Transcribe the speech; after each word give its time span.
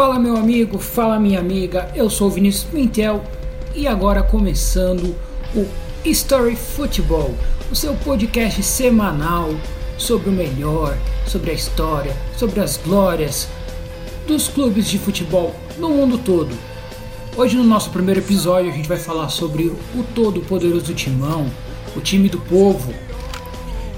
Fala 0.00 0.18
meu 0.18 0.34
amigo, 0.34 0.78
fala 0.78 1.20
minha 1.20 1.38
amiga, 1.38 1.92
eu 1.94 2.08
sou 2.08 2.30
Vinícius 2.30 2.64
Pintel 2.64 3.22
e 3.74 3.86
agora 3.86 4.22
começando 4.22 5.14
o 5.54 5.66
Story 6.06 6.56
Football, 6.56 7.34
o 7.70 7.76
seu 7.76 7.92
podcast 7.96 8.62
semanal 8.62 9.50
sobre 9.98 10.30
o 10.30 10.32
melhor, 10.32 10.96
sobre 11.26 11.50
a 11.50 11.52
história, 11.52 12.16
sobre 12.34 12.60
as 12.60 12.78
glórias 12.78 13.46
dos 14.26 14.48
clubes 14.48 14.88
de 14.88 14.98
futebol 14.98 15.54
no 15.76 15.90
mundo 15.90 16.16
todo. 16.16 16.56
Hoje 17.36 17.58
no 17.58 17.64
nosso 17.64 17.90
primeiro 17.90 18.20
episódio 18.20 18.70
a 18.70 18.74
gente 18.74 18.88
vai 18.88 18.98
falar 18.98 19.28
sobre 19.28 19.66
o 19.66 20.02
todo 20.14 20.40
poderoso 20.40 20.94
Timão, 20.94 21.46
o 21.94 22.00
time 22.00 22.30
do 22.30 22.40
povo, 22.40 22.90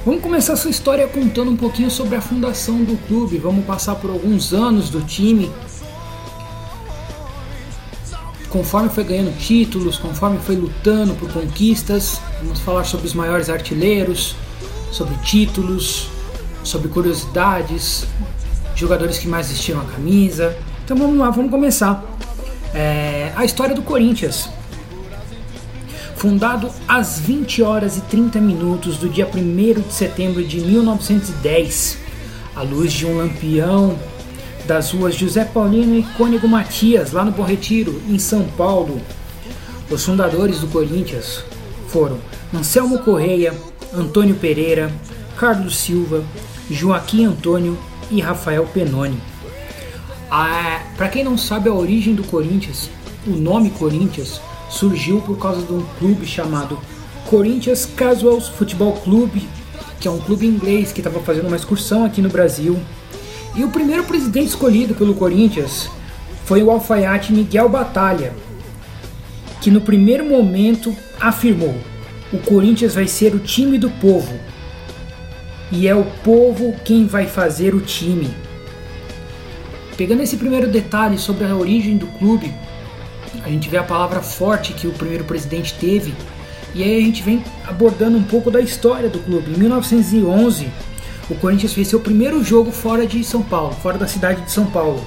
Vamos 0.04 0.20
começar 0.20 0.54
essa 0.54 0.68
história 0.68 1.06
contando 1.06 1.52
um 1.52 1.56
pouquinho 1.56 1.88
sobre 1.88 2.16
a 2.16 2.20
fundação 2.20 2.82
do 2.82 2.96
clube. 3.06 3.38
Vamos 3.38 3.64
passar 3.64 3.94
por 3.94 4.10
alguns 4.10 4.52
anos 4.52 4.90
do 4.90 5.00
time. 5.00 5.48
Conforme 8.52 8.90
foi 8.90 9.02
ganhando 9.02 9.34
títulos, 9.38 9.96
conforme 9.96 10.38
foi 10.38 10.56
lutando 10.56 11.14
por 11.14 11.32
conquistas, 11.32 12.20
vamos 12.42 12.60
falar 12.60 12.84
sobre 12.84 13.06
os 13.06 13.14
maiores 13.14 13.48
artilheiros, 13.48 14.36
sobre 14.90 15.14
títulos, 15.24 16.10
sobre 16.62 16.88
curiosidades, 16.88 18.06
jogadores 18.74 19.16
que 19.16 19.26
mais 19.26 19.48
vestiram 19.48 19.80
a 19.80 19.84
camisa. 19.84 20.54
Então 20.84 20.94
vamos 20.94 21.18
lá, 21.18 21.30
vamos 21.30 21.50
começar. 21.50 22.04
É, 22.74 23.32
a 23.34 23.42
história 23.42 23.74
do 23.74 23.80
Corinthians. 23.80 24.50
Fundado 26.14 26.70
às 26.86 27.18
20 27.20 27.62
horas 27.62 27.96
e 27.96 28.02
30 28.02 28.38
minutos 28.38 28.98
do 28.98 29.08
dia 29.08 29.26
1 29.26 29.80
de 29.80 29.94
setembro 29.94 30.44
de 30.44 30.60
1910, 30.60 31.96
à 32.54 32.60
luz 32.60 32.92
de 32.92 33.06
um 33.06 33.16
lampião 33.16 33.98
das 34.66 34.92
ruas 34.92 35.14
José 35.14 35.44
Paulino 35.44 35.96
e 35.96 36.02
Cônego 36.16 36.48
Matias, 36.48 37.12
lá 37.12 37.24
no 37.24 37.32
Bom 37.32 37.42
Retiro, 37.42 38.00
em 38.08 38.18
São 38.18 38.44
Paulo. 38.56 39.00
Os 39.90 40.04
fundadores 40.04 40.60
do 40.60 40.68
Corinthians 40.68 41.44
foram 41.88 42.18
Anselmo 42.54 43.00
Correia, 43.00 43.54
Antônio 43.94 44.34
Pereira, 44.36 44.90
Carlos 45.36 45.76
Silva, 45.76 46.24
Joaquim 46.70 47.26
Antônio 47.26 47.78
e 48.10 48.20
Rafael 48.20 48.64
Penoni. 48.66 49.20
Para 50.96 51.08
quem 51.10 51.22
não 51.22 51.36
sabe 51.36 51.68
a 51.68 51.74
origem 51.74 52.14
do 52.14 52.24
Corinthians, 52.24 52.88
o 53.26 53.30
nome 53.30 53.70
Corinthians 53.70 54.40
surgiu 54.70 55.20
por 55.20 55.36
causa 55.38 55.60
de 55.60 55.72
um 55.72 55.82
clube 55.98 56.24
chamado 56.24 56.78
Corinthians 57.28 57.84
Casuals 57.84 58.48
Football 58.48 58.94
Club, 59.04 59.42
que 60.00 60.08
é 60.08 60.10
um 60.10 60.18
clube 60.18 60.46
inglês 60.46 60.90
que 60.90 61.00
estava 61.00 61.20
fazendo 61.20 61.48
uma 61.48 61.56
excursão 61.56 62.04
aqui 62.04 62.22
no 62.22 62.30
Brasil. 62.30 62.80
E 63.54 63.64
o 63.64 63.68
primeiro 63.68 64.04
presidente 64.04 64.48
escolhido 64.48 64.94
pelo 64.94 65.14
Corinthians 65.14 65.90
foi 66.44 66.62
o 66.62 66.70
alfaiate 66.70 67.32
Miguel 67.32 67.68
Batalha, 67.68 68.32
que 69.60 69.70
no 69.70 69.80
primeiro 69.80 70.24
momento 70.24 70.94
afirmou: 71.20 71.74
o 72.32 72.38
Corinthians 72.38 72.94
vai 72.94 73.06
ser 73.06 73.34
o 73.34 73.38
time 73.38 73.78
do 73.78 73.90
povo. 73.90 74.32
E 75.70 75.86
é 75.86 75.94
o 75.94 76.04
povo 76.22 76.74
quem 76.84 77.06
vai 77.06 77.26
fazer 77.26 77.74
o 77.74 77.80
time. 77.80 78.30
Pegando 79.96 80.22
esse 80.22 80.36
primeiro 80.36 80.68
detalhe 80.68 81.18
sobre 81.18 81.44
a 81.44 81.54
origem 81.54 81.96
do 81.96 82.06
clube, 82.06 82.52
a 83.44 83.48
gente 83.48 83.68
vê 83.68 83.76
a 83.76 83.82
palavra 83.82 84.20
forte 84.20 84.72
que 84.72 84.86
o 84.86 84.92
primeiro 84.92 85.24
presidente 85.24 85.74
teve, 85.74 86.14
e 86.74 86.82
aí 86.82 86.96
a 86.96 87.00
gente 87.00 87.22
vem 87.22 87.44
abordando 87.66 88.16
um 88.16 88.22
pouco 88.22 88.50
da 88.50 88.60
história 88.60 89.08
do 89.08 89.18
clube. 89.18 89.52
Em 89.52 89.58
1911, 89.58 90.68
o 91.30 91.34
Corinthians 91.36 91.72
fez 91.72 91.88
seu 91.88 92.00
primeiro 92.00 92.42
jogo 92.42 92.70
fora 92.70 93.06
de 93.06 93.22
São 93.24 93.42
Paulo, 93.42 93.72
fora 93.74 93.98
da 93.98 94.06
cidade 94.06 94.42
de 94.42 94.50
São 94.50 94.66
Paulo. 94.66 95.02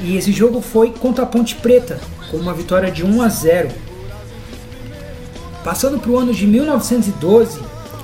E 0.00 0.16
esse 0.16 0.32
jogo 0.32 0.60
foi 0.60 0.90
contra 0.90 1.24
a 1.24 1.26
Ponte 1.26 1.54
Preta, 1.56 2.00
com 2.30 2.36
uma 2.36 2.52
vitória 2.52 2.90
de 2.90 3.04
1 3.04 3.22
a 3.22 3.28
0. 3.28 3.70
Passando 5.64 5.98
para 5.98 6.10
o 6.10 6.18
ano 6.18 6.34
de 6.34 6.46
1912, 6.46 7.60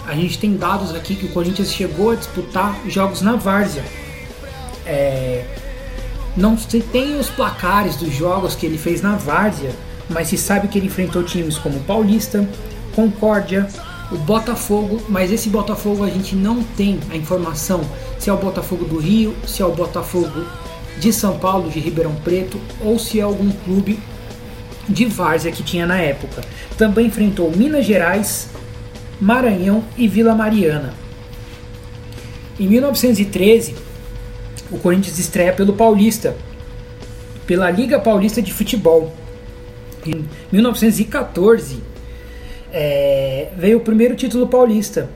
a 0.07 0.15
gente 0.15 0.39
tem 0.39 0.57
dados 0.57 0.95
aqui 0.95 1.17
que 1.17 1.27
o 1.27 1.29
Corinthians 1.31 1.73
chegou 1.73 2.13
a 2.13 2.15
disputar 2.15 2.79
jogos 2.87 3.21
na 3.21 3.37
Várzea. 3.37 3.85
É, 4.87 5.45
não 6.37 6.57
se 6.57 6.81
tem 6.81 7.19
os 7.19 7.29
placares 7.29 7.97
dos 7.97 8.15
jogos 8.15 8.55
que 8.55 8.65
ele 8.65 8.79
fez 8.79 9.03
na 9.03 9.17
Várzea, 9.17 9.73
mas 10.09 10.29
se 10.29 10.39
sabe 10.39 10.69
que 10.69 10.79
ele 10.79 10.87
enfrentou 10.87 11.23
times 11.23 11.59
como 11.59 11.81
Paulista, 11.81 12.49
Concórdia, 12.95 13.69
o 14.11 14.17
Botafogo, 14.17 15.03
mas 15.09 15.31
esse 15.31 15.49
Botafogo 15.49 16.03
a 16.03 16.09
gente 16.09 16.35
não 16.35 16.63
tem 16.63 16.99
a 17.11 17.17
informação 17.17 17.83
se 18.19 18.31
é 18.31 18.33
o 18.33 18.39
Botafogo 18.39 18.85
do 18.85 18.99
Rio, 18.99 19.35
se 19.47 19.63
é 19.63 19.67
o 19.67 19.73
Botafogo 19.73 20.45
de 20.99 21.13
São 21.13 21.39
Paulo, 21.39 21.71
de 21.71 21.79
Ribeirão 21.79 22.15
Preto, 22.17 22.59
ou 22.81 22.99
se 22.99 23.21
é 23.21 23.23
algum 23.23 23.51
clube 23.51 23.99
de 24.89 25.05
várzea 25.05 25.53
que 25.53 25.63
tinha 25.63 25.87
na 25.87 26.01
época. 26.01 26.43
Também 26.77 27.07
enfrentou 27.07 27.55
Minas 27.55 27.85
Gerais, 27.85 28.49
Maranhão 29.21 29.85
e 29.97 30.09
Vila 30.09 30.35
Mariana. 30.35 30.95
Em 32.59 32.67
1913, 32.67 33.77
o 34.71 34.79
Corinthians 34.79 35.19
estreia 35.19 35.53
pelo 35.53 35.75
Paulista, 35.75 36.37
pela 37.47 37.71
Liga 37.71 38.01
Paulista 38.01 38.43
de 38.43 38.53
Futebol. 38.53 39.15
Em 40.07 40.25
1914 40.51 41.83
é, 42.73 43.49
veio 43.57 43.79
o 43.79 43.81
primeiro 43.81 44.15
título 44.15 44.47
paulista. 44.47 45.09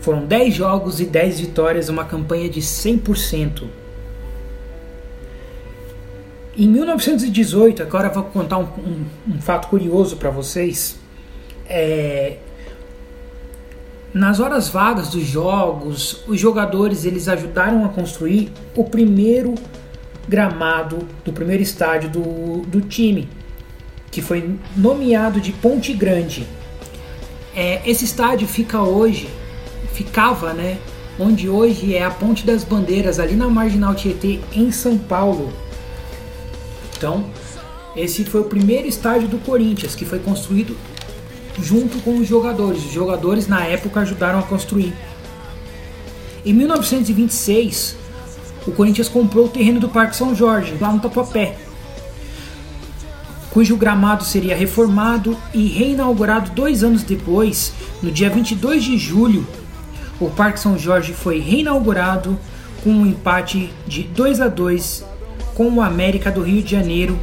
Foram 0.00 0.26
10 0.26 0.54
jogos 0.54 1.00
e 1.00 1.06
10 1.06 1.40
vitórias, 1.40 1.88
uma 1.88 2.04
campanha 2.04 2.48
de 2.48 2.60
100%. 2.60 3.64
Em 6.56 6.68
1918, 6.68 7.82
agora 7.82 8.08
vou 8.08 8.22
contar 8.24 8.58
um, 8.58 8.64
um, 8.64 9.04
um 9.34 9.40
fato 9.40 9.68
curioso 9.68 10.16
para 10.16 10.30
vocês. 10.30 10.98
É, 11.66 12.36
nas 14.12 14.38
horas 14.38 14.68
vagas 14.68 15.08
dos 15.08 15.24
jogos, 15.24 16.22
os 16.28 16.38
jogadores 16.38 17.04
eles 17.04 17.26
ajudaram 17.26 17.84
a 17.84 17.88
construir 17.88 18.52
o 18.76 18.84
primeiro 18.84 19.56
gramado 20.28 20.98
do 21.24 21.32
primeiro 21.32 21.62
estádio 21.62 22.08
do, 22.10 22.62
do 22.66 22.80
time, 22.80 23.28
que 24.14 24.22
foi 24.22 24.54
nomeado 24.76 25.40
de 25.40 25.50
Ponte 25.50 25.92
Grande. 25.92 26.46
É, 27.52 27.82
esse 27.84 28.04
estádio 28.04 28.46
fica 28.46 28.80
hoje, 28.80 29.28
ficava, 29.92 30.52
né, 30.52 30.78
onde 31.18 31.48
hoje 31.48 31.96
é 31.96 32.04
a 32.04 32.10
Ponte 32.12 32.46
das 32.46 32.62
Bandeiras, 32.62 33.18
ali 33.18 33.34
na 33.34 33.48
Marginal 33.48 33.92
Tietê, 33.92 34.38
em 34.52 34.70
São 34.70 34.96
Paulo. 34.96 35.52
Então, 36.96 37.24
esse 37.96 38.24
foi 38.24 38.42
o 38.42 38.44
primeiro 38.44 38.86
estádio 38.86 39.26
do 39.26 39.38
Corinthians, 39.38 39.96
que 39.96 40.04
foi 40.04 40.20
construído 40.20 40.76
junto 41.60 41.98
com 41.98 42.16
os 42.18 42.28
jogadores. 42.28 42.84
Os 42.84 42.92
jogadores 42.92 43.48
na 43.48 43.64
época 43.64 43.98
ajudaram 43.98 44.38
a 44.38 44.42
construir. 44.42 44.94
Em 46.46 46.52
1926, 46.52 47.96
o 48.64 48.70
Corinthians 48.70 49.08
comprou 49.08 49.46
o 49.46 49.48
terreno 49.48 49.80
do 49.80 49.88
Parque 49.88 50.14
São 50.14 50.36
Jorge, 50.36 50.76
lá 50.80 50.92
no 50.92 51.00
Tatuapé, 51.00 51.56
cujo 53.54 53.76
gramado 53.76 54.24
seria 54.24 54.54
reformado 54.54 55.34
e 55.54 55.66
reinaugurado 55.66 56.50
dois 56.50 56.84
anos 56.84 57.02
depois, 57.02 57.72
no 58.02 58.10
dia 58.10 58.28
22 58.28 58.84
de 58.84 58.98
julho. 58.98 59.46
O 60.20 60.28
Parque 60.28 60.60
São 60.60 60.76
Jorge 60.76 61.14
foi 61.14 61.38
reinaugurado 61.38 62.38
com 62.82 62.90
um 62.90 63.06
empate 63.06 63.72
de 63.86 64.02
2 64.02 64.42
a 64.42 64.48
2 64.48 65.04
com 65.54 65.70
o 65.70 65.80
América 65.80 66.30
do 66.30 66.42
Rio 66.42 66.62
de 66.62 66.72
Janeiro 66.72 67.18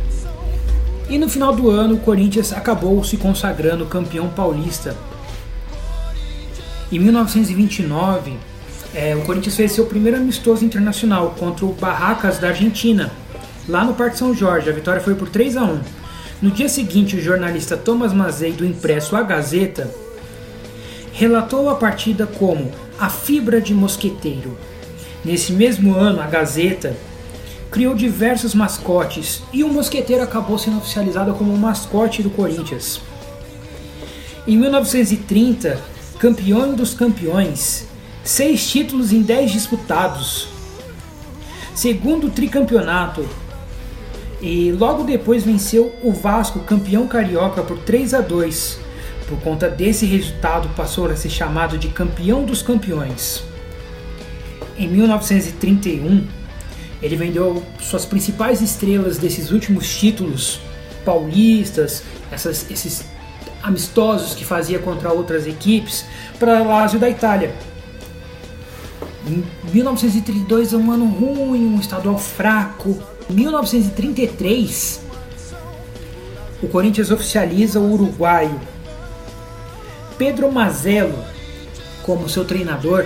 e 1.12 1.18
no 1.18 1.28
final 1.28 1.54
do 1.54 1.70
ano, 1.70 1.96
o 1.96 2.00
Corinthians 2.00 2.54
acabou 2.54 3.04
se 3.04 3.18
consagrando 3.18 3.86
campeão 3.86 4.30
paulista. 4.30 4.96
Em 6.90 6.98
1929, 6.98 8.38
é, 8.96 9.14
o 9.18 9.22
Corinthians 9.24 9.58
fez 9.58 9.74
seu 9.74 9.88
primeiro 9.88 10.16
amistoso 10.16 10.64
internacional 10.64 11.36
contra 11.38 11.66
o 11.66 11.74
Barracas 11.74 12.40
da 12.40 12.48
Argentina, 12.48 13.12
lá 13.68 13.84
no 13.84 13.94
Parque 13.94 14.18
São 14.18 14.34
Jorge. 14.34 14.70
A 14.70 14.74
vitória 14.74 15.02
foi 15.02 15.14
por 15.14 15.28
3 15.28 15.58
a 15.58 15.66
1. 15.66 15.82
No 16.42 16.50
dia 16.50 16.68
seguinte, 16.68 17.16
o 17.16 17.22
jornalista 17.22 17.78
Thomas 17.78 18.12
Mazei, 18.12 18.52
do 18.52 18.66
impresso 18.66 19.16
A 19.16 19.22
Gazeta, 19.22 19.94
relatou 21.14 21.70
a 21.70 21.76
partida 21.76 22.26
como 22.26 22.72
a 22.98 23.10
fibra 23.10 23.62
de 23.62 23.76
mosqueteiro. 23.76 24.58
Nesse 25.24 25.52
mesmo 25.54 25.94
ano, 25.94 26.20
a 26.20 26.26
Gazeta 26.26 26.98
criou 27.70 27.94
diversos 27.94 28.56
mascotes 28.56 29.44
e 29.54 29.64
o 29.64 29.70
mosqueteiro 29.70 30.24
acabou 30.24 30.58
sendo 30.58 30.78
oficializado 30.78 31.32
como 31.36 31.54
o 31.54 31.58
mascote 31.58 32.24
do 32.24 32.32
Corinthians. 32.32 33.00
Em 34.48 34.58
1930, 34.58 35.80
campeão 36.18 36.74
dos 36.74 36.96
campeões, 36.96 37.86
seis 38.24 38.68
títulos 38.68 39.14
em 39.14 39.22
dez 39.22 39.52
disputados, 39.52 40.48
segundo 41.76 42.32
tricampeonato, 42.32 43.24
e 44.42 44.72
logo 44.72 45.04
depois 45.04 45.44
venceu 45.44 45.96
o 46.02 46.12
Vasco, 46.12 46.60
campeão 46.62 47.08
carioca, 47.08 47.62
por 47.62 47.78
3 47.80 48.16
a 48.16 48.22
2. 48.22 48.80
Por 49.28 49.40
conta 49.40 49.70
desse 49.70 50.06
resultado, 50.06 50.68
passou 50.76 51.06
a 51.06 51.16
ser 51.16 51.30
chamado 51.30 51.78
de 51.78 51.90
campeão 51.90 52.44
dos 52.44 52.62
campeões. 52.64 53.44
Em 54.78 54.88
1931, 54.88 56.28
Ele 57.02 57.16
vendeu 57.16 57.64
suas 57.80 58.04
principais 58.04 58.62
estrelas 58.62 59.18
desses 59.18 59.52
últimos 59.52 59.90
títulos 59.96 60.60
paulistas, 61.06 62.04
essas, 62.32 62.70
esses 62.70 63.06
amistosos 63.62 64.36
que 64.36 64.46
fazia 64.46 64.80
contra 64.80 65.12
outras 65.12 65.48
equipes, 65.48 66.06
para 66.40 66.64
Lazio 66.64 67.00
da 67.00 67.10
Itália. 67.10 67.56
Em 69.28 69.44
1932 69.72 70.74
é 70.74 70.78
um 70.78 70.92
ano 70.92 71.06
ruim, 71.06 71.66
um 71.66 71.80
estadual 71.80 72.18
fraco. 72.18 73.02
Em 73.32 73.34
1933, 73.34 75.00
o 76.62 76.68
Corinthians 76.68 77.12
oficializa 77.12 77.80
o 77.80 77.94
uruguaio 77.94 78.60
Pedro 80.18 80.52
Mazzello 80.52 81.18
como 82.04 82.28
seu 82.28 82.44
treinador. 82.44 83.06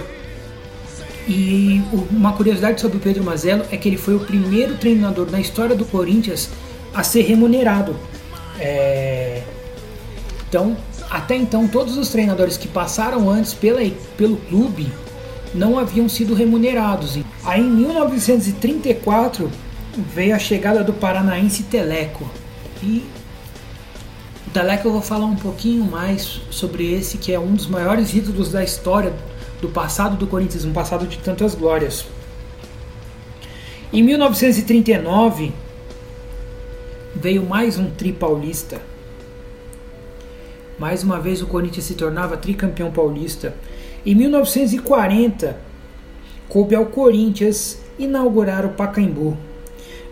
E 1.28 1.80
uma 2.10 2.34
curiosidade 2.34 2.82
sobre 2.82 2.98
o 2.98 3.00
Pedro 3.00 3.24
Mazzello 3.24 3.66
é 3.70 3.78
que 3.78 3.88
ele 3.88 3.98
foi 3.98 4.16
o 4.16 4.20
primeiro 4.20 4.76
treinador 4.78 5.30
na 5.30 5.40
história 5.40 5.76
do 5.76 5.86
Corinthians 5.86 6.50
a 6.92 7.04
ser 7.04 7.22
remunerado. 7.22 7.96
É... 8.60 9.44
Então, 10.50 10.76
até 11.08 11.36
então, 11.36 11.68
todos 11.68 12.00
os 12.00 12.10
treinadores 12.10 12.58
que 12.58 12.68
passaram 12.68 13.30
antes 13.30 13.54
pela, 13.54 13.82
pelo 14.18 14.38
clube 14.38 14.92
não 15.54 15.78
haviam 15.78 16.10
sido 16.10 16.34
remunerados. 16.34 17.20
Aí 17.44 17.62
em 17.62 17.70
1934 17.70 19.52
veio 19.98 20.36
a 20.36 20.40
chegada 20.40 20.84
do 20.84 20.94
paranaense 20.94 21.64
Teleco. 21.64 22.30
E 22.84 23.06
o 24.48 24.50
Teleco 24.52 24.88
eu 24.88 24.92
vou 24.92 25.02
falar 25.02 25.26
um 25.26 25.36
pouquinho 25.36 25.84
mais 25.86 26.42
sobre 26.50 26.94
esse 26.94 27.18
que 27.18 27.32
é 27.34 27.40
um 27.40 27.54
dos 27.54 27.68
maiores 27.68 28.14
ídolos 28.14 28.52
da 28.52 28.64
história 28.64 29.14
do 29.62 29.70
passado 29.70 30.16
do 30.16 30.28
Corinthians, 30.28 30.66
um 30.66 30.74
passado 30.74 31.08
de 31.08 31.18
tantas 31.18 31.56
glórias. 31.56 32.06
Em 33.92 34.04
1939 34.04 35.54
veio 37.16 37.46
mais 37.46 37.80
um 37.80 37.90
tri 37.90 38.12
paulista. 38.12 38.82
Mais 40.78 41.04
uma 41.04 41.20
vez 41.20 41.42
o 41.42 41.48
Corinthians 41.48 41.86
se 41.86 41.94
tornava 41.94 42.36
tricampeão 42.36 42.92
paulista 42.92 43.56
em 44.06 44.14
1940, 44.14 45.58
coube 46.48 46.76
ao 46.76 46.86
Corinthians 46.86 47.80
inaugurar 47.98 48.64
o 48.64 48.70
Pacaembu, 48.70 49.36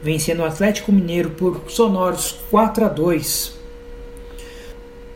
vencendo 0.04 0.42
o 0.42 0.46
Atlético 0.46 0.92
Mineiro 0.92 1.32
por 1.32 1.64
sonoros 1.68 2.36
4 2.52 2.86
a 2.86 2.90
2. 2.90 3.54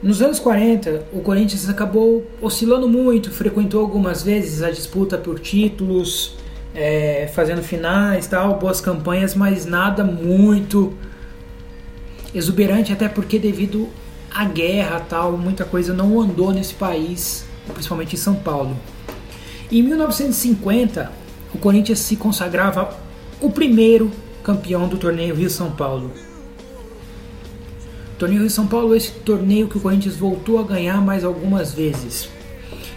Nos 0.01 0.21
anos 0.21 0.39
40, 0.39 1.07
o 1.11 1.19
Corinthians 1.19 1.67
acabou 1.67 2.25
oscilando 2.41 2.87
muito, 2.87 3.31
frequentou 3.31 3.81
algumas 3.81 4.23
vezes 4.23 4.63
a 4.63 4.71
disputa 4.71 5.17
por 5.17 5.39
títulos, 5.39 6.35
é, 6.73 7.29
fazendo 7.33 7.61
finais, 7.61 8.27
tal, 8.27 8.57
boas 8.57 8.79
campanhas, 8.79 9.35
mas 9.35 9.65
nada 9.65 10.03
muito 10.03 10.93
exuberante, 12.33 12.93
até 12.93 13.09
porque 13.09 13.37
devido 13.37 13.89
à 14.31 14.45
guerra, 14.45 14.99
tal, 15.09 15.37
muita 15.37 15.65
coisa 15.65 15.93
não 15.93 16.21
andou 16.21 16.51
nesse 16.51 16.73
país 16.73 17.47
principalmente 17.73 18.15
em 18.15 18.17
São 18.17 18.35
Paulo. 18.35 18.75
Em 19.71 19.81
1950, 19.81 21.11
o 21.53 21.57
Corinthians 21.57 21.99
se 21.99 22.15
consagrava 22.15 22.95
o 23.41 23.49
primeiro 23.49 24.11
campeão 24.47 24.87
do 24.87 24.95
torneio 24.95 25.35
Rio-São 25.35 25.71
Paulo. 25.71 26.09
O 28.13 28.17
torneio 28.17 28.39
Rio-São 28.39 28.65
Paulo 28.65 28.93
é 28.93 28.97
esse 28.97 29.11
torneio 29.11 29.67
que 29.67 29.77
o 29.77 29.81
Corinthians 29.81 30.15
voltou 30.15 30.57
a 30.57 30.63
ganhar 30.63 31.01
mais 31.01 31.25
algumas 31.25 31.73
vezes. 31.73 32.29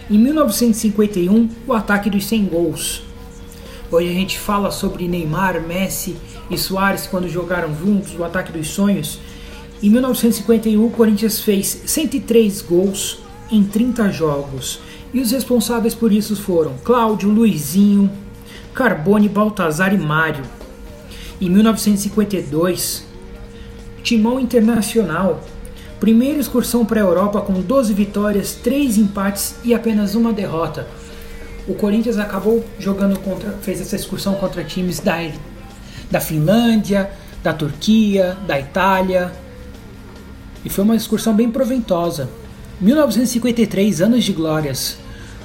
Em 0.09 0.17
1951, 0.17 1.49
o 1.67 1.73
ataque 1.73 2.09
dos 2.09 2.25
100 2.25 2.45
gols. 2.45 3.03
Hoje 3.91 4.09
a 4.09 4.13
gente 4.13 4.39
fala 4.39 4.71
sobre 4.71 5.09
Neymar, 5.09 5.61
Messi 5.61 6.15
e 6.49 6.57
Soares 6.57 7.05
quando 7.05 7.27
jogaram 7.27 7.75
juntos, 7.75 8.17
o 8.17 8.23
ataque 8.23 8.53
dos 8.53 8.69
sonhos. 8.69 9.19
Em 9.83 9.89
1951, 9.89 10.85
o 10.85 10.89
Corinthians 10.89 11.41
fez 11.41 11.81
103 11.85 12.61
gols 12.61 13.19
em 13.51 13.61
30 13.61 14.09
jogos. 14.09 14.79
E 15.13 15.19
os 15.19 15.31
responsáveis 15.31 15.93
por 15.93 16.13
isso 16.13 16.33
foram 16.33 16.77
Cláudio, 16.81 17.29
Luizinho, 17.29 18.09
Carbone, 18.73 19.27
Baltazar 19.27 19.93
e 19.93 19.97
Mário. 19.97 20.60
Em 21.41 21.49
1952, 21.49 23.03
Timão 24.03 24.39
Internacional, 24.39 25.43
primeira 25.99 26.39
excursão 26.39 26.85
para 26.85 26.99
a 26.99 27.03
Europa 27.03 27.41
com 27.41 27.59
12 27.59 27.95
vitórias, 27.95 28.53
3 28.53 28.99
empates 28.99 29.55
e 29.63 29.73
apenas 29.73 30.13
uma 30.13 30.31
derrota. 30.31 30.87
O 31.67 31.73
Corinthians 31.73 32.19
acabou 32.19 32.63
jogando 32.77 33.17
contra, 33.19 33.53
fez 33.53 33.81
essa 33.81 33.95
excursão 33.95 34.35
contra 34.35 34.63
times 34.63 34.99
da, 34.99 35.17
da 36.11 36.19
Finlândia, 36.19 37.09
da 37.41 37.53
Turquia, 37.53 38.37
da 38.45 38.59
Itália. 38.59 39.31
E 40.63 40.69
foi 40.69 40.83
uma 40.83 40.95
excursão 40.95 41.33
bem 41.33 41.49
proveitosa. 41.49 42.29
1953 42.79 43.99
anos 43.99 44.23
de 44.23 44.31
glórias. 44.31 44.99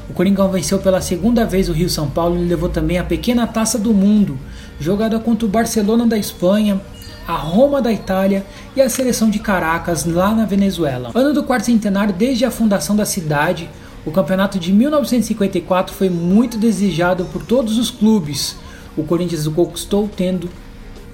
O 0.09 0.13
Coringão 0.13 0.51
venceu 0.51 0.79
pela 0.79 1.01
segunda 1.01 1.45
vez 1.45 1.69
o 1.69 1.73
Rio 1.73 1.91
São 1.91 2.09
Paulo 2.09 2.37
e 2.37 2.47
levou 2.47 2.69
também 2.69 2.99
a 2.99 3.05
pequena 3.05 3.47
Taça 3.47 3.79
do 3.79 3.93
Mundo, 3.93 4.39
jogada 4.79 5.19
contra 5.19 5.47
o 5.47 5.51
Barcelona 5.51 6.07
da 6.07 6.17
Espanha, 6.17 6.81
a 7.27 7.35
Roma 7.35 7.83
da 7.83 7.93
Itália 7.93 8.47
e 8.77 8.81
a 8.81 8.89
seleção 8.89 9.29
de 9.29 9.41
Caracas 9.41 10.05
lá 10.05 10.33
na 10.33 10.45
Venezuela. 10.45 11.11
Ano 11.15 11.33
do 11.33 11.43
quarto 11.43 11.67
centenário 11.67 12.15
desde 12.15 12.45
a 12.45 12.51
fundação 12.51 12.95
da 12.95 13.05
cidade, 13.05 13.69
o 14.05 14.13
campeonato 14.13 14.59
de 14.61 14.73
1954 14.73 15.93
foi 15.93 16.09
muito 16.09 16.57
desejado 16.57 17.25
por 17.27 17.43
todos 17.43 17.77
os 17.77 17.91
clubes. 17.91 18.57
O 18.97 19.03
Corinthians 19.03 19.47
o 19.47 19.53
conquistou 19.53 20.09
tendo 20.17 20.49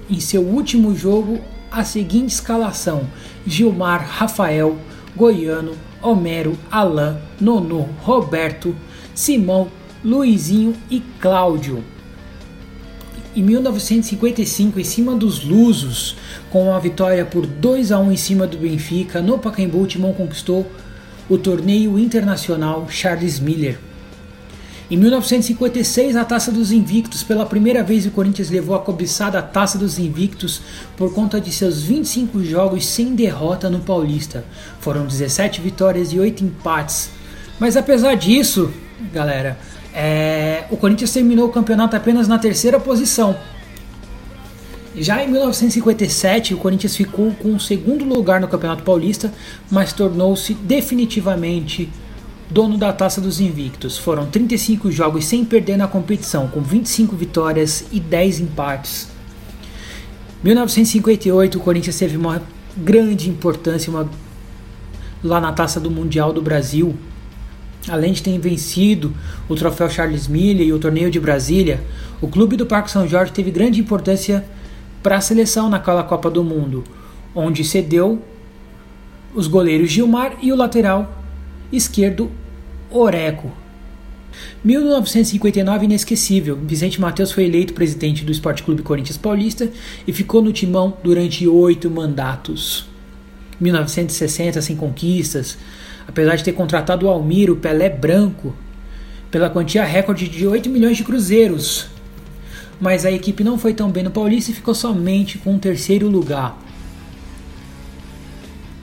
em 0.07 0.19
seu 0.19 0.43
último 0.43 0.95
jogo 0.95 1.39
a 1.71 1.83
seguinte 1.83 2.29
escalação: 2.29 3.01
Gilmar, 3.47 4.07
Rafael, 4.07 4.77
Goiano, 5.15 5.73
Homero, 6.03 6.57
Alain, 6.69 7.17
Nonô, 7.39 7.87
Roberto, 8.01 8.75
Simão, 9.15 9.69
Luizinho 10.03 10.75
e 10.91 10.99
Cláudio. 11.19 11.83
Em 13.35 13.41
1955, 13.41 14.79
em 14.79 14.83
cima 14.83 15.15
dos 15.15 15.43
Lusos, 15.43 16.15
com 16.51 16.69
uma 16.69 16.79
vitória 16.79 17.25
por 17.25 17.47
2 17.47 17.91
a 17.91 17.97
1 17.99 18.11
em 18.11 18.17
cima 18.17 18.45
do 18.45 18.57
Benfica, 18.57 19.21
no 19.21 19.39
Pacaembu, 19.39 19.87
Timão 19.87 20.13
conquistou 20.13 20.69
o 21.29 21.37
torneio 21.37 21.97
internacional 21.97 22.87
Charles 22.89 23.39
Miller. 23.39 23.79
Em 24.93 24.97
1956, 24.97 26.15
a 26.15 26.23
Taça 26.23 26.51
dos 26.51 26.71
Invictos, 26.71 27.23
pela 27.23 27.47
primeira 27.47 27.81
vez 27.81 28.05
o 28.05 28.11
Corinthians 28.11 28.51
levou 28.51 28.75
a 28.75 28.79
cobiçada 28.79 29.41
Taça 29.41 29.75
dos 29.75 29.97
Invictos 29.97 30.61
por 30.95 31.11
conta 31.11 31.41
de 31.41 31.51
seus 31.51 31.81
25 31.81 32.43
jogos 32.43 32.85
sem 32.85 33.15
derrota 33.15 33.71
no 33.71 33.79
Paulista. 33.79 34.45
Foram 34.79 35.07
17 35.07 35.61
vitórias 35.61 36.13
e 36.13 36.19
8 36.19 36.43
empates. 36.43 37.09
Mas 37.59 37.75
apesar 37.75 38.13
disso, 38.13 38.71
galera, 39.11 39.57
é... 39.95 40.65
o 40.69 40.77
Corinthians 40.77 41.11
terminou 41.11 41.47
o 41.47 41.51
campeonato 41.51 41.95
apenas 41.95 42.27
na 42.27 42.37
terceira 42.37 42.79
posição. 42.79 43.35
Já 44.95 45.23
em 45.23 45.27
1957, 45.27 46.53
o 46.53 46.57
Corinthians 46.57 46.95
ficou 46.95 47.31
com 47.41 47.55
o 47.55 47.59
segundo 47.59 48.05
lugar 48.05 48.39
no 48.39 48.47
Campeonato 48.47 48.83
Paulista, 48.83 49.33
mas 49.71 49.91
tornou-se 49.91 50.53
definitivamente 50.53 51.89
dono 52.49 52.77
da 52.77 52.91
Taça 52.93 53.19
dos 53.19 53.39
Invictos. 53.39 53.97
Foram 53.97 54.25
35 54.25 54.91
jogos 54.91 55.25
sem 55.25 55.43
perder 55.43 55.77
na 55.77 55.87
competição, 55.87 56.47
com 56.47 56.61
25 56.61 57.15
vitórias 57.15 57.85
e 57.91 57.99
10 57.99 58.41
empates. 58.41 59.09
1958, 60.43 61.57
o 61.57 61.61
Corinthians 61.61 61.97
teve 61.97 62.17
uma 62.17 62.41
grande 62.75 63.29
importância 63.29 63.89
uma... 63.89 64.09
lá 65.23 65.39
na 65.39 65.53
Taça 65.53 65.79
do 65.79 65.89
Mundial 65.89 66.33
do 66.33 66.41
Brasil. 66.41 66.95
Além 67.87 68.13
de 68.13 68.23
ter 68.23 68.37
vencido 68.39 69.13
o 69.49 69.55
troféu 69.55 69.89
Charles 69.89 70.27
Miller 70.27 70.67
e 70.67 70.73
o 70.73 70.79
torneio 70.79 71.11
de 71.11 71.19
Brasília, 71.19 71.81
o 72.21 72.27
clube 72.27 72.55
do 72.55 72.65
Parque 72.65 72.89
São 72.89 73.07
Jorge 73.07 73.33
teve 73.33 73.51
grande 73.51 73.81
importância 73.81 74.45
para 75.01 75.17
a 75.17 75.21
seleção 75.21 75.69
naquela 75.69 76.03
Copa 76.03 76.29
do 76.29 76.43
Mundo, 76.43 76.83
onde 77.35 77.63
cedeu 77.63 78.21
os 79.35 79.47
goleiros 79.47 79.89
Gilmar 79.89 80.37
e 80.41 80.51
o 80.51 80.55
lateral 80.55 81.22
esquerdo 81.75 82.31
Oreco. 82.89 83.63
1959 84.63 85.85
inesquecível. 85.85 86.55
Vicente 86.55 87.01
Matheus 87.01 87.31
foi 87.31 87.45
eleito 87.45 87.73
presidente 87.73 88.23
do 88.23 88.31
Esporte 88.31 88.63
Clube 88.63 88.81
Corinthians 88.81 89.17
Paulista 89.17 89.69
e 90.07 90.13
ficou 90.13 90.41
no 90.41 90.53
timão 90.53 90.97
durante 91.03 91.47
oito 91.47 91.89
mandatos. 91.89 92.85
1960 93.59 94.61
sem 94.61 94.75
conquistas, 94.75 95.57
apesar 96.07 96.35
de 96.35 96.43
ter 96.43 96.53
contratado 96.53 97.05
o 97.05 97.09
Almiro 97.09 97.55
Pelé 97.55 97.89
Branco 97.89 98.55
pela 99.29 99.49
quantia 99.49 99.83
recorde 99.83 100.27
de 100.27 100.45
8 100.45 100.69
milhões 100.69 100.97
de 100.97 101.03
cruzeiros. 101.03 101.87
Mas 102.79 103.05
a 103.05 103.11
equipe 103.11 103.43
não 103.43 103.57
foi 103.57 103.73
tão 103.73 103.89
bem 103.89 104.03
no 104.03 104.11
Paulista 104.11 104.51
e 104.51 104.53
ficou 104.53 104.75
somente 104.75 105.37
com 105.37 105.55
o 105.55 105.59
terceiro 105.59 106.09
lugar. 106.09 106.61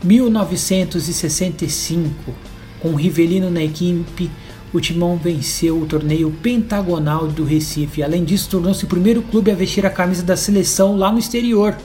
1965 0.03 2.50
com 2.81 2.91
o 2.91 2.97
Rivelino 2.97 3.51
na 3.51 3.63
equipe, 3.63 4.31
o 4.73 4.81
Timão 4.81 5.17
venceu 5.17 5.81
o 5.81 5.87
torneio 5.87 6.31
pentagonal 6.31 7.27
do 7.27 7.45
Recife. 7.45 8.03
Além 8.03 8.25
disso, 8.25 8.49
tornou-se 8.51 8.85
o 8.85 8.89
primeiro 8.89 9.23
clube 9.23 9.51
a 9.51 9.55
vestir 9.55 9.85
a 9.85 9.91
camisa 9.91 10.23
da 10.23 10.37
seleção 10.37 10.97
lá 10.97 11.11
no 11.11 11.19
exterior. 11.19 11.77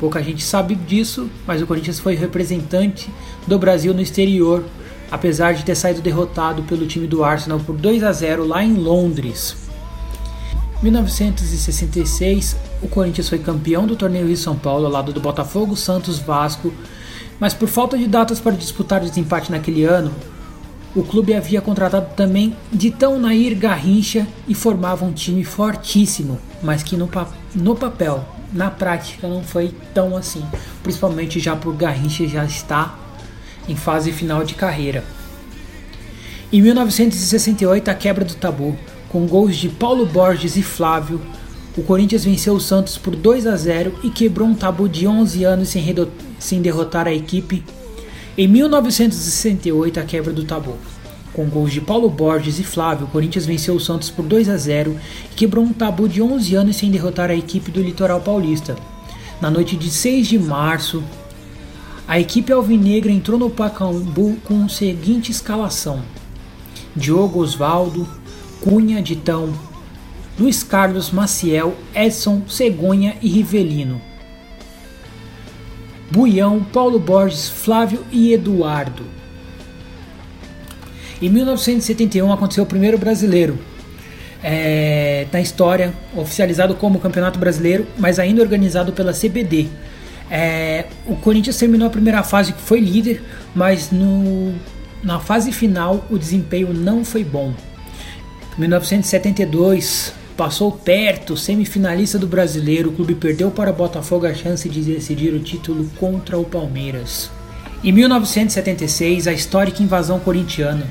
Pouca 0.00 0.22
gente 0.22 0.42
sabe 0.42 0.74
disso, 0.74 1.28
mas 1.46 1.62
o 1.62 1.66
Corinthians 1.66 1.98
foi 1.98 2.14
representante 2.14 3.10
do 3.46 3.58
Brasil 3.58 3.94
no 3.94 4.00
exterior, 4.00 4.64
apesar 5.10 5.52
de 5.52 5.64
ter 5.64 5.74
saído 5.74 6.00
derrotado 6.00 6.62
pelo 6.62 6.86
time 6.86 7.06
do 7.06 7.24
Arsenal 7.24 7.60
por 7.60 7.76
2 7.76 8.02
a 8.02 8.12
0 8.12 8.46
lá 8.46 8.62
em 8.62 8.74
Londres. 8.74 9.56
Em 10.80 10.84
1966, 10.84 12.56
o 12.80 12.88
Corinthians 12.88 13.28
foi 13.28 13.38
campeão 13.38 13.86
do 13.86 13.96
torneio 13.96 14.26
Rio 14.26 14.36
São 14.36 14.56
Paulo 14.56 14.86
ao 14.86 14.92
lado 14.92 15.12
do 15.12 15.20
Botafogo, 15.20 15.76
Santos, 15.76 16.20
Vasco, 16.20 16.72
mas 17.40 17.54
por 17.54 17.68
falta 17.68 17.96
de 17.96 18.06
datas 18.06 18.40
para 18.40 18.56
disputar 18.56 19.02
o 19.02 19.08
desempate 19.08 19.50
naquele 19.50 19.84
ano, 19.84 20.12
o 20.94 21.02
clube 21.02 21.34
havia 21.34 21.60
contratado 21.60 22.14
também 22.16 22.56
Ditão 22.72 23.18
Nair 23.18 23.56
Garrincha 23.56 24.26
e 24.48 24.54
formava 24.54 25.04
um 25.04 25.12
time 25.12 25.44
fortíssimo, 25.44 26.40
mas 26.62 26.82
que 26.82 26.96
no, 26.96 27.08
no 27.54 27.76
papel, 27.76 28.24
na 28.52 28.70
prática, 28.70 29.28
não 29.28 29.42
foi 29.42 29.74
tão 29.94 30.16
assim, 30.16 30.44
principalmente 30.82 31.38
já 31.38 31.54
por 31.54 31.74
Garrincha 31.74 32.26
já 32.26 32.44
está 32.44 32.98
em 33.68 33.76
fase 33.76 34.10
final 34.10 34.42
de 34.42 34.54
carreira. 34.54 35.04
Em 36.50 36.62
1968, 36.62 37.90
a 37.90 37.94
quebra 37.94 38.24
do 38.24 38.34
tabu, 38.34 38.76
com 39.10 39.26
gols 39.26 39.56
de 39.56 39.68
Paulo 39.68 40.06
Borges 40.06 40.56
e 40.56 40.62
Flávio, 40.62 41.20
o 41.78 41.82
Corinthians 41.84 42.24
venceu 42.24 42.54
o 42.54 42.60
Santos 42.60 42.98
por 42.98 43.14
2 43.14 43.46
a 43.46 43.54
0 43.54 44.00
e 44.02 44.10
quebrou 44.10 44.48
um 44.48 44.54
tabu 44.54 44.88
de 44.88 45.06
11 45.06 45.44
anos 45.44 45.68
sem, 45.68 45.84
sem 46.36 46.60
derrotar 46.60 47.06
a 47.06 47.14
equipe 47.14 47.62
em 48.36 48.48
1968, 48.48 50.00
a 50.00 50.02
quebra 50.02 50.32
do 50.32 50.42
tabu. 50.42 50.74
Com 51.32 51.46
gols 51.46 51.72
de 51.72 51.80
Paulo 51.80 52.10
Borges 52.10 52.58
e 52.58 52.64
Flávio, 52.64 53.06
o 53.06 53.10
Corinthians 53.10 53.46
venceu 53.46 53.76
o 53.76 53.80
Santos 53.80 54.10
por 54.10 54.24
2 54.24 54.48
a 54.48 54.56
0 54.56 54.96
e 55.30 55.34
quebrou 55.36 55.64
um 55.64 55.72
tabu 55.72 56.08
de 56.08 56.20
11 56.20 56.52
anos 56.56 56.76
sem 56.76 56.90
derrotar 56.90 57.30
a 57.30 57.36
equipe 57.36 57.70
do 57.70 57.80
Litoral 57.80 58.20
Paulista. 58.20 58.74
Na 59.40 59.48
noite 59.48 59.76
de 59.76 59.88
6 59.88 60.26
de 60.26 60.38
março, 60.38 61.00
a 62.08 62.18
equipe 62.18 62.52
alvinegra 62.52 63.12
entrou 63.12 63.38
no 63.38 63.50
Pacaembu 63.50 64.36
com 64.44 64.64
a 64.64 64.68
seguinte 64.68 65.30
escalação: 65.30 66.02
Diogo 66.96 67.40
Osvaldo, 67.40 68.08
Cunha 68.60 69.00
Ditão, 69.00 69.52
Luiz 70.38 70.62
Carlos 70.62 71.10
Maciel, 71.10 71.74
Edson 71.94 72.42
Cegonha 72.48 73.16
e 73.20 73.28
Rivelino. 73.28 74.00
Buião, 76.10 76.64
Paulo 76.64 76.98
Borges, 76.98 77.48
Flávio 77.48 78.04
e 78.10 78.32
Eduardo. 78.32 79.04
Em 81.20 81.28
1971 81.28 82.32
aconteceu 82.32 82.62
o 82.62 82.66
primeiro 82.66 82.96
brasileiro 82.96 83.58
é, 84.42 85.26
na 85.32 85.40
história, 85.40 85.92
oficializado 86.16 86.74
como 86.76 87.00
Campeonato 87.00 87.38
Brasileiro, 87.38 87.86
mas 87.98 88.18
ainda 88.18 88.40
organizado 88.40 88.92
pela 88.92 89.12
CBD. 89.12 89.68
É, 90.30 90.86
o 91.06 91.16
Corinthians 91.16 91.56
terminou 91.56 91.88
a 91.88 91.90
primeira 91.90 92.22
fase 92.22 92.52
que 92.52 92.60
foi 92.60 92.80
líder, 92.80 93.22
mas 93.54 93.90
no, 93.90 94.54
na 95.02 95.18
fase 95.18 95.50
final 95.52 96.06
o 96.08 96.18
desempenho 96.18 96.72
não 96.72 97.04
foi 97.04 97.24
bom. 97.24 97.52
Em 98.56 98.60
1972, 98.60 100.12
passou 100.38 100.70
perto, 100.70 101.36
semifinalista 101.36 102.16
do 102.16 102.28
brasileiro, 102.28 102.90
o 102.90 102.92
clube 102.92 103.16
perdeu 103.16 103.50
para 103.50 103.72
o 103.72 103.74
Botafogo 103.74 104.24
a 104.24 104.32
chance 104.32 104.68
de 104.68 104.82
decidir 104.82 105.34
o 105.34 105.40
título 105.40 105.90
contra 105.98 106.38
o 106.38 106.44
Palmeiras. 106.44 107.28
Em 107.82 107.90
1976, 107.90 109.26
a 109.26 109.32
histórica 109.32 109.82
invasão 109.82 110.20
corintiana. 110.20 110.86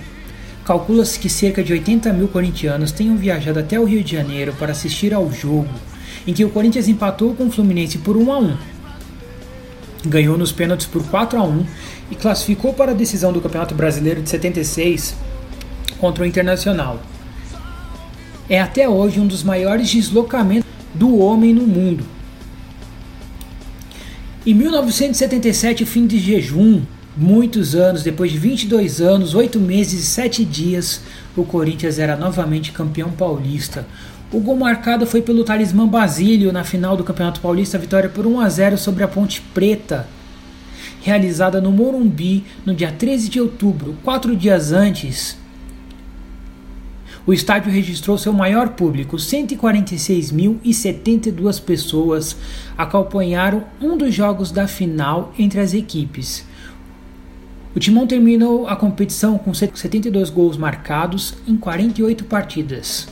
Calcula-se 0.66 1.18
que 1.18 1.30
cerca 1.30 1.64
de 1.64 1.72
80 1.72 2.12
mil 2.12 2.28
corintianos 2.28 2.92
tenham 2.92 3.16
viajado 3.16 3.58
até 3.58 3.80
o 3.80 3.86
Rio 3.86 4.04
de 4.04 4.18
Janeiro 4.18 4.54
para 4.60 4.74
assistir 4.74 5.14
ao 5.14 5.32
jogo, 5.32 5.70
em 6.28 6.34
que 6.34 6.44
o 6.44 6.50
Corinthians 6.50 6.90
empatou 6.90 7.34
com 7.34 7.46
o 7.46 7.52
Fluminense 7.52 8.00
por 8.00 8.18
1 8.18 8.34
a 8.34 8.40
1. 8.40 8.58
Ganhou 10.08 10.38
nos 10.38 10.52
pênaltis 10.52 10.88
por 10.88 11.08
4 11.08 11.40
a 11.40 11.44
1 11.44 11.66
e 12.12 12.16
classificou 12.16 12.74
para 12.74 12.92
a 12.92 12.96
decisão 12.96 13.32
do 13.32 13.40
Campeonato 13.40 13.74
Brasileiro 13.74 14.22
de 14.22 14.30
76 14.30 15.16
contra 16.02 16.26
o 16.26 16.28
Internacional 16.28 17.00
é 18.50 18.60
até 18.62 18.88
hoje 18.88 19.20
um 19.20 19.28
dos 19.28 19.44
maiores 19.44 19.92
deslocamentos 19.92 20.70
do 20.94 21.18
homem 21.20 21.54
no 21.54 21.68
mundo. 21.68 22.06
Em 24.46 24.54
1977, 24.54 25.86
fim 25.86 26.08
de 26.08 26.18
jejum, 26.18 26.82
muitos 27.16 27.76
anos, 27.76 28.04
depois 28.04 28.32
de 28.32 28.38
22 28.38 29.02
anos, 29.02 29.36
8 29.36 29.60
meses 29.60 30.02
e 30.02 30.06
7 30.06 30.46
dias, 30.46 31.02
o 31.36 31.44
Corinthians 31.44 32.00
era 32.00 32.16
novamente 32.16 32.72
campeão 32.72 33.12
paulista. 33.12 33.86
O 34.32 34.40
gol 34.40 34.56
marcado 34.56 35.06
foi 35.06 35.22
pelo 35.22 35.44
talismã 35.44 35.88
Basílio 35.88 36.54
na 36.54 36.64
final 36.64 36.96
do 36.96 37.04
Campeonato 37.04 37.42
Paulista, 37.42 37.78
vitória 37.78 38.10
por 38.10 38.26
1 38.26 38.40
a 38.40 38.50
0 38.50 38.78
sobre 38.78 39.04
a 39.04 39.08
Ponte 39.08 39.42
Preta, 39.54 40.08
realizada 41.02 41.60
no 41.60 41.72
Morumbi 41.72 42.46
no 42.66 42.74
dia 42.74 42.92
13 42.92 43.30
de 43.30 43.42
outubro, 43.42 43.98
quatro 44.04 44.36
dias 44.36 44.72
antes 44.72 45.38
o 47.28 47.34
estádio 47.34 47.70
registrou 47.70 48.18
seu 48.18 48.32
maior 48.32 48.70
público, 48.70 49.18
146.072 49.18 51.62
pessoas 51.62 52.38
acompanharam 52.78 53.66
um 53.82 53.98
dos 53.98 54.16
jogos 54.16 54.50
da 54.50 54.66
final 54.66 55.34
entre 55.38 55.60
as 55.60 55.74
equipes. 55.74 56.46
O 57.76 57.80
Timão 57.80 58.08
terminou 58.08 58.66
a 58.66 58.78
competição 58.78 59.38
com 59.38 59.54
72 59.54 60.30
gols 60.30 60.56
marcados 60.56 61.34
em 61.46 61.58
48 61.58 62.24
partidas. 62.24 63.10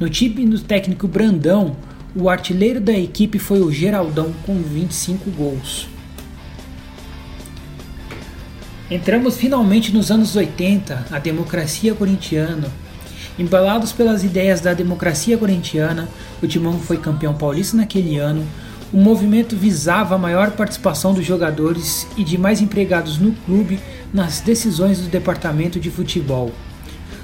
No 0.00 0.10
time 0.10 0.44
do 0.44 0.58
técnico 0.58 1.06
Brandão, 1.06 1.76
o 2.16 2.28
artilheiro 2.28 2.80
da 2.80 2.92
equipe 2.92 3.38
foi 3.38 3.60
o 3.60 3.70
Geraldão 3.70 4.34
com 4.44 4.60
25 4.60 5.30
gols. 5.30 5.86
Entramos 8.90 9.36
finalmente 9.36 9.94
nos 9.94 10.10
anos 10.10 10.34
80, 10.34 11.06
a 11.12 11.20
democracia 11.20 11.94
corintiana, 11.94 12.68
Embalados 13.40 13.90
pelas 13.90 14.22
ideias 14.22 14.60
da 14.60 14.74
democracia 14.74 15.38
corintiana, 15.38 16.10
o 16.42 16.46
Timão 16.46 16.78
foi 16.78 16.98
campeão 16.98 17.32
paulista 17.32 17.74
naquele 17.74 18.18
ano. 18.18 18.46
O 18.92 18.98
movimento 18.98 19.56
visava 19.56 20.14
a 20.14 20.18
maior 20.18 20.50
participação 20.50 21.14
dos 21.14 21.24
jogadores 21.24 22.06
e 22.18 22.22
de 22.22 22.36
mais 22.36 22.60
empregados 22.60 23.16
no 23.16 23.32
clube 23.32 23.80
nas 24.12 24.40
decisões 24.40 24.98
do 24.98 25.08
departamento 25.08 25.80
de 25.80 25.90
futebol. 25.90 26.52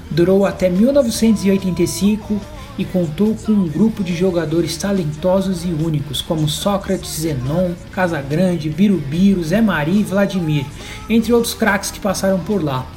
Durou 0.09 0.43
até 0.43 0.71
1985 0.71 2.41
e 2.79 2.83
contou 2.83 3.35
com 3.35 3.51
um 3.51 3.67
grupo 3.67 4.03
de 4.03 4.15
jogadores 4.15 4.75
talentosos 4.75 5.65
e 5.65 5.67
únicos, 5.67 6.19
como 6.19 6.49
Sócrates, 6.49 7.11
Zenon, 7.11 7.73
Casagrande, 7.91 8.71
Birubiru, 8.71 9.43
Zé 9.43 9.61
Mari 9.61 9.99
e 9.99 10.03
Vladimir, 10.03 10.65
entre 11.07 11.31
outros 11.31 11.53
craques 11.53 11.91
que 11.91 11.99
passaram 11.99 12.39
por 12.39 12.63
lá. 12.63 12.96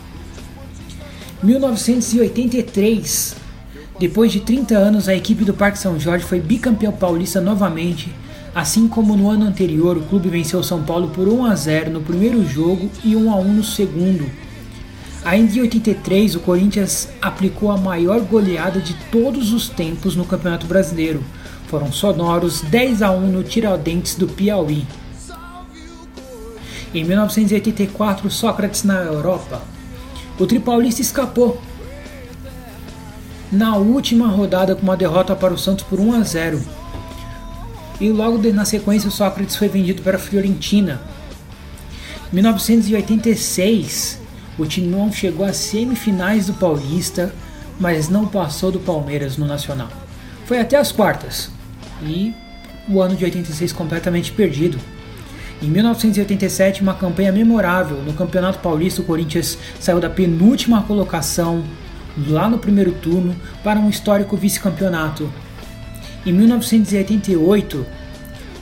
1983. 1.42 3.36
Depois 3.98 4.30
de 4.30 4.40
30 4.40 4.76
anos, 4.76 5.08
a 5.08 5.14
equipe 5.14 5.42
do 5.44 5.54
Parque 5.54 5.78
São 5.78 5.98
Jorge 5.98 6.24
foi 6.24 6.38
bicampeão 6.38 6.92
paulista 6.92 7.40
novamente. 7.40 8.14
Assim 8.54 8.86
como 8.86 9.16
no 9.16 9.30
ano 9.30 9.46
anterior, 9.46 9.96
o 9.96 10.02
clube 10.02 10.28
venceu 10.28 10.62
São 10.62 10.82
Paulo 10.82 11.08
por 11.08 11.28
1 11.28 11.46
a 11.46 11.54
0 11.54 11.90
no 11.92 12.00
primeiro 12.02 12.46
jogo 12.46 12.90
e 13.02 13.16
1 13.16 13.32
a 13.32 13.36
1 13.36 13.54
no 13.54 13.64
segundo. 13.64 14.30
Ainda 15.24 15.56
em 15.56 15.60
83, 15.62 16.34
o 16.34 16.40
Corinthians 16.40 17.08
aplicou 17.22 17.70
a 17.70 17.76
maior 17.76 18.20
goleada 18.20 18.80
de 18.80 18.94
todos 19.10 19.52
os 19.52 19.68
tempos 19.68 20.16
no 20.16 20.24
Campeonato 20.24 20.66
Brasileiro. 20.66 21.22
Foram 21.68 21.92
sonoros 21.92 22.60
10 22.62 23.00
a 23.02 23.10
1 23.12 23.20
no 23.28 23.42
Tiradentes 23.42 24.14
do 24.14 24.26
Piauí. 24.26 24.84
Em 26.92 27.04
1984, 27.04 28.30
Sócrates 28.30 28.82
na 28.82 28.96
Europa. 28.96 29.62
O 30.40 30.46
Tripaulista 30.46 31.02
escapou 31.02 31.60
na 33.52 33.76
última 33.76 34.26
rodada 34.26 34.74
com 34.74 34.80
uma 34.80 34.96
derrota 34.96 35.36
para 35.36 35.52
o 35.52 35.58
Santos 35.58 35.84
por 35.84 36.00
1 36.00 36.14
a 36.14 36.22
0. 36.22 36.62
E 38.00 38.08
logo 38.08 38.38
na 38.50 38.64
sequência 38.64 39.06
o 39.06 39.12
Sócrates 39.12 39.54
foi 39.54 39.68
vendido 39.68 40.00
para 40.00 40.16
a 40.16 40.18
Fiorentina. 40.18 40.98
Em 42.32 42.36
1986, 42.36 44.18
o 44.58 44.64
Timão 44.64 45.12
chegou 45.12 45.44
às 45.44 45.58
semifinais 45.58 46.46
do 46.46 46.54
Paulista, 46.54 47.34
mas 47.78 48.08
não 48.08 48.26
passou 48.26 48.72
do 48.72 48.80
Palmeiras 48.80 49.36
no 49.36 49.46
Nacional. 49.46 49.90
Foi 50.46 50.58
até 50.58 50.78
as 50.78 50.90
quartas. 50.90 51.50
E 52.02 52.34
o 52.88 53.02
ano 53.02 53.14
de 53.14 53.26
86 53.26 53.74
completamente 53.74 54.32
perdido. 54.32 54.78
Em 55.62 55.66
1987, 55.66 56.80
uma 56.80 56.94
campanha 56.94 57.30
memorável 57.30 57.98
no 57.98 58.14
Campeonato 58.14 58.60
Paulista, 58.60 59.02
o 59.02 59.04
Corinthians 59.04 59.58
saiu 59.78 60.00
da 60.00 60.08
penúltima 60.08 60.82
colocação 60.82 61.62
lá 62.28 62.48
no 62.48 62.58
primeiro 62.58 62.92
turno 62.92 63.36
para 63.62 63.78
um 63.78 63.90
histórico 63.90 64.38
vice-campeonato. 64.38 65.30
Em 66.24 66.32
1988, 66.32 67.86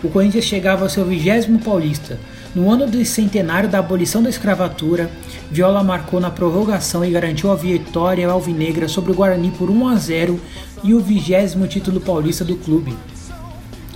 o 0.03 0.09
Corinthians 0.09 0.45
chegava 0.45 0.85
ao 0.85 0.89
seu 0.89 1.05
vigésimo 1.05 1.61
paulista. 1.61 2.19
No 2.53 2.69
ano 2.71 2.87
do 2.87 3.05
centenário 3.05 3.69
da 3.69 3.79
abolição 3.79 4.21
da 4.21 4.31
escravatura, 4.31 5.09
Viola 5.51 5.85
marcou 5.85 6.19
na 6.19 6.31
prorrogação 6.31 7.05
e 7.05 7.11
garantiu 7.11 7.53
a 7.53 7.55
vitória 7.55 8.29
alvinegra 8.29 8.89
sobre 8.89 9.13
o 9.13 9.15
Guarani 9.15 9.53
por 9.53 9.71
1 9.71 9.89
a 9.89 9.95
0 9.95 10.41
e 10.83 10.95
o 10.95 11.01
vigésimo 11.01 11.69
título 11.69 12.01
paulista 12.01 12.45
do 12.45 12.57
clube. 12.57 12.97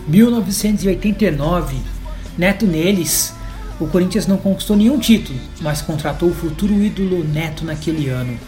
1989, 0.07 1.77
Neto 2.37 2.67
neles, 2.67 3.35
o 3.79 3.87
Corinthians 3.87 4.27
não 4.27 4.37
conquistou 4.37 4.77
nenhum 4.77 4.99
título, 4.99 5.39
mas 5.61 5.83
contratou 5.83 6.31
o 6.31 6.35
futuro 6.35 6.73
ídolo 6.83 7.25
Neto 7.25 7.65
naquele 7.65 8.09
ano. 8.09 8.39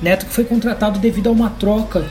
Neto 0.00 0.26
que 0.26 0.32
foi 0.32 0.44
contratado 0.44 0.98
devido 0.98 1.28
a 1.28 1.32
uma 1.32 1.50
troca 1.50 2.04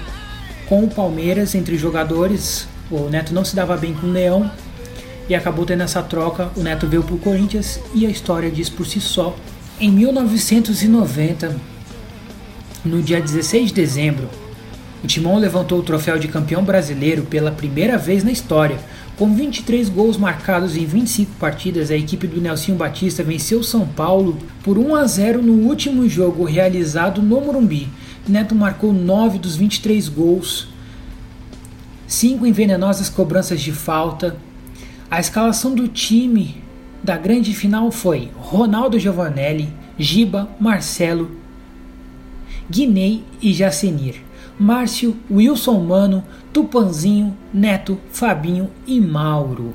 com 0.67 0.83
o 0.83 0.89
Palmeiras 0.89 1.55
entre 1.55 1.77
jogadores. 1.77 2.67
O 2.91 3.09
Neto 3.09 3.33
não 3.33 3.45
se 3.45 3.55
dava 3.55 3.77
bem 3.77 3.93
com 3.93 4.07
o 4.07 4.11
Leão 4.11 4.51
e 5.29 5.35
acabou 5.35 5.65
tendo 5.65 5.83
essa 5.83 6.01
troca. 6.01 6.49
O 6.55 6.61
Neto 6.61 6.87
veio 6.87 7.03
para 7.03 7.15
o 7.15 7.19
Corinthians 7.19 7.79
e 7.93 8.05
a 8.05 8.09
história 8.09 8.51
diz 8.51 8.69
por 8.69 8.85
si 8.85 8.99
só. 8.99 9.35
Em 9.79 9.91
1990, 9.91 11.55
no 12.83 13.01
dia 13.01 13.21
16 13.21 13.69
de 13.69 13.75
dezembro, 13.75 14.29
o 15.03 15.07
Timão 15.07 15.37
levantou 15.37 15.79
o 15.79 15.83
troféu 15.83 16.17
de 16.17 16.27
campeão 16.27 16.63
brasileiro 16.63 17.23
pela 17.23 17.51
primeira 17.51 17.97
vez 17.97 18.23
na 18.23 18.31
história. 18.31 18.79
Com 19.17 19.33
23 19.33 19.89
gols 19.89 20.15
marcados 20.15 20.77
em 20.77 20.85
25 20.85 21.31
partidas, 21.39 21.89
a 21.89 21.95
equipe 21.95 22.27
do 22.27 22.39
Nelsinho 22.39 22.77
Batista 22.77 23.23
venceu 23.23 23.63
São 23.63 23.87
Paulo 23.87 24.37
por 24.63 24.77
1 24.77 24.95
a 24.95 25.07
0 25.07 25.41
no 25.41 25.67
último 25.67 26.07
jogo 26.07 26.43
realizado 26.43 27.19
no 27.19 27.41
Morumbi. 27.41 27.89
Neto 28.27 28.53
marcou 28.53 28.93
9 28.93 29.39
dos 29.39 29.55
23 29.55 30.07
gols, 30.07 30.67
5 32.05 32.45
em 32.45 32.51
venenosas 32.51 33.09
cobranças 33.09 33.59
de 33.59 33.71
falta. 33.71 34.37
A 35.09 35.19
escalação 35.19 35.73
do 35.73 35.87
time 35.87 36.61
da 37.03 37.17
grande 37.17 37.55
final 37.55 37.89
foi 37.89 38.29
Ronaldo 38.37 38.99
Giovanelli, 38.99 39.73
Giba, 39.97 40.47
Marcelo, 40.59 41.31
Guinei 42.69 43.23
e 43.41 43.51
Jacenir. 43.51 44.26
Márcio, 44.59 45.15
Wilson 45.29 45.79
Mano, 45.81 46.23
Tupanzinho, 46.51 47.37
Neto, 47.53 47.99
Fabinho 48.11 48.69
e 48.85 48.99
Mauro. 48.99 49.73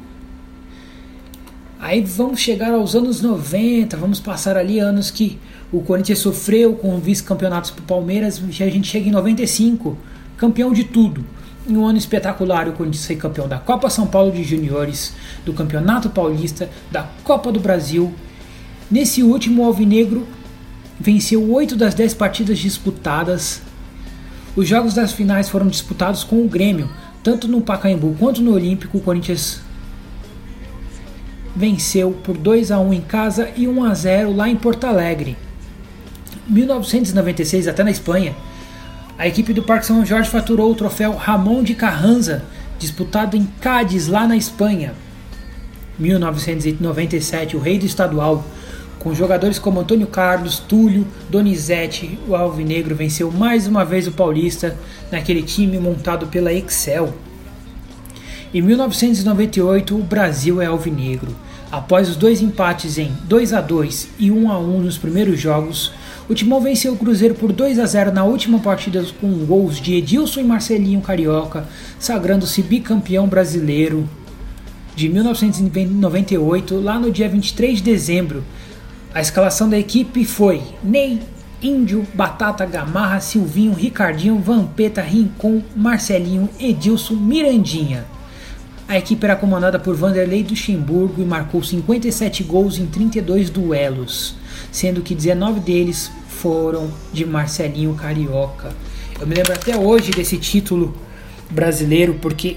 Aí 1.78 2.00
vamos 2.00 2.40
chegar 2.40 2.72
aos 2.72 2.94
anos 2.94 3.20
90, 3.20 3.96
vamos 3.96 4.20
passar 4.20 4.56
ali 4.56 4.78
anos 4.78 5.10
que 5.10 5.38
o 5.72 5.80
Corinthians 5.80 6.20
sofreu 6.20 6.74
com 6.74 6.98
vice-campeonatos 6.98 7.70
para 7.70 7.82
o 7.82 7.86
Palmeiras, 7.86 8.40
e 8.40 8.62
a 8.62 8.70
gente 8.70 8.88
chega 8.88 9.08
em 9.08 9.12
95, 9.12 9.98
campeão 10.36 10.72
de 10.72 10.84
tudo. 10.84 11.24
Em 11.68 11.76
um 11.76 11.86
ano 11.86 11.98
espetacular, 11.98 12.68
o 12.68 12.72
Corinthians 12.72 13.06
foi 13.06 13.16
campeão 13.16 13.48
da 13.48 13.58
Copa 13.58 13.88
São 13.90 14.06
Paulo 14.06 14.30
de 14.30 14.44
Juniores, 14.44 15.14
do 15.44 15.52
Campeonato 15.52 16.10
Paulista, 16.10 16.68
da 16.90 17.08
Copa 17.24 17.50
do 17.50 17.58
Brasil. 17.58 18.12
Nesse 18.90 19.22
último, 19.22 19.62
o 19.62 19.66
Alvinegro 19.66 20.26
venceu 21.00 21.52
8 21.52 21.74
das 21.74 21.94
10 21.94 22.14
partidas 22.14 22.58
disputadas, 22.58 23.62
os 24.54 24.68
jogos 24.68 24.94
das 24.94 25.12
finais 25.12 25.48
foram 25.48 25.66
disputados 25.66 26.24
com 26.24 26.42
o 26.44 26.48
Grêmio, 26.48 26.90
tanto 27.22 27.48
no 27.48 27.60
Pacaembu 27.60 28.14
quanto 28.18 28.42
no 28.42 28.52
Olímpico. 28.52 28.98
O 28.98 29.00
Corinthians 29.00 29.60
venceu 31.56 32.12
por 32.22 32.36
2 32.36 32.70
a 32.70 32.78
1 32.78 32.92
em 32.92 33.00
casa 33.00 33.50
e 33.56 33.66
1 33.66 33.84
a 33.84 33.94
0 33.94 34.36
lá 34.36 34.48
em 34.48 34.56
Porto 34.56 34.84
Alegre. 34.84 35.36
1996, 36.46 37.68
até 37.68 37.82
na 37.82 37.90
Espanha, 37.90 38.34
a 39.16 39.26
equipe 39.26 39.52
do 39.52 39.62
Parque 39.62 39.86
São 39.86 40.04
Jorge 40.04 40.28
faturou 40.28 40.70
o 40.70 40.74
troféu 40.74 41.14
Ramon 41.14 41.62
de 41.62 41.74
Carranza, 41.74 42.44
disputado 42.78 43.36
em 43.36 43.46
Cádiz, 43.60 44.06
lá 44.06 44.26
na 44.26 44.36
Espanha. 44.36 44.94
1997, 45.98 47.56
o 47.56 47.60
rei 47.60 47.78
do 47.78 47.86
estadual 47.86 48.44
com 49.02 49.12
jogadores 49.12 49.58
como 49.58 49.80
Antônio 49.80 50.06
Carlos, 50.06 50.60
Túlio, 50.60 51.04
Donizete, 51.28 52.18
o 52.28 52.36
Alvinegro 52.36 52.94
venceu 52.94 53.32
mais 53.32 53.66
uma 53.66 53.84
vez 53.84 54.06
o 54.06 54.12
Paulista 54.12 54.78
naquele 55.10 55.42
time 55.42 55.76
montado 55.76 56.28
pela 56.28 56.52
Excel. 56.52 57.12
Em 58.54 58.62
1998, 58.62 59.96
o 59.96 60.02
Brasil 60.04 60.62
é 60.62 60.66
Alvinegro. 60.66 61.34
Após 61.70 62.08
os 62.08 62.14
dois 62.14 62.40
empates 62.40 62.96
em 62.96 63.10
2 63.24 63.52
a 63.52 63.60
2 63.60 64.08
e 64.20 64.30
1 64.30 64.52
a 64.52 64.58
1 64.58 64.80
nos 64.82 64.98
primeiros 64.98 65.40
jogos, 65.40 65.92
o 66.28 66.34
Timão 66.34 66.60
venceu 66.60 66.92
o 66.92 66.96
Cruzeiro 66.96 67.34
por 67.34 67.50
2 67.50 67.80
a 67.80 67.86
0 67.86 68.12
na 68.12 68.22
última 68.22 68.60
partida 68.60 69.04
com 69.20 69.32
gols 69.44 69.80
de 69.80 69.94
Edilson 69.94 70.40
e 70.40 70.44
Marcelinho 70.44 71.00
Carioca, 71.00 71.66
sagrando-se 71.98 72.62
bicampeão 72.62 73.26
brasileiro 73.26 74.08
de 74.94 75.08
1998, 75.08 76.78
lá 76.78 76.98
no 76.98 77.10
dia 77.10 77.28
23 77.28 77.78
de 77.78 77.84
dezembro, 77.84 78.44
a 79.14 79.20
escalação 79.20 79.68
da 79.68 79.78
equipe 79.78 80.24
foi 80.24 80.62
Ney, 80.82 81.20
Índio, 81.62 82.06
Batata, 82.14 82.64
Gamarra, 82.64 83.20
Silvinho, 83.20 83.74
Ricardinho, 83.74 84.38
Vampeta, 84.38 85.02
Rincon, 85.02 85.62
Marcelinho, 85.76 86.48
Edilson, 86.58 87.14
Mirandinha. 87.14 88.06
A 88.88 88.98
equipe 88.98 89.24
era 89.24 89.36
comandada 89.36 89.78
por 89.78 89.94
Vanderlei 89.94 90.42
Luxemburgo 90.48 91.20
e 91.22 91.24
marcou 91.24 91.62
57 91.62 92.42
gols 92.42 92.78
em 92.78 92.86
32 92.86 93.48
duelos, 93.48 94.34
sendo 94.70 95.02
que 95.02 95.14
19 95.14 95.60
deles 95.60 96.10
foram 96.26 96.90
de 97.12 97.24
Marcelinho 97.24 97.94
Carioca. 97.94 98.70
Eu 99.20 99.26
me 99.26 99.34
lembro 99.34 99.52
até 99.52 99.76
hoje 99.76 100.10
desse 100.10 100.36
título 100.38 100.96
brasileiro 101.48 102.14
porque 102.14 102.56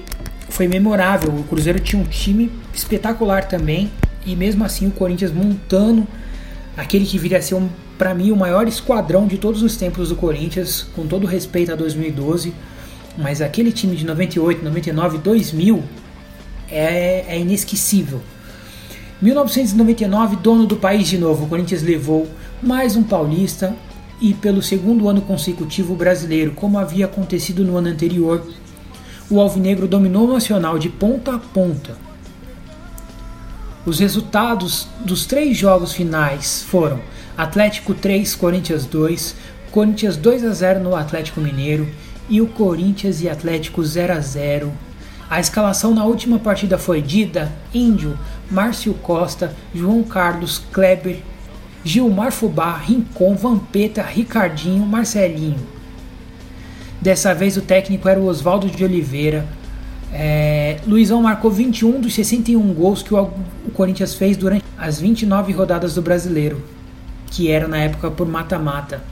foi 0.49 0.67
memorável. 0.67 1.31
O 1.31 1.43
Cruzeiro 1.43 1.79
tinha 1.79 2.01
um 2.01 2.05
time 2.05 2.49
espetacular 2.73 3.45
também 3.45 3.91
e 4.25 4.35
mesmo 4.35 4.63
assim 4.63 4.87
o 4.87 4.91
Corinthians 4.91 5.31
montando 5.31 6.07
aquele 6.75 7.05
que 7.05 7.17
viria 7.17 7.37
a 7.37 7.41
ser, 7.41 7.55
um, 7.55 7.69
para 7.97 8.13
mim, 8.13 8.31
o 8.31 8.35
maior 8.35 8.67
esquadrão 8.67 9.27
de 9.27 9.37
todos 9.37 9.61
os 9.63 9.77
tempos 9.77 10.09
do 10.09 10.15
Corinthians, 10.15 10.87
com 10.95 11.07
todo 11.07 11.25
respeito 11.25 11.71
a 11.71 11.75
2012, 11.75 12.53
mas 13.17 13.41
aquele 13.41 13.71
time 13.71 13.95
de 13.95 14.05
98, 14.05 14.63
99, 14.63 15.17
2000 15.19 15.83
é, 16.69 17.25
é 17.27 17.39
inesquecível. 17.39 18.21
1999, 19.21 20.35
dono 20.37 20.65
do 20.65 20.75
país 20.75 21.07
de 21.07 21.17
novo, 21.17 21.45
o 21.45 21.47
Corinthians 21.47 21.81
levou 21.81 22.27
mais 22.61 22.95
um 22.95 23.03
paulista 23.03 23.75
e 24.19 24.33
pelo 24.33 24.61
segundo 24.61 25.07
ano 25.07 25.21
consecutivo 25.21 25.95
brasileiro, 25.95 26.51
como 26.51 26.77
havia 26.77 27.05
acontecido 27.05 27.63
no 27.63 27.77
ano 27.77 27.87
anterior. 27.87 28.45
O 29.29 29.39
Alvinegro 29.39 29.87
dominou 29.87 30.27
o 30.27 30.33
Nacional 30.33 30.77
de 30.77 30.89
ponta 30.89 31.35
a 31.35 31.39
ponta, 31.39 31.97
os 33.85 33.99
resultados 33.99 34.87
dos 35.05 35.25
três 35.25 35.55
jogos 35.55 35.93
finais 35.93 36.63
foram 36.63 36.99
Atlético 37.37 37.93
3, 37.93 38.35
Corinthians 38.35 38.85
2, 38.85 39.35
Corinthians 39.71 40.17
2 40.17 40.43
a 40.43 40.51
0 40.51 40.79
no 40.79 40.95
Atlético 40.95 41.39
Mineiro 41.39 41.87
e 42.27 42.41
o 42.41 42.47
Corinthians 42.47 43.21
e 43.21 43.29
Atlético 43.29 43.83
0 43.83 44.13
a 44.13 44.19
0. 44.19 44.73
A 45.29 45.39
escalação 45.39 45.93
na 45.93 46.03
última 46.03 46.39
partida 46.39 46.77
foi 46.77 47.01
Dida, 47.01 47.51
Índio, 47.73 48.17
Márcio 48.49 48.93
Costa, 48.95 49.55
João 49.73 50.01
Carlos, 50.03 50.61
Kleber, 50.71 51.19
Gilmar 51.83 52.31
Fubá, 52.31 52.77
Rincon, 52.77 53.35
Vampeta, 53.35 54.01
Ricardinho, 54.01 54.85
Marcelinho. 54.85 55.59
Dessa 56.99 57.35
vez 57.35 57.57
o 57.57 57.61
técnico 57.61 58.09
era 58.09 58.19
o 58.19 58.25
Oswaldo 58.25 58.67
de 58.67 58.83
Oliveira, 58.83 59.45
é, 60.17 60.77
Luizão 60.87 61.21
marcou 61.21 61.51
21 61.51 61.99
dos 61.99 62.15
61 62.15 62.73
gols 62.73 63.03
que 63.03 63.13
o, 63.13 63.21
o 63.67 63.71
Corinthians 63.73 64.13
fez 64.13 64.37
durante 64.37 64.63
as 64.77 64.97
29 64.97 65.51
rodadas 65.51 65.93
do 65.93 66.01
Brasileiro, 66.01 66.63
que 67.27 67.51
era 67.51 67.67
na 67.67 67.79
época 67.79 68.09
por 68.09 68.25
mata-mata. 68.25 69.03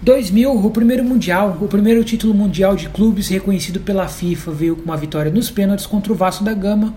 2000, 0.00 0.50
o 0.50 0.70
primeiro 0.70 1.04
mundial, 1.04 1.58
o 1.60 1.68
primeiro 1.68 2.02
título 2.04 2.32
mundial 2.32 2.74
de 2.74 2.88
clubes 2.88 3.28
reconhecido 3.28 3.80
pela 3.80 4.08
FIFA, 4.08 4.50
veio 4.52 4.76
com 4.76 4.84
uma 4.84 4.96
vitória 4.96 5.30
nos 5.30 5.50
pênaltis 5.50 5.84
contra 5.84 6.10
o 6.10 6.16
Vasco 6.16 6.42
da 6.42 6.54
Gama, 6.54 6.94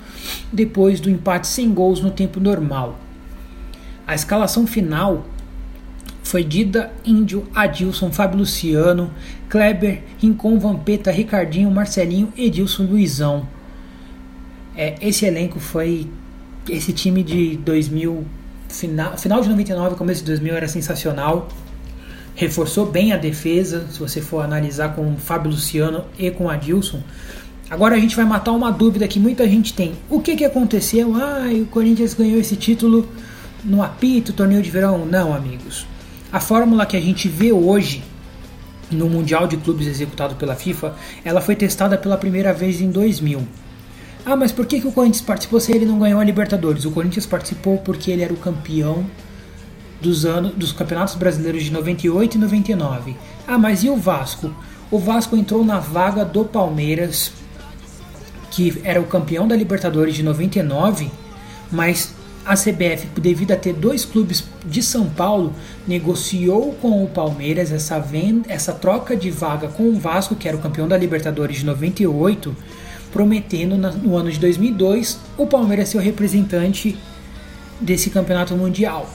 depois 0.53 1.01
do 1.01 1.09
empate 1.09 1.47
sem 1.47 1.69
gols 1.69 1.99
no 1.99 2.11
tempo 2.11 2.39
normal. 2.39 2.97
A 4.07 4.15
escalação 4.15 4.65
final 4.65 5.25
foi 6.31 6.45
Dida, 6.45 6.93
Índio, 7.05 7.45
Adilson, 7.53 8.09
Fábio 8.09 8.39
Luciano, 8.39 9.11
Kleber, 9.49 10.01
Rincon, 10.17 10.57
Vampeta, 10.57 11.11
Ricardinho, 11.11 11.69
Marcelinho, 11.69 12.31
Edilson, 12.37 12.83
Luizão. 12.83 13.45
É, 14.73 14.95
esse 15.01 15.25
elenco 15.25 15.59
foi. 15.59 16.07
Esse 16.69 16.93
time 16.93 17.21
de 17.21 17.57
2000, 17.57 18.23
final, 18.69 19.17
final 19.17 19.41
de 19.41 19.49
99, 19.49 19.97
começo 19.97 20.21
de 20.21 20.27
2000 20.27 20.55
era 20.55 20.69
sensacional. 20.69 21.49
Reforçou 22.33 22.85
bem 22.85 23.11
a 23.11 23.17
defesa, 23.17 23.85
se 23.91 23.99
você 23.99 24.21
for 24.21 24.39
analisar 24.41 24.95
com 24.95 25.17
Fábio 25.17 25.51
Luciano 25.51 26.05
e 26.17 26.31
com 26.31 26.49
Adilson. 26.49 27.01
Agora 27.69 27.95
a 27.95 27.99
gente 27.99 28.15
vai 28.15 28.23
matar 28.23 28.53
uma 28.53 28.71
dúvida 28.71 29.05
que 29.05 29.19
muita 29.19 29.45
gente 29.49 29.73
tem. 29.73 29.95
O 30.09 30.21
que, 30.21 30.37
que 30.37 30.45
aconteceu? 30.45 31.13
Ah, 31.13 31.49
o 31.51 31.65
Corinthians 31.65 32.13
ganhou 32.13 32.39
esse 32.39 32.55
título 32.55 33.05
no 33.65 33.83
apito, 33.83 34.31
torneio 34.31 34.61
de 34.61 34.71
verão. 34.71 35.05
Não, 35.05 35.33
amigos. 35.33 35.90
A 36.31 36.39
fórmula 36.39 36.85
que 36.85 36.95
a 36.95 37.01
gente 37.01 37.27
vê 37.27 37.51
hoje 37.51 38.03
no 38.89 39.09
Mundial 39.09 39.47
de 39.47 39.57
Clubes 39.57 39.87
executado 39.87 40.35
pela 40.35 40.55
FIFA, 40.55 40.95
ela 41.23 41.41
foi 41.41 41.55
testada 41.55 41.97
pela 41.97 42.17
primeira 42.17 42.53
vez 42.53 42.79
em 42.79 42.89
2000. 42.89 43.45
Ah, 44.25 44.35
mas 44.35 44.51
por 44.51 44.65
que, 44.65 44.79
que 44.79 44.87
o 44.87 44.91
Corinthians 44.91 45.23
participou 45.23 45.59
se 45.59 45.71
ele 45.71 45.85
não 45.85 45.99
ganhou 45.99 46.19
a 46.19 46.23
Libertadores? 46.23 46.85
O 46.85 46.91
Corinthians 46.91 47.25
participou 47.25 47.79
porque 47.79 48.11
ele 48.11 48.21
era 48.21 48.33
o 48.33 48.37
campeão 48.37 49.05
dos 49.99 50.25
anos 50.25 50.53
dos 50.55 50.71
campeonatos 50.71 51.15
brasileiros 51.15 51.63
de 51.63 51.71
98 51.71 52.35
e 52.35 52.39
99. 52.39 53.15
Ah, 53.47 53.57
mas 53.57 53.83
e 53.83 53.89
o 53.89 53.95
Vasco? 53.95 54.53
O 54.89 54.99
Vasco 54.99 55.35
entrou 55.35 55.65
na 55.65 55.79
vaga 55.79 56.23
do 56.23 56.45
Palmeiras, 56.45 57.31
que 58.51 58.81
era 58.83 59.01
o 59.01 59.05
campeão 59.05 59.47
da 59.47 59.55
Libertadores 59.55 60.15
de 60.15 60.23
99, 60.23 61.09
mas 61.71 62.13
a 62.45 62.55
CBF, 62.55 63.07
devido 63.19 63.51
a 63.51 63.55
ter 63.55 63.73
dois 63.73 64.03
clubes 64.03 64.43
de 64.65 64.81
São 64.81 65.09
Paulo, 65.09 65.53
negociou 65.87 66.73
com 66.81 67.03
o 67.03 67.07
Palmeiras 67.07 67.71
essa, 67.71 67.99
venda, 67.99 68.51
essa 68.51 68.73
troca 68.73 69.15
de 69.15 69.29
vaga 69.29 69.67
com 69.67 69.83
o 69.89 69.99
Vasco, 69.99 70.35
que 70.35 70.47
era 70.47 70.57
o 70.57 70.59
campeão 70.59 70.87
da 70.87 70.97
Libertadores 70.97 71.57
de 71.57 71.65
98, 71.65 72.55
prometendo 73.11 73.77
no 73.77 74.15
ano 74.15 74.31
de 74.31 74.39
2002 74.39 75.19
o 75.37 75.45
Palmeiras 75.45 75.89
ser 75.89 75.97
o 75.97 76.01
representante 76.01 76.97
desse 77.79 78.09
campeonato 78.09 78.55
mundial, 78.55 79.07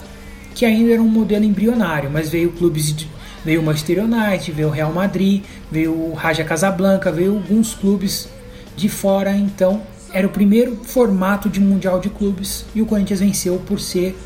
que 0.55 0.65
ainda 0.65 0.93
era 0.93 1.03
um 1.03 1.09
modelo 1.09 1.45
embrionário, 1.45 2.11
mas 2.11 2.29
veio 2.29 2.53
clubes 2.53 2.95
de, 2.95 3.09
veio 3.45 3.61
o 3.61 3.65
Manchester 3.65 4.05
United, 4.05 4.53
veio 4.53 4.69
o 4.69 4.73
Real 4.73 4.93
Madrid, 4.93 5.43
veio 5.71 5.93
o 5.93 6.15
Raja 6.15 6.45
Casablanca, 6.45 7.11
veio 7.11 7.35
alguns 7.35 7.75
clubes 7.75 8.29
de 8.77 8.89
fora, 8.89 9.35
então 9.35 9.83
era 10.17 10.27
o 10.27 10.31
primeiro 10.31 10.77
formato 10.77 11.47
de 11.47 11.61
mundial 11.61 12.01
de 12.01 12.09
clubes 12.09 12.65
e 12.75 12.81
o 12.81 12.87
Corinthians 12.87 13.21
venceu 13.21 13.59
por 13.67 13.79
ser 13.79 14.17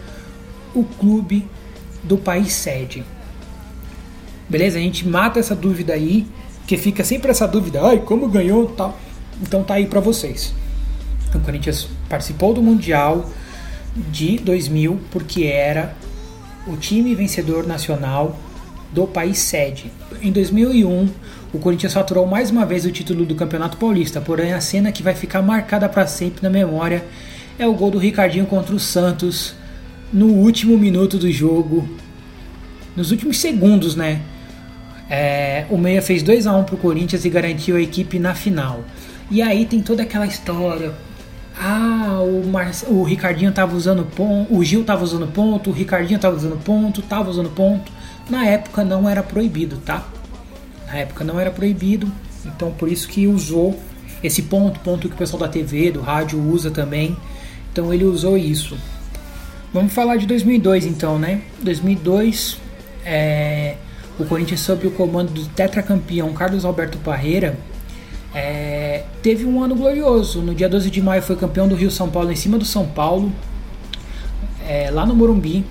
o 0.73 0.85
clube 0.85 1.45
do 2.05 2.17
país 2.17 2.53
sede. 2.53 3.03
Beleza? 4.49 4.79
A 4.79 4.81
gente 4.81 5.09
mata 5.09 5.41
essa 5.41 5.57
dúvida 5.57 5.93
aí, 5.93 6.29
que 6.65 6.79
fica 6.79 7.03
sempre 7.03 7.33
essa 7.33 7.45
dúvida, 7.45 7.85
ai, 7.85 7.99
como 7.99 8.29
ganhou, 8.29 8.69
tal. 8.69 8.97
Então 9.43 9.65
tá 9.65 9.75
aí 9.75 9.87
para 9.87 9.99
vocês. 9.99 10.55
O 11.35 11.41
Corinthians 11.41 11.89
participou 12.09 12.55
do 12.55 12.63
mundial 12.63 13.29
de 13.97 14.39
2000 14.39 15.01
porque 15.11 15.43
era 15.43 15.97
o 16.69 16.77
time 16.77 17.17
vencedor 17.17 17.67
nacional 17.67 18.39
do 18.93 19.09
país 19.09 19.39
sede. 19.39 19.91
Em 20.23 20.31
2001, 20.31 21.11
o 21.53 21.59
Corinthians 21.59 21.93
faturou 21.93 22.27
mais 22.27 22.51
uma 22.51 22.65
vez 22.65 22.85
o 22.85 22.93
título 22.93 23.25
do 23.25 23.35
Campeonato 23.35 23.77
Paulista, 23.77 24.21
porém 24.21 24.53
a 24.53 24.61
cena 24.61 24.93
que 24.93 25.03
vai 25.03 25.15
ficar 25.15 25.43
marcada 25.43 25.89
para 25.89 26.07
sempre 26.07 26.43
na 26.43 26.51
memória 26.51 27.05
é 27.59 27.67
o 27.67 27.75
gol 27.75 27.91
do 27.91 27.99
Ricardinho 27.99 28.47
contra 28.47 28.75
o 28.75 28.79
Santos 28.79 29.55
no 30.13 30.27
último 30.27 30.79
minuto 30.79 31.19
do 31.19 31.31
jogo, 31.31 31.89
nos 32.97 33.11
últimos 33.11 33.39
segundos, 33.39 33.97
né? 33.97 34.21
É, 35.09 35.65
o 35.69 35.77
Meia 35.77 36.01
fez 36.01 36.23
2 36.23 36.47
a 36.47 36.57
1 36.57 36.65
para 36.65 36.75
o 36.77 36.79
Corinthians 36.79 37.25
e 37.25 37.31
garantiu 37.31 37.77
a 37.77 37.81
equipe 37.81 38.19
na 38.19 38.35
final. 38.35 38.85
E 39.29 39.43
aí 39.43 39.67
tem 39.67 39.83
toda 39.83 40.05
aquela 40.05 40.27
história. 40.27 40.93
Ah, 41.61 42.21
o, 42.23 42.95
o 42.95 43.03
Ricardinho 43.03 43.51
tava 43.53 43.77
usando 43.77 44.05
ponto, 44.05 44.55
o 44.55 44.65
Gil 44.65 44.85
tava 44.85 45.03
usando 45.03 45.27
ponto, 45.27 45.71
o 45.71 45.73
Ricardinho 45.73 46.19
tava 46.19 46.37
usando 46.37 46.57
ponto, 46.63 47.03
tava 47.03 47.29
usando 47.29 47.51
ponto. 47.51 47.91
Na 48.29 48.47
época 48.47 48.85
não 48.85 49.09
era 49.09 49.23
proibido, 49.23 49.77
tá? 49.79 50.05
Na 50.91 50.97
época 50.97 51.25
não 51.25 51.39
era 51.39 51.53
proibido, 51.53 52.11
então 52.45 52.73
por 52.73 52.91
isso 52.91 53.09
que 53.09 53.29
usou 53.29 53.79
esse 54.25 54.43
ponto, 54.43 54.81
ponto 54.81 55.09
que 55.09 55.15
o 55.15 55.17
pessoal 55.17 55.41
da 55.41 55.49
TV, 55.49 55.93
do 55.93 56.01
rádio 56.01 56.43
usa 56.43 56.69
também. 56.69 57.17
Então 57.73 57.95
ele 57.95 58.05
usou 58.05 58.37
isso. 58.37 58.77
Vamos 59.73 59.93
falar 59.93 60.17
de 60.17 60.27
2002 60.27 60.85
então, 60.85 61.17
né? 61.17 61.43
2002, 61.63 62.59
é, 63.05 63.77
o 64.19 64.25
Corinthians 64.25 64.61
sob 64.61 64.85
o 64.89 64.91
comando 64.91 65.33
do 65.33 65.47
tetracampeão 65.47 66.33
Carlos 66.33 66.65
Alberto 66.65 66.99
Parreira 66.99 67.57
é, 68.35 69.05
teve 69.23 69.45
um 69.45 69.63
ano 69.63 69.77
glorioso. 69.77 70.43
No 70.43 70.53
dia 70.57 70.69
12 70.69 70.91
de 70.91 71.01
maio 71.01 71.23
foi 71.23 71.37
campeão 71.37 71.69
do 71.69 71.77
Rio 71.77 71.91
São 71.91 72.11
Paulo 72.11 72.33
em 72.33 72.37
cima 72.37 72.59
do 72.59 72.65
São 72.65 72.85
Paulo, 72.85 73.33
é, 74.67 74.91
lá 74.91 75.07
no 75.07 75.15
Morumbi 75.15 75.65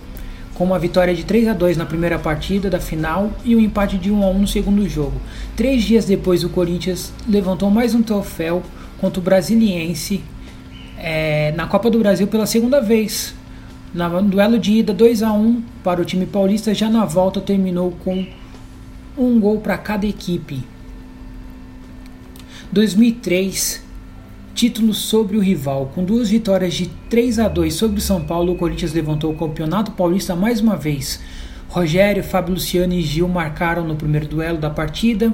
com 0.59 0.65
uma 0.65 0.77
vitória 0.77 1.15
de 1.15 1.23
3 1.23 1.47
a 1.47 1.53
2 1.53 1.77
na 1.77 1.85
primeira 1.85 2.19
partida 2.19 2.69
da 2.69 2.81
final 2.81 3.31
e 3.45 3.55
um 3.55 3.61
empate 3.61 3.97
de 3.97 4.11
1 4.11 4.23
a 4.23 4.27
1 4.27 4.39
no 4.39 4.47
segundo 4.47 4.89
jogo. 4.89 5.13
Três 5.55 5.83
dias 5.83 6.03
depois, 6.03 6.43
o 6.43 6.49
Corinthians 6.49 7.13
levantou 7.25 7.71
mais 7.71 7.95
um 7.95 8.03
troféu 8.03 8.61
contra 8.99 9.21
o 9.21 9.23
Brasiliense 9.23 10.21
é, 10.97 11.53
na 11.53 11.65
Copa 11.65 11.89
do 11.89 11.97
Brasil 11.97 12.27
pela 12.27 12.45
segunda 12.45 12.81
vez. 12.81 13.33
No 13.93 14.21
duelo 14.23 14.59
de 14.59 14.73
ida 14.73 14.93
2 14.93 15.23
a 15.23 15.31
1 15.31 15.63
para 15.81 16.01
o 16.01 16.05
time 16.05 16.25
paulista, 16.25 16.73
já 16.73 16.89
na 16.89 17.05
volta 17.05 17.39
terminou 17.39 17.91
com 18.03 18.27
um 19.17 19.39
gol 19.39 19.61
para 19.61 19.77
cada 19.77 20.05
equipe. 20.05 20.61
2003 22.69 23.81
título 24.59 24.93
sobre 24.93 25.37
o 25.37 25.39
rival. 25.39 25.89
Com 25.95 26.03
duas 26.03 26.29
vitórias 26.29 26.73
de 26.73 26.87
3 27.09 27.39
a 27.39 27.47
2 27.47 27.73
sobre 27.73 27.99
o 27.99 28.01
São 28.01 28.21
Paulo, 28.21 28.51
o 28.51 28.55
Corinthians 28.57 28.91
levantou 28.91 29.31
o 29.31 29.37
Campeonato 29.37 29.91
Paulista 29.91 30.35
mais 30.35 30.59
uma 30.59 30.75
vez. 30.75 31.21
Rogério, 31.69 32.21
Fábio 32.21 32.55
Luciano 32.55 32.93
e 32.93 33.01
Gil 33.01 33.29
marcaram 33.29 33.87
no 33.87 33.95
primeiro 33.95 34.27
duelo 34.27 34.57
da 34.57 34.69
partida. 34.69 35.31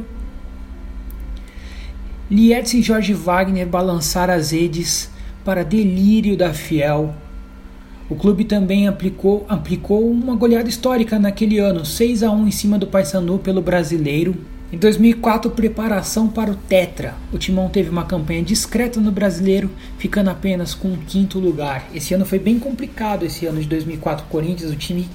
Lietz 2.29 2.75
e 2.75 2.83
Jorge 2.83 3.13
Wagner 3.13 3.65
balançaram 3.65 4.35
as 4.35 4.51
redes 4.51 5.09
para 5.43 5.65
delírio 5.65 6.37
da 6.37 6.53
Fiel. 6.53 7.15
O 8.07 8.13
clube 8.13 8.45
também 8.45 8.87
aplicou, 8.87 9.43
aplicou 9.49 10.07
uma 10.07 10.35
goleada 10.35 10.69
histórica 10.69 11.17
naquele 11.17 11.57
ano, 11.57 11.83
6 11.83 12.21
a 12.21 12.29
1 12.29 12.47
em 12.47 12.51
cima 12.51 12.77
do 12.77 12.85
Paysandu 12.85 13.39
pelo 13.39 13.59
Brasileiro. 13.59 14.35
Em 14.73 14.77
2004, 14.77 15.51
preparação 15.51 16.27
para 16.27 16.49
o 16.49 16.55
Tetra. 16.55 17.13
O 17.31 17.37
Timão 17.37 17.69
teve 17.69 17.89
uma 17.89 18.03
campanha 18.03 18.41
discreta 18.41 18.99
no 18.99 19.11
Brasileiro, 19.11 19.69
ficando 19.99 20.31
apenas 20.31 20.73
com 20.73 20.91
o 20.91 20.97
quinto 20.97 21.37
lugar. 21.37 21.87
Esse 21.93 22.15
ano 22.15 22.25
foi 22.25 22.39
bem 22.39 22.57
complicado, 22.57 23.23
esse 23.23 23.45
ano 23.45 23.61
de 23.61 23.67
2004 23.67 24.25
Corinthians, 24.25 24.71
o 24.71 24.75
time 24.75 25.07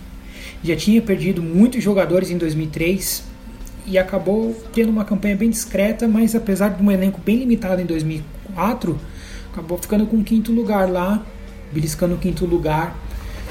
já 0.62 0.76
tinha 0.76 1.02
perdido 1.02 1.42
muitos 1.42 1.82
jogadores 1.82 2.30
em 2.30 2.38
2003 2.38 3.24
e 3.86 3.98
acabou 3.98 4.54
tendo 4.72 4.90
uma 4.90 5.04
campanha 5.04 5.34
bem 5.34 5.50
discreta, 5.50 6.06
mas 6.06 6.36
apesar 6.36 6.68
de 6.68 6.82
um 6.82 6.90
elenco 6.90 7.20
bem 7.20 7.38
limitado 7.38 7.82
em 7.82 7.86
2004, 7.86 8.96
acabou 9.52 9.78
ficando 9.78 10.06
com 10.06 10.18
o 10.18 10.24
quinto 10.24 10.52
lugar 10.52 10.88
lá, 10.88 11.26
beliscando 11.72 12.14
o 12.14 12.18
quinto 12.18 12.46
lugar. 12.46 12.96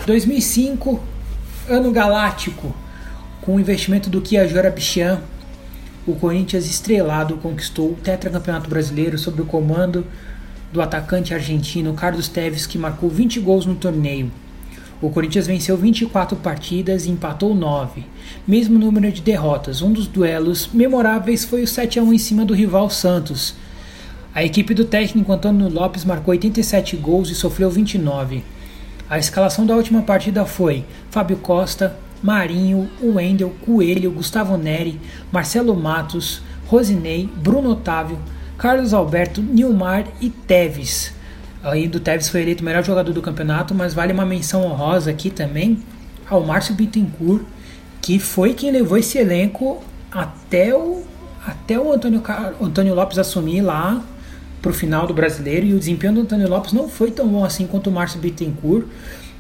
2005, 0.06 0.98
ano 1.68 1.92
galáctico, 1.92 2.74
com 3.42 3.58
o 3.58 3.60
investimento 3.60 4.10
do 4.10 4.22
Kia 4.22 4.48
Jorabichian, 4.48 5.22
o 6.10 6.16
Corinthians 6.16 6.66
estrelado 6.66 7.38
conquistou 7.38 7.92
o 7.92 7.96
tetracampeonato 7.96 8.70
brasileiro 8.70 9.18
sob 9.18 9.42
o 9.42 9.46
comando 9.46 10.06
do 10.74 10.82
atacante 10.82 11.34
argentino 11.34 11.94
Carlos 11.94 12.28
Teves, 12.28 12.66
que 12.66 12.78
marcou 12.78 13.10
20 13.10 13.40
gols 13.40 13.66
no 13.66 13.76
torneio. 13.76 14.32
O 15.02 15.10
Corinthians 15.10 15.48
venceu 15.48 15.78
24 15.78 16.36
partidas 16.38 17.06
e 17.06 17.12
empatou 17.12 17.56
9, 17.56 18.04
mesmo 18.48 18.78
número 18.78 19.12
de 19.12 19.22
derrotas. 19.22 19.82
Um 19.82 19.94
dos 19.94 20.08
duelos 20.08 20.70
memoráveis 20.74 21.46
foi 21.46 21.64
o 21.64 21.68
7 21.68 22.00
a 22.00 22.04
1 22.04 22.14
em 22.14 22.18
cima 22.18 22.44
do 22.44 22.54
rival 22.54 22.90
Santos. 22.90 23.56
A 24.34 24.44
equipe 24.44 24.74
do 24.74 24.86
técnico 24.86 25.32
Antônio 25.32 25.70
Lopes 25.70 26.04
marcou 26.04 26.32
87 26.32 26.98
gols 26.98 27.30
e 27.30 27.36
sofreu 27.36 27.70
29. 27.70 28.44
A 29.10 29.18
escalação 29.18 29.66
da 29.66 29.76
última 29.76 30.02
partida 30.02 30.46
foi 30.46 30.84
Fábio 31.10 31.38
Costa, 31.38 31.96
Marinho, 32.22 32.90
Wendel, 33.02 33.54
Coelho, 33.66 34.12
Gustavo 34.12 34.58
Neri, 34.58 35.00
Marcelo 35.32 35.76
Matos, 35.76 36.42
Rosinei, 36.68 37.30
Bruno 37.38 37.72
Otávio, 37.72 38.20
Carlos 38.58 38.94
Alberto, 38.94 39.42
Nilmar 39.42 40.06
e 40.22 40.30
Teves. 40.30 41.14
Aí 41.64 41.88
do 41.88 42.00
Teves 42.00 42.30
foi 42.30 42.42
eleito 42.42 42.62
o 42.62 42.66
melhor 42.66 42.84
jogador 42.84 43.12
do 43.12 43.22
campeonato, 43.22 43.74
mas 43.74 43.94
vale 43.94 44.14
uma 44.14 44.26
menção 44.26 44.64
honrosa 44.66 45.12
aqui 45.12 45.30
também 45.30 45.80
ao 46.30 46.44
Márcio 46.44 46.76
Bittencourt, 46.76 47.44
que 48.02 48.20
foi 48.20 48.54
quem 48.54 48.72
levou 48.72 48.98
esse 48.98 49.18
elenco 49.18 49.84
até 50.12 50.76
o, 50.76 51.04
até 51.46 51.80
o 51.80 51.92
Antônio, 51.92 52.24
Antônio 52.62 52.94
Lopes 52.94 53.18
assumir 53.18 53.62
lá 53.62 54.02
para 54.62 54.72
o 54.72 54.74
final 54.74 55.08
do 55.08 55.14
brasileiro. 55.14 55.66
E 55.66 55.74
o 55.74 55.80
desempenho 55.80 56.14
do 56.14 56.22
Antônio 56.22 56.48
Lopes 56.48 56.74
não 56.74 56.88
foi 56.88 57.12
tão 57.12 57.28
bom 57.28 57.44
assim 57.44 57.68
quanto 57.68 57.90
o 57.90 57.94
Márcio 57.94 58.20
Bittencourt. 58.20 58.86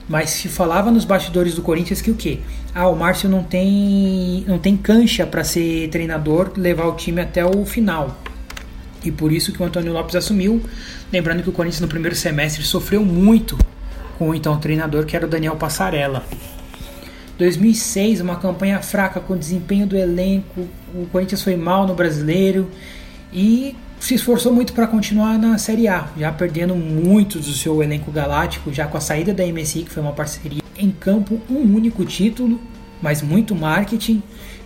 Mas 0.10 0.32
se 0.32 0.50
falava 0.50 0.89
nos 0.89 1.06
bastidores 1.06 1.54
do 1.54 1.62
Corinthians 1.62 2.02
que 2.02 2.10
o 2.10 2.15
quê? 2.15 2.39
Ah, 2.74 2.89
o 2.89 2.95
Márcio 2.95 3.30
não 3.30 3.43
tem 3.43 4.43
não 4.48 4.58
tem 4.58 4.76
cancha 4.76 5.26
para 5.26 5.43
ser 5.43 5.88
treinador, 5.89 6.52
levar 6.58 6.88
o 6.88 6.95
time 6.95 7.22
até 7.22 7.45
o 7.45 7.63
final. 7.63 8.19
E 9.06 9.12
por 9.12 9.32
isso 9.32 9.54
que 9.54 9.62
o 9.62 9.65
Antônio 9.65 9.93
Lopes 9.93 10.15
assumiu. 10.15 10.62
Lembrando 11.13 11.43
que 11.43 11.50
o 11.50 11.54
Corinthians 11.54 11.82
no 11.82 11.88
primeiro 11.88 12.15
semestre 12.15 12.63
sofreu 12.63 13.06
muito 13.06 13.56
com 14.17 14.30
o 14.32 14.36
então 14.36 14.60
treinador 14.60 15.06
que 15.06 15.15
era 15.15 15.28
o 15.28 15.30
Daniel 15.30 15.56
Passarella. 15.56 16.26
2006, 17.38 18.19
uma 18.19 18.36
campanha 18.36 18.82
fraca 18.82 19.19
com 19.19 19.34
o 19.34 19.38
desempenho 19.38 19.86
do 19.88 19.95
elenco. 19.95 20.67
O 20.93 21.06
Corinthians 21.12 21.41
foi 21.41 21.56
mal 21.56 21.88
no 21.88 21.93
brasileiro 21.93 22.69
e 23.32 23.76
se 24.00 24.16
esforçou 24.16 24.54
muito 24.54 24.74
para 24.74 24.88
continuar 24.88 25.38
na 25.38 25.58
Série 25.58 25.88
A, 25.88 26.08
já 26.18 26.32
perdendo 26.32 26.76
muito 26.76 27.38
do 27.40 27.52
seu 27.52 27.84
elenco 27.84 28.12
galáctico, 28.12 28.72
já 28.72 28.88
com 28.88 28.98
a 28.98 29.02
saída 29.02 29.34
da 29.34 29.46
MSI, 29.46 29.84
que 29.84 29.92
foi 29.92 30.02
uma 30.02 30.14
parceria 30.14 30.62
em 30.78 30.90
campo, 30.90 31.40
um 31.50 31.76
único 31.76 32.06
título, 32.06 32.60
mas 33.02 33.22
muito 33.22 33.54
marketing, 33.54 34.24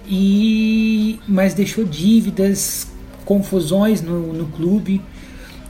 e 0.08 1.20
mas 1.28 1.54
deixou 1.54 1.84
dívidas, 1.84 2.88
confusões 3.26 4.02
no, 4.02 4.34
no 4.34 4.46
clube. 4.48 5.02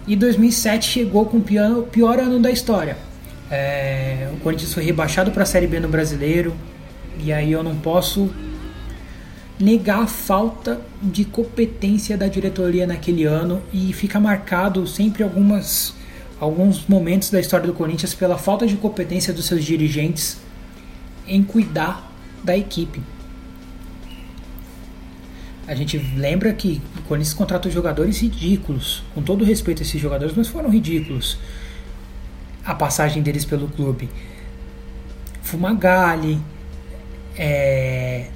E 0.06 0.15
2007 0.15 0.89
chegou 0.89 1.26
com 1.26 1.38
o 1.38 1.41
pior, 1.41 1.84
pior 1.84 2.19
ano 2.19 2.41
da 2.41 2.52
história. 2.52 2.97
É, 3.49 4.30
o 4.34 4.38
Corinthians 4.38 4.73
foi 4.73 4.84
rebaixado 4.84 5.32
para 5.32 5.43
a 5.43 5.45
Série 5.45 5.67
B 5.67 5.80
no 5.80 5.88
Brasileiro, 5.88 6.54
E 7.23 7.32
aí 7.32 7.52
eu 7.52 7.63
não 7.63 7.76
posso 7.76 8.30
negar 9.63 10.04
a 10.04 10.08
falta 10.08 10.82
de 11.02 11.23
competência 11.23 12.17
da 12.17 12.28
diretoria 12.28 12.86
naquele 12.86 13.23
ano 13.23 13.62
e 13.71 13.93
fica 13.93 14.19
marcado 14.19 14.86
sempre 14.86 15.23
algumas 15.23 15.93
alguns 16.39 16.86
momentos 16.88 17.30
da 17.30 17.39
história 17.39 17.65
do 17.65 17.73
Corinthians 17.73 18.13
pela 18.13 18.38
falta 18.38 18.67
de 18.67 18.76
competência 18.76 19.34
dos 19.34 19.45
seus 19.45 19.63
dirigentes 19.63 20.38
em 21.26 21.41
cuidar 21.41 22.12
da 22.43 22.58
equipe. 22.58 23.02
A 25.65 25.73
gente 25.73 25.97
lembra 26.17 26.52
que 26.52 26.82
o 26.97 27.02
Corinthians 27.04 27.34
contratou 27.34 27.71
jogadores 27.71 28.19
ridículos, 28.19 29.02
com 29.15 29.21
todo 29.21 29.45
respeito 29.45 29.82
a 29.82 29.84
esses 29.86 30.02
jogadores, 30.02 30.36
mas 30.36 30.49
foram 30.49 30.69
ridículos 30.69 31.38
a 32.65 32.76
passagem 32.76 33.23
deles 33.23 33.45
pelo 33.45 33.69
clube. 33.69 34.10
Fumagalli, 35.41 36.38
é, 37.38 38.28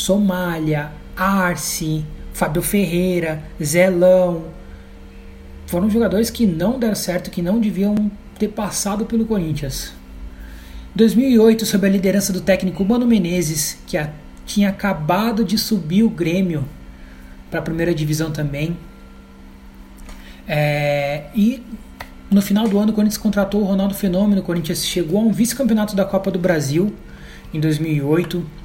Somália, 0.00 0.90
Arce, 1.14 2.04
Fábio 2.32 2.62
Ferreira, 2.62 3.42
Zelão. 3.62 4.44
Foram 5.66 5.90
jogadores 5.90 6.30
que 6.30 6.46
não 6.46 6.78
deram 6.78 6.94
certo, 6.94 7.30
que 7.30 7.42
não 7.42 7.60
deviam 7.60 8.10
ter 8.38 8.48
passado 8.48 9.04
pelo 9.04 9.26
Corinthians. 9.26 9.92
2008, 10.94 11.66
sob 11.66 11.86
a 11.86 11.90
liderança 11.90 12.32
do 12.32 12.40
técnico 12.40 12.84
Mano 12.84 13.06
Menezes, 13.06 13.78
que 13.86 13.96
a, 13.96 14.10
tinha 14.46 14.70
acabado 14.70 15.44
de 15.44 15.58
subir 15.58 16.02
o 16.02 16.10
Grêmio 16.10 16.64
para 17.50 17.60
a 17.60 17.62
primeira 17.62 17.94
divisão 17.94 18.30
também. 18.30 18.76
É, 20.48 21.24
e 21.34 21.62
no 22.30 22.40
final 22.40 22.66
do 22.66 22.78
ano, 22.78 22.90
o 22.90 22.94
Corinthians 22.94 23.18
contratou 23.18 23.60
o 23.60 23.64
Ronaldo 23.64 23.94
Fenômeno. 23.94 24.40
O 24.40 24.44
Corinthians 24.44 24.84
chegou 24.84 25.20
a 25.20 25.24
um 25.24 25.30
vice-campeonato 25.30 25.94
da 25.94 26.04
Copa 26.06 26.30
do 26.30 26.38
Brasil 26.38 26.92
em 27.52 27.60
2008. 27.60 28.59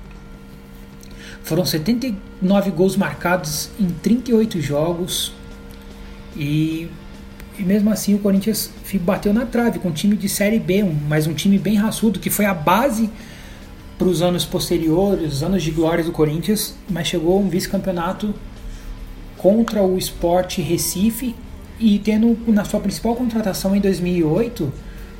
Foram 1.45 1.63
79 1.63 2.71
gols 2.71 2.97
marcados 2.97 3.69
em 3.79 3.85
38 3.85 4.59
jogos. 4.59 5.31
E, 6.35 6.89
e 7.57 7.61
mesmo 7.61 7.91
assim 7.91 8.15
o 8.15 8.19
Corinthians 8.19 8.71
bateu 9.01 9.31
na 9.31 9.45
trave 9.45 9.77
com 9.77 9.89
um 9.89 9.91
time 9.91 10.17
de 10.17 10.27
Série 10.27 10.57
B, 10.57 10.81
um, 10.81 10.97
mas 11.07 11.27
um 11.27 11.35
time 11.35 11.59
bem 11.59 11.75
raçudo, 11.75 12.19
que 12.19 12.31
foi 12.31 12.45
a 12.45 12.53
base 12.53 13.11
para 13.95 14.07
os 14.07 14.23
anos 14.23 14.43
posteriores, 14.43 15.33
os 15.33 15.43
anos 15.43 15.61
de 15.61 15.69
glória 15.69 16.03
do 16.03 16.11
Corinthians, 16.11 16.73
mas 16.89 17.07
chegou 17.07 17.39
um 17.39 17.47
vice-campeonato 17.47 18.33
contra 19.37 19.83
o 19.83 19.99
Sport 19.99 20.57
Recife 20.57 21.35
e 21.79 21.99
tendo 21.99 22.35
na 22.47 22.65
sua 22.65 22.79
principal 22.79 23.15
contratação 23.15 23.75
em 23.75 23.79
2008, 23.79 24.73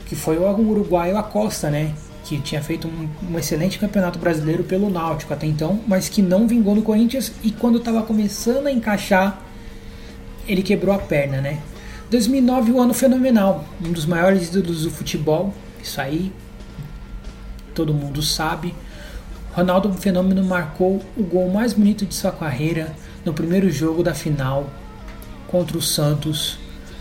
que 0.07 0.15
foi 0.15 0.37
o 0.37 0.43
uruguaio 0.43 1.17
Acosta, 1.17 1.69
né? 1.69 1.93
Que 2.25 2.39
tinha 2.39 2.61
feito 2.61 2.87
um, 2.87 3.07
um, 3.31 3.37
excelente 3.37 3.77
campeonato 3.77 4.17
brasileiro 4.17 4.63
pelo 4.63 4.89
Náutico 4.89 5.31
até 5.31 5.45
então, 5.45 5.79
mas 5.87 6.09
que 6.09 6.23
não 6.23 6.47
vingou 6.47 6.75
no 6.75 6.81
Corinthians 6.81 7.31
e 7.43 7.51
quando 7.51 7.77
estava 7.77 8.01
começando 8.01 8.65
a 8.65 8.71
encaixar, 8.71 9.39
ele 10.47 10.63
quebrou 10.63 10.93
a 10.93 10.97
perna, 10.97 11.39
né? 11.39 11.59
2009 12.09 12.71
um 12.71 12.81
ano 12.81 12.93
fenomenal, 12.95 13.63
um 13.83 13.91
dos 13.91 14.07
maiores 14.07 14.49
ídolos 14.49 14.83
do 14.83 14.91
futebol, 14.91 15.53
isso 15.81 16.01
aí 16.01 16.33
todo 17.75 17.93
mundo 17.93 18.23
sabe. 18.23 18.73
Ronaldo 19.53 19.93
Fenômeno 19.93 20.43
marcou 20.43 21.03
o 21.15 21.23
gol 21.23 21.49
mais 21.49 21.73
bonito 21.73 22.05
de 22.05 22.15
sua 22.15 22.31
carreira 22.31 22.95
no 23.23 23.33
primeiro 23.33 23.69
jogo 23.69 24.01
da 24.01 24.15
final 24.15 24.69
contra 25.47 25.77
o 25.77 25.81
Santos, 25.81 26.57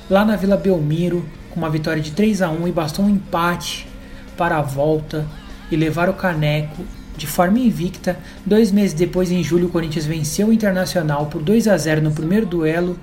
lá 0.08 0.24
na 0.24 0.36
Vila 0.36 0.56
Belmiro, 0.56 1.24
com 1.50 1.60
uma 1.60 1.70
vitória 1.70 2.02
de 2.02 2.10
3 2.10 2.42
a 2.42 2.50
1 2.50 2.68
e 2.68 2.72
bastou 2.72 3.04
um 3.04 3.08
empate 3.08 3.88
para 4.36 4.58
a 4.58 4.62
volta 4.62 5.26
e 5.70 5.76
levar 5.76 6.08
o 6.08 6.14
caneco 6.14 6.82
de 7.16 7.26
forma 7.26 7.58
invicta. 7.58 8.18
Dois 8.44 8.72
meses 8.72 8.92
depois, 8.92 9.30
em 9.30 9.42
julho, 9.42 9.66
o 9.66 9.70
Corinthians 9.70 10.06
venceu 10.06 10.48
o 10.48 10.52
Internacional 10.52 11.26
por 11.26 11.42
2 11.42 11.68
a 11.68 11.76
0 11.76 12.02
no 12.02 12.12
primeiro 12.12 12.46
duelo. 12.46 12.98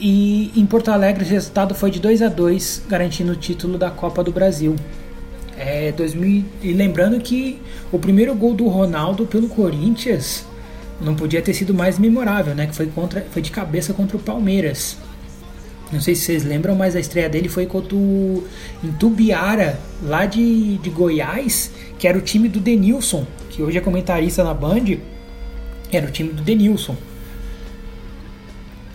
E 0.00 0.50
em 0.56 0.64
Porto 0.64 0.90
Alegre 0.90 1.24
o 1.24 1.28
resultado 1.28 1.74
foi 1.74 1.90
de 1.90 2.00
2 2.00 2.22
a 2.22 2.28
2 2.28 2.84
garantindo 2.88 3.32
o 3.32 3.36
título 3.36 3.76
da 3.76 3.90
Copa 3.90 4.24
do 4.24 4.32
Brasil. 4.32 4.74
É, 5.58 5.92
2000, 5.92 6.44
e 6.62 6.72
lembrando 6.72 7.20
que 7.20 7.60
o 7.92 7.98
primeiro 7.98 8.34
gol 8.34 8.54
do 8.54 8.66
Ronaldo 8.66 9.26
pelo 9.26 9.46
Corinthians 9.48 10.46
não 11.00 11.14
podia 11.14 11.42
ter 11.42 11.52
sido 11.52 11.74
mais 11.74 11.98
memorável, 11.98 12.54
né? 12.54 12.66
Que 12.66 12.74
foi, 12.74 12.86
contra, 12.86 13.26
foi 13.30 13.42
de 13.42 13.50
cabeça 13.50 13.92
contra 13.92 14.16
o 14.16 14.20
Palmeiras. 14.20 14.96
Não 15.92 16.00
sei 16.00 16.14
se 16.14 16.22
vocês 16.22 16.44
lembram, 16.44 16.74
mas 16.76 16.94
a 16.94 17.00
estreia 17.00 17.28
dele 17.28 17.48
foi 17.48 17.66
contra 17.66 17.96
o 17.96 18.46
em 18.82 18.92
Tubiara, 18.92 19.78
lá 20.02 20.24
de, 20.24 20.78
de 20.78 20.90
Goiás, 20.90 21.72
que 21.98 22.06
era 22.06 22.16
o 22.16 22.20
time 22.20 22.48
do 22.48 22.60
Denilson, 22.60 23.26
que 23.48 23.62
hoje 23.62 23.78
é 23.78 23.80
comentarista 23.80 24.44
na 24.44 24.54
Band. 24.54 24.98
Era 25.90 26.06
o 26.06 26.10
time 26.10 26.32
do 26.32 26.42
Denilson. 26.42 26.96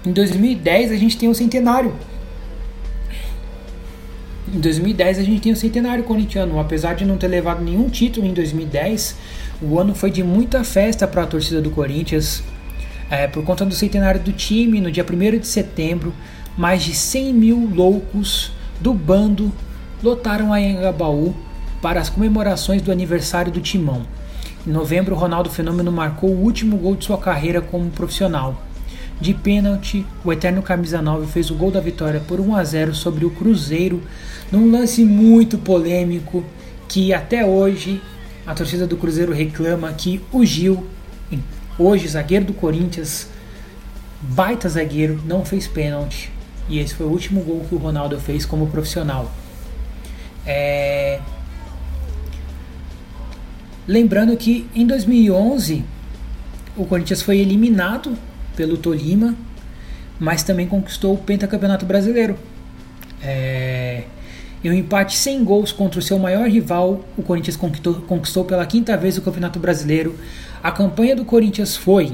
Em 0.05 0.11
2010 0.11 0.91
a 0.91 0.95
gente 0.95 1.17
tem 1.17 1.27
o 1.27 1.31
um 1.31 1.35
centenário. 1.35 1.93
Em 4.53 4.59
2010 4.59 5.19
a 5.19 5.23
gente 5.23 5.41
tem 5.41 5.51
o 5.51 5.55
um 5.55 5.57
centenário 5.57 6.03
corintiano. 6.03 6.59
Apesar 6.59 6.93
de 6.93 7.03
não 7.03 7.17
ter 7.17 7.27
levado 7.27 7.61
nenhum 7.61 7.89
título 7.89 8.25
em 8.25 8.33
2010, 8.33 9.17
o 9.61 9.77
ano 9.77 9.93
foi 9.93 10.11
de 10.11 10.23
muita 10.23 10.63
festa 10.63 11.05
para 11.05 11.23
a 11.23 11.27
torcida 11.27 11.61
do 11.61 11.71
Corinthians. 11.71 12.41
É, 13.09 13.27
por 13.27 13.43
conta 13.43 13.65
do 13.65 13.73
centenário 13.73 14.21
do 14.21 14.31
time, 14.31 14.79
no 14.79 14.91
dia 14.91 15.05
1 15.05 15.39
de 15.39 15.47
setembro, 15.47 16.13
mais 16.57 16.83
de 16.83 16.93
100 16.93 17.33
mil 17.33 17.69
loucos 17.73 18.51
do 18.79 18.93
bando 18.93 19.51
lotaram 20.01 20.53
a 20.53 20.61
Engabaú 20.61 21.35
para 21.81 21.99
as 21.99 22.09
comemorações 22.09 22.81
do 22.81 22.91
aniversário 22.91 23.51
do 23.51 23.59
Timão. 23.59 24.03
Em 24.65 24.71
novembro, 24.71 25.15
Ronaldo 25.15 25.49
Fenômeno 25.49 25.91
marcou 25.91 26.29
o 26.29 26.41
último 26.41 26.77
gol 26.77 26.95
de 26.95 27.05
sua 27.05 27.17
carreira 27.17 27.61
como 27.61 27.89
profissional. 27.89 28.61
De 29.19 29.33
pênalti, 29.33 30.05
o 30.23 30.31
eterno 30.31 30.61
camisa 30.61 31.01
9 31.01 31.27
fez 31.27 31.49
o 31.51 31.55
gol 31.55 31.71
da 31.71 31.79
vitória 31.79 32.19
por 32.19 32.39
1 32.39 32.55
a 32.55 32.63
0 32.63 32.95
sobre 32.95 33.25
o 33.25 33.29
Cruzeiro, 33.29 34.01
num 34.51 34.71
lance 34.71 35.03
muito 35.03 35.57
polêmico 35.57 36.43
que 36.87 37.13
até 37.13 37.45
hoje 37.45 38.01
a 38.45 38.53
torcida 38.53 38.87
do 38.87 38.97
Cruzeiro 38.97 39.33
reclama 39.33 39.91
que 39.93 40.21
o 40.31 40.45
Gil, 40.45 40.85
hoje 41.77 42.07
zagueiro 42.07 42.45
do 42.45 42.53
Corinthians, 42.53 43.27
baita 44.21 44.67
zagueiro, 44.67 45.21
não 45.25 45.45
fez 45.45 45.67
pênalti 45.67 46.34
e 46.67 46.79
esse 46.79 46.93
foi 46.95 47.05
o 47.05 47.09
último 47.09 47.41
gol 47.41 47.65
que 47.67 47.75
o 47.75 47.77
Ronaldo 47.77 48.19
fez 48.19 48.45
como 48.45 48.67
profissional. 48.67 49.31
É... 50.45 51.19
Lembrando 53.87 54.35
que 54.35 54.67
em 54.73 54.85
2011 54.85 55.83
o 56.75 56.85
Corinthians 56.85 57.21
foi 57.21 57.37
eliminado 57.37 58.17
pelo 58.55 58.77
Tolima, 58.77 59.35
mas 60.19 60.43
também 60.43 60.67
conquistou 60.67 61.13
o 61.13 61.17
pentacampeonato 61.17 61.85
brasileiro. 61.85 62.37
É... 63.21 64.03
Em 64.63 64.69
um 64.71 64.73
empate 64.73 65.15
sem 65.15 65.43
gols 65.43 65.71
contra 65.71 65.99
o 65.99 66.01
seu 66.01 66.17
maior 66.17 66.47
rival, 66.49 67.05
o 67.15 67.21
Corinthians 67.21 67.55
conquistou, 67.55 67.95
conquistou 68.01 68.43
pela 68.43 68.65
quinta 68.65 68.97
vez 68.97 69.15
o 69.15 69.21
Campeonato 69.21 69.59
Brasileiro. 69.59 70.15
A 70.63 70.71
campanha 70.71 71.15
do 71.15 71.23
Corinthians 71.23 71.77
foi 71.77 72.13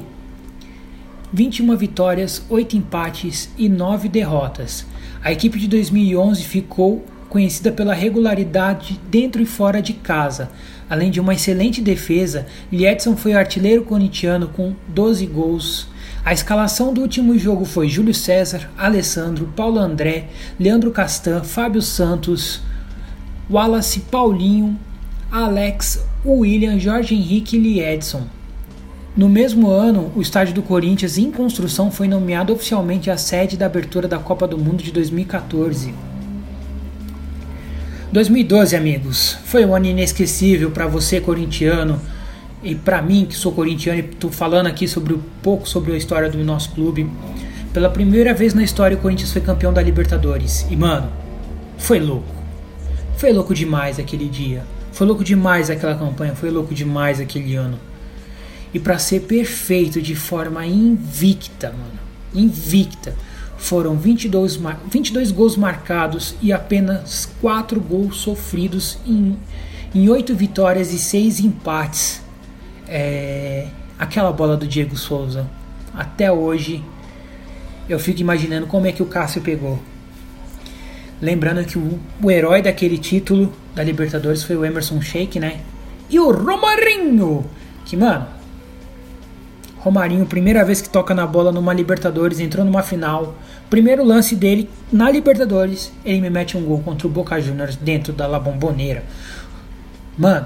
21 1.33 1.75
vitórias, 1.77 2.43
8 2.49 2.75
empates 2.75 3.49
e 3.57 3.69
9 3.69 4.09
derrotas. 4.09 4.85
A 5.23 5.31
equipe 5.31 5.57
de 5.57 5.67
2011 5.67 6.43
ficou 6.43 7.05
conhecida 7.29 7.71
pela 7.71 7.93
regularidade 7.93 8.99
dentro 9.09 9.41
e 9.41 9.45
fora 9.45 9.81
de 9.81 9.93
casa. 9.93 10.51
Além 10.89 11.09
de 11.09 11.21
uma 11.21 11.33
excelente 11.33 11.81
defesa, 11.81 12.45
Liedson 12.69 13.15
foi 13.15 13.33
artilheiro 13.33 13.83
corintiano 13.83 14.49
com 14.49 14.75
12 14.89 15.25
gols. 15.27 15.87
A 16.25 16.33
escalação 16.33 16.93
do 16.93 16.99
último 16.99 17.39
jogo 17.39 17.63
foi 17.63 17.87
Júlio 17.87 18.13
César, 18.13 18.69
Alessandro, 18.77 19.51
Paulo 19.55 19.79
André, 19.79 20.27
Leandro 20.59 20.91
Castan, 20.91 21.43
Fábio 21.43 21.81
Santos, 21.81 22.61
Wallace, 23.49 24.01
Paulinho, 24.01 24.77
Alex, 25.31 26.05
William, 26.25 26.77
Jorge 26.77 27.15
Henrique 27.15 27.55
e 27.55 27.59
Liedson. 27.59 28.27
No 29.15 29.27
mesmo 29.27 29.69
ano, 29.69 30.09
o 30.15 30.21
estádio 30.21 30.53
do 30.53 30.63
Corinthians 30.63 31.17
em 31.17 31.29
construção 31.31 31.91
foi 31.91 32.07
nomeado 32.07 32.53
oficialmente 32.53 33.11
a 33.11 33.17
sede 33.17 33.57
da 33.57 33.65
abertura 33.65 34.07
da 34.07 34.17
Copa 34.17 34.47
do 34.47 34.57
Mundo 34.57 34.81
de 34.81 34.89
2014. 34.89 35.93
2012, 38.09 38.73
amigos, 38.73 39.37
foi 39.43 39.65
um 39.65 39.75
ano 39.75 39.87
inesquecível 39.87 40.71
para 40.71 40.87
você 40.87 41.19
corintiano 41.19 41.99
e 42.63 42.73
para 42.73 43.01
mim 43.01 43.25
que 43.25 43.35
sou 43.35 43.51
corintiano 43.51 43.99
e 43.99 44.05
estou 44.05 44.31
falando 44.31 44.67
aqui 44.67 44.87
sobre 44.87 45.13
um 45.13 45.21
pouco 45.41 45.67
sobre 45.67 45.91
a 45.91 45.97
história 45.97 46.29
do 46.29 46.41
nosso 46.41 46.71
clube. 46.71 47.09
Pela 47.73 47.89
primeira 47.89 48.33
vez 48.33 48.53
na 48.53 48.63
história, 48.63 48.95
o 48.95 49.01
Corinthians 49.01 49.33
foi 49.33 49.41
campeão 49.41 49.73
da 49.73 49.81
Libertadores. 49.81 50.65
E 50.69 50.75
mano, 50.77 51.11
foi 51.77 51.99
louco. 51.99 52.33
Foi 53.17 53.33
louco 53.33 53.53
demais 53.53 53.99
aquele 53.99 54.29
dia. 54.29 54.63
Foi 54.93 55.05
louco 55.05 55.21
demais 55.21 55.69
aquela 55.69 55.95
campanha. 55.95 56.33
Foi 56.33 56.49
louco 56.49 56.73
demais 56.73 57.19
aquele 57.19 57.55
ano 57.55 57.90
e 58.73 58.79
para 58.79 58.97
ser 58.97 59.21
perfeito 59.21 60.01
de 60.01 60.15
forma 60.15 60.65
invicta, 60.65 61.71
mano. 61.71 61.99
Invicta. 62.33 63.15
Foram 63.57 63.95
22, 63.95 64.59
22 64.89 65.31
gols 65.31 65.55
marcados 65.55 66.35
e 66.41 66.51
apenas 66.51 67.29
4 67.41 67.79
gols 67.79 68.17
sofridos 68.17 68.97
em, 69.05 69.37
em 69.93 70.09
oito 70.09 70.33
vitórias 70.33 70.91
e 70.93 70.97
seis 70.97 71.39
empates. 71.39 72.21
É, 72.87 73.67
aquela 73.99 74.31
bola 74.31 74.57
do 74.57 74.65
Diego 74.65 74.97
Souza, 74.97 75.47
até 75.93 76.31
hoje 76.31 76.83
eu 77.87 77.99
fico 77.99 78.19
imaginando 78.19 78.67
como 78.67 78.87
é 78.87 78.91
que 78.91 79.03
o 79.03 79.05
Cássio 79.05 79.41
pegou. 79.41 79.79
Lembrando 81.21 81.63
que 81.63 81.77
o, 81.77 81.99
o 82.21 82.31
herói 82.31 82.61
daquele 82.61 82.97
título 82.97 83.53
da 83.75 83.83
Libertadores 83.83 84.43
foi 84.43 84.55
o 84.55 84.65
Emerson 84.65 84.99
Sheik, 85.01 85.39
né? 85.39 85.61
E 86.09 86.19
o 86.19 86.31
Romarinho, 86.31 87.45
que 87.85 87.95
mano, 87.95 88.27
Romarinho, 89.81 90.27
primeira 90.27 90.63
vez 90.63 90.79
que 90.79 90.87
toca 90.87 91.13
na 91.15 91.25
bola 91.25 91.51
numa 91.51 91.73
Libertadores, 91.73 92.39
entrou 92.39 92.63
numa 92.63 92.83
final. 92.83 93.35
Primeiro 93.67 94.03
lance 94.03 94.35
dele 94.35 94.69
na 94.91 95.09
Libertadores, 95.09 95.91
ele 96.05 96.21
me 96.21 96.29
mete 96.29 96.55
um 96.55 96.63
gol 96.63 96.79
contra 96.79 97.07
o 97.07 97.09
Boca 97.09 97.41
Juniors 97.41 97.75
dentro 97.75 98.13
da 98.13 98.27
La 98.27 98.39
Bombonera. 98.39 99.03
Mano, 100.15 100.45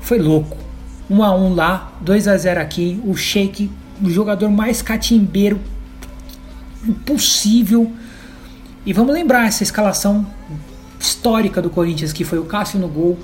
foi 0.00 0.18
louco. 0.18 0.56
1 1.10 1.22
a 1.22 1.34
1 1.34 1.54
lá, 1.54 1.92
2 2.00 2.26
a 2.26 2.36
0 2.38 2.60
aqui. 2.60 2.98
O 3.04 3.14
Sheik, 3.14 3.70
o 4.02 4.08
jogador 4.08 4.48
mais 4.48 4.80
catimbeiro 4.80 5.60
possível. 7.04 7.92
E 8.86 8.94
vamos 8.94 9.12
lembrar 9.12 9.46
essa 9.46 9.62
escalação 9.62 10.26
histórica 10.98 11.60
do 11.60 11.68
Corinthians, 11.68 12.14
que 12.14 12.24
foi 12.24 12.38
o 12.38 12.44
Cássio 12.44 12.78
no 12.78 12.88
gol, 12.88 13.18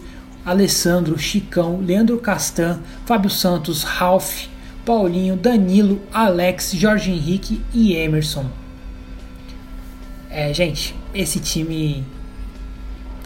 Alessandro, 0.44 1.18
Chicão, 1.18 1.80
Leandro 1.80 2.18
Castan, 2.18 2.80
Fábio 3.06 3.30
Santos, 3.30 3.84
Ralph, 3.84 4.48
Paulinho, 4.86 5.34
Danilo, 5.34 6.00
Alex, 6.12 6.70
Jorge 6.74 7.10
Henrique 7.10 7.60
e 7.74 7.96
Emerson. 7.96 8.46
É, 10.30 10.54
gente, 10.54 10.94
esse 11.12 11.40
time. 11.40 12.04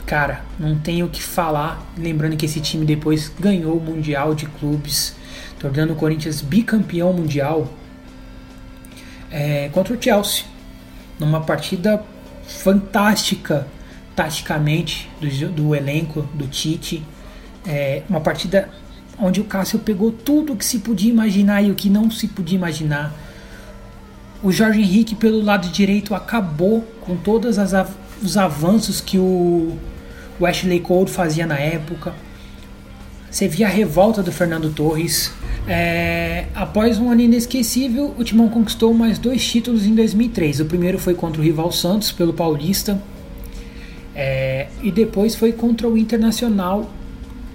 Cara, 0.06 0.42
não 0.58 0.78
tenho 0.78 1.04
o 1.04 1.10
que 1.10 1.22
falar. 1.22 1.86
Lembrando 1.98 2.34
que 2.34 2.46
esse 2.46 2.62
time 2.62 2.86
depois 2.86 3.30
ganhou 3.38 3.76
o 3.76 3.80
Mundial 3.80 4.34
de 4.34 4.46
Clubes, 4.46 5.14
tornando 5.58 5.92
o 5.92 5.96
Corinthians 5.96 6.40
bicampeão 6.40 7.12
mundial 7.12 7.70
é, 9.30 9.68
contra 9.68 9.92
o 9.92 10.02
Chelsea. 10.02 10.44
Numa 11.18 11.42
partida 11.42 12.02
fantástica, 12.46 13.68
taticamente, 14.16 15.10
do, 15.20 15.48
do 15.50 15.74
elenco, 15.74 16.22
do 16.32 16.46
Tite. 16.46 17.04
É, 17.66 18.02
uma 18.08 18.22
partida 18.22 18.70
onde 19.20 19.40
o 19.40 19.44
Cássio 19.44 19.78
pegou 19.78 20.10
tudo 20.10 20.54
o 20.54 20.56
que 20.56 20.64
se 20.64 20.78
podia 20.78 21.10
imaginar 21.10 21.62
e 21.62 21.70
o 21.70 21.74
que 21.74 21.90
não 21.90 22.10
se 22.10 22.26
podia 22.26 22.56
imaginar. 22.56 23.14
O 24.42 24.50
Jorge 24.50 24.80
Henrique, 24.80 25.14
pelo 25.14 25.42
lado 25.42 25.68
direito, 25.68 26.14
acabou 26.14 26.82
com 27.02 27.14
todos 27.16 27.58
os 28.22 28.36
avanços 28.36 29.00
que 29.00 29.18
o, 29.18 29.76
Ashley 30.42 30.80
Cole 30.80 31.10
fazia 31.10 31.46
na 31.46 31.58
época. 31.58 32.14
Você 33.30 33.46
via 33.46 33.66
a 33.66 33.70
revolta 33.70 34.22
do 34.22 34.32
Fernando 34.32 34.72
Torres. 34.72 35.30
É, 35.68 36.46
após 36.54 36.98
um 36.98 37.10
ano 37.10 37.20
inesquecível, 37.20 38.14
o 38.18 38.24
Timão 38.24 38.48
conquistou 38.48 38.94
mais 38.94 39.18
dois 39.18 39.46
títulos 39.46 39.84
em 39.84 39.94
2003. 39.94 40.60
O 40.60 40.64
primeiro 40.64 40.98
foi 40.98 41.14
contra 41.14 41.40
o 41.40 41.44
rival 41.44 41.70
Santos, 41.70 42.10
pelo 42.10 42.32
Paulista. 42.32 43.00
É, 44.14 44.68
e 44.82 44.90
depois 44.90 45.34
foi 45.34 45.52
contra 45.52 45.86
o 45.86 45.98
Internacional 45.98 46.90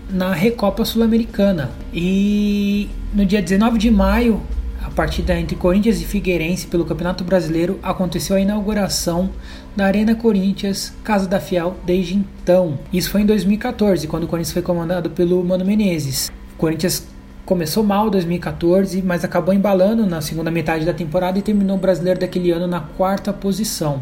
na 0.10 0.34
Recopa 0.34 0.86
Sul-Americana. 0.86 1.72
E 1.94 2.90
no 3.14 3.26
dia 3.26 3.42
19 3.42 3.78
de 3.78 3.90
maio, 3.90 4.42
a 4.82 4.90
partida 4.92 5.38
entre 5.40 5.56
Corinthians 5.56 6.00
e 6.00 6.06
Figueirense 6.06 6.68
pelo 6.68 6.86
Campeonato 6.86 7.24
Brasileiro, 7.24 7.80
aconteceu 7.82 8.36
a 8.36 8.40
inauguração 8.40 9.32
da 9.76 9.86
Arena 9.86 10.16
Corinthians, 10.16 10.94
Casa 11.04 11.28
da 11.28 11.40
Fiel, 11.40 11.76
desde 11.86 12.16
então. 12.16 12.78
Isso 12.94 13.10
foi 13.10 13.22
em 13.22 13.26
2014, 13.26 14.08
quando 14.08 14.26
o 14.26 14.28
Corinthians 14.28 14.54
foi 14.54 14.62
comandado 14.62 15.10
pelo 15.10 15.44
Mano 15.44 15.66
Menezes. 15.66 16.32
O 16.54 16.58
Corinthians 16.58 17.08
começou 17.46 17.84
mal 17.84 18.08
em 18.08 18.12
2014, 18.12 19.02
mas 19.02 19.24
acabou 19.24 19.54
embalando 19.54 20.06
na 20.06 20.22
segunda 20.22 20.52
metade 20.52 20.86
da 20.86 20.94
temporada 20.94 21.38
e 21.40 21.42
terminou 21.42 21.78
o 21.78 21.80
brasileiro 21.80 22.20
daquele 22.20 22.52
ano 22.52 22.68
na 22.68 22.80
quarta 22.80 23.34
posição, 23.34 24.02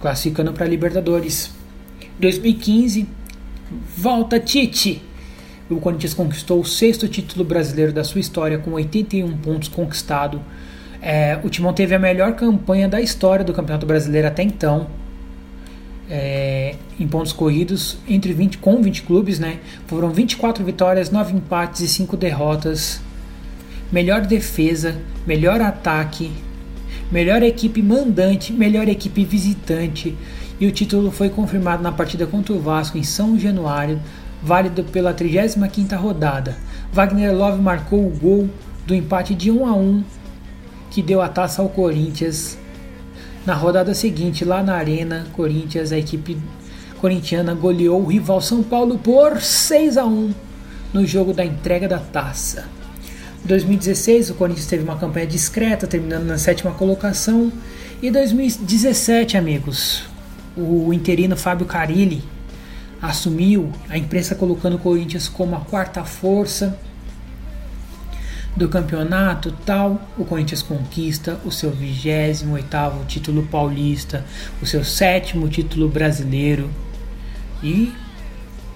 classificando 0.00 0.52
para 0.52 0.64
a 0.64 0.68
Libertadores. 0.68 1.50
2015, 2.18 3.06
volta 3.96 4.40
Tite! 4.40 5.05
O 5.74 5.80
Corinthians 5.80 6.14
conquistou 6.14 6.60
o 6.60 6.64
sexto 6.64 7.08
título 7.08 7.44
brasileiro 7.44 7.92
da 7.92 8.04
sua 8.04 8.20
história 8.20 8.58
com 8.58 8.70
81 8.72 9.36
pontos 9.38 9.68
conquistados. 9.68 10.40
É, 11.02 11.38
o 11.42 11.48
Timão 11.48 11.72
teve 11.72 11.94
a 11.94 11.98
melhor 11.98 12.34
campanha 12.34 12.88
da 12.88 13.00
história 13.00 13.44
do 13.44 13.52
Campeonato 13.52 13.86
Brasileiro 13.86 14.28
até 14.28 14.42
então. 14.42 14.86
É, 16.08 16.76
em 17.00 17.08
pontos 17.08 17.32
corridos 17.32 17.98
entre 18.08 18.32
20 18.32 18.58
com 18.58 18.80
20 18.80 19.02
clubes, 19.02 19.40
né? 19.40 19.58
Foram 19.88 20.10
24 20.10 20.64
vitórias, 20.64 21.10
9 21.10 21.36
empates 21.36 21.80
e 21.80 21.88
5 21.88 22.16
derrotas. 22.16 23.00
Melhor 23.90 24.20
defesa, 24.20 24.96
melhor 25.26 25.60
ataque, 25.60 26.30
melhor 27.10 27.42
equipe 27.42 27.82
mandante, 27.82 28.52
melhor 28.52 28.88
equipe 28.88 29.24
visitante. 29.24 30.16
E 30.60 30.66
o 30.66 30.72
título 30.72 31.10
foi 31.10 31.28
confirmado 31.28 31.82
na 31.82 31.92
partida 31.92 32.26
contra 32.26 32.52
o 32.54 32.60
Vasco 32.60 32.96
em 32.96 33.02
São 33.02 33.38
Januário, 33.38 34.00
válido 34.42 34.84
pela 34.84 35.14
35ª 35.14 35.96
rodada. 35.96 36.56
Wagner 36.92 37.34
Love 37.34 37.60
marcou 37.60 38.06
o 38.06 38.10
gol 38.10 38.48
do 38.86 38.94
empate 38.94 39.34
de 39.34 39.50
1 39.50 39.66
a 39.66 39.74
1 39.74 40.04
que 40.90 41.02
deu 41.02 41.20
a 41.20 41.28
taça 41.28 41.60
ao 41.60 41.68
Corinthians. 41.68 42.56
Na 43.44 43.54
rodada 43.54 43.94
seguinte, 43.94 44.44
lá 44.44 44.62
na 44.62 44.74
Arena, 44.74 45.26
Corinthians, 45.32 45.92
a 45.92 45.98
equipe 45.98 46.38
corintiana 47.00 47.54
goleou 47.54 48.02
o 48.02 48.06
rival 48.06 48.40
São 48.40 48.62
Paulo 48.62 48.98
por 48.98 49.40
6 49.40 49.96
a 49.98 50.04
1 50.04 50.34
no 50.92 51.06
jogo 51.06 51.32
da 51.32 51.44
entrega 51.44 51.86
da 51.86 51.98
taça. 51.98 52.64
Em 53.44 53.48
2016, 53.48 54.30
o 54.30 54.34
Corinthians 54.34 54.66
teve 54.66 54.82
uma 54.82 54.96
campanha 54.96 55.26
discreta, 55.26 55.86
terminando 55.86 56.24
na 56.24 56.38
sétima 56.38 56.72
colocação. 56.72 57.52
E 58.02 58.10
2017, 58.10 59.36
amigos, 59.36 60.04
o 60.56 60.92
interino 60.92 61.36
Fábio 61.36 61.66
Carilli 61.66 62.24
assumiu 63.06 63.72
a 63.88 63.96
imprensa 63.96 64.34
colocando 64.34 64.76
o 64.76 64.78
Corinthians 64.78 65.28
como 65.28 65.56
a 65.56 65.60
quarta 65.60 66.04
força 66.04 66.78
do 68.56 68.68
campeonato 68.68 69.52
tal, 69.66 70.00
o 70.16 70.24
Corinthians 70.24 70.62
conquista 70.62 71.38
o 71.44 71.52
seu 71.52 71.70
28º 71.70 73.06
título 73.06 73.42
paulista, 73.44 74.24
o 74.62 74.66
seu 74.66 74.82
sétimo 74.82 75.46
título 75.48 75.88
brasileiro 75.88 76.70
e 77.62 77.92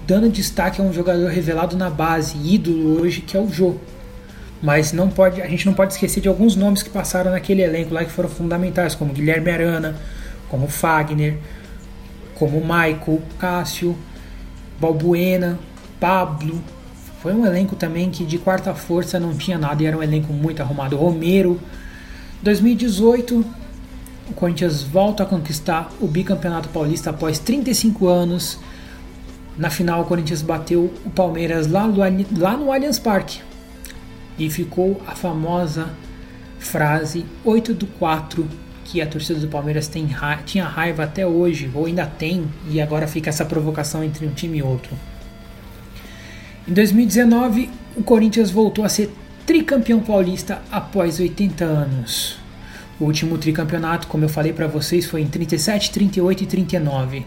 dando 0.05 0.29
destaque 0.29 0.81
a 0.81 0.83
um 0.83 0.93
jogador 0.93 1.29
revelado 1.29 1.75
na 1.75 1.89
base, 1.89 2.37
ídolo 2.37 3.01
hoje, 3.01 3.21
que 3.21 3.35
é 3.35 3.39
o 3.39 3.49
Jô. 3.51 3.75
Mas 4.61 4.93
não 4.93 5.09
pode, 5.09 5.41
a 5.41 5.47
gente 5.47 5.65
não 5.65 5.73
pode 5.73 5.93
esquecer 5.93 6.21
de 6.21 6.27
alguns 6.27 6.55
nomes 6.55 6.83
que 6.83 6.89
passaram 6.89 7.31
naquele 7.31 7.63
elenco 7.63 7.93
lá 7.93 8.05
que 8.05 8.11
foram 8.11 8.29
fundamentais, 8.29 8.93
como 8.93 9.11
Guilherme 9.11 9.49
Arana, 9.49 9.95
como 10.47 10.67
Fagner, 10.67 11.37
como 12.35 12.59
Michael, 12.59 13.21
Cássio, 13.39 13.97
Balbuena, 14.81 15.59
Pablo. 15.99 16.59
Foi 17.21 17.33
um 17.33 17.45
elenco 17.45 17.75
também 17.75 18.09
que 18.09 18.25
de 18.25 18.39
quarta 18.39 18.73
força 18.73 19.19
não 19.19 19.35
tinha 19.35 19.57
nada 19.57 19.83
e 19.83 19.85
era 19.85 19.95
um 19.95 20.01
elenco 20.01 20.33
muito 20.33 20.59
arrumado. 20.61 20.97
Romero. 20.97 21.59
2018, 22.41 23.45
o 24.27 24.33
Corinthians 24.33 24.81
volta 24.81 25.21
a 25.21 25.25
conquistar 25.27 25.91
o 26.01 26.07
bicampeonato 26.07 26.67
paulista 26.69 27.11
após 27.11 27.37
35 27.37 28.07
anos. 28.07 28.57
Na 29.55 29.69
final, 29.69 30.01
o 30.01 30.05
Corinthians 30.05 30.41
bateu 30.41 30.91
o 31.05 31.09
Palmeiras 31.11 31.67
lá 31.67 31.85
no, 31.87 31.97
lá 32.39 32.57
no 32.57 32.71
Allianz 32.71 32.97
Parque. 32.97 33.39
E 34.39 34.49
ficou 34.49 34.99
a 35.05 35.13
famosa 35.13 35.89
frase 36.57 37.23
8 37.45 37.75
do 37.75 37.85
4 37.85 38.47
que 38.91 39.01
a 39.01 39.07
torcida 39.07 39.39
do 39.39 39.47
Palmeiras 39.47 39.87
tem 39.87 40.05
ra 40.05 40.37
tinha 40.45 40.65
raiva 40.65 41.03
até 41.03 41.25
hoje, 41.25 41.71
ou 41.73 41.85
ainda 41.85 42.05
tem, 42.05 42.43
e 42.69 42.81
agora 42.81 43.07
fica 43.07 43.29
essa 43.29 43.45
provocação 43.45 44.03
entre 44.03 44.25
um 44.25 44.31
time 44.31 44.57
e 44.57 44.61
outro. 44.63 44.93
Em 46.67 46.73
2019, 46.73 47.69
o 47.95 48.03
Corinthians 48.03 48.51
voltou 48.51 48.83
a 48.83 48.89
ser 48.89 49.09
tricampeão 49.45 50.01
paulista 50.01 50.61
após 50.69 51.21
80 51.21 51.63
anos. 51.63 52.37
O 52.99 53.05
último 53.05 53.37
tricampeonato, 53.37 54.07
como 54.07 54.25
eu 54.25 54.29
falei 54.29 54.51
para 54.51 54.67
vocês, 54.67 55.05
foi 55.05 55.21
em 55.21 55.27
37, 55.27 55.89
38 55.89 56.43
e 56.43 56.45
39. 56.45 57.25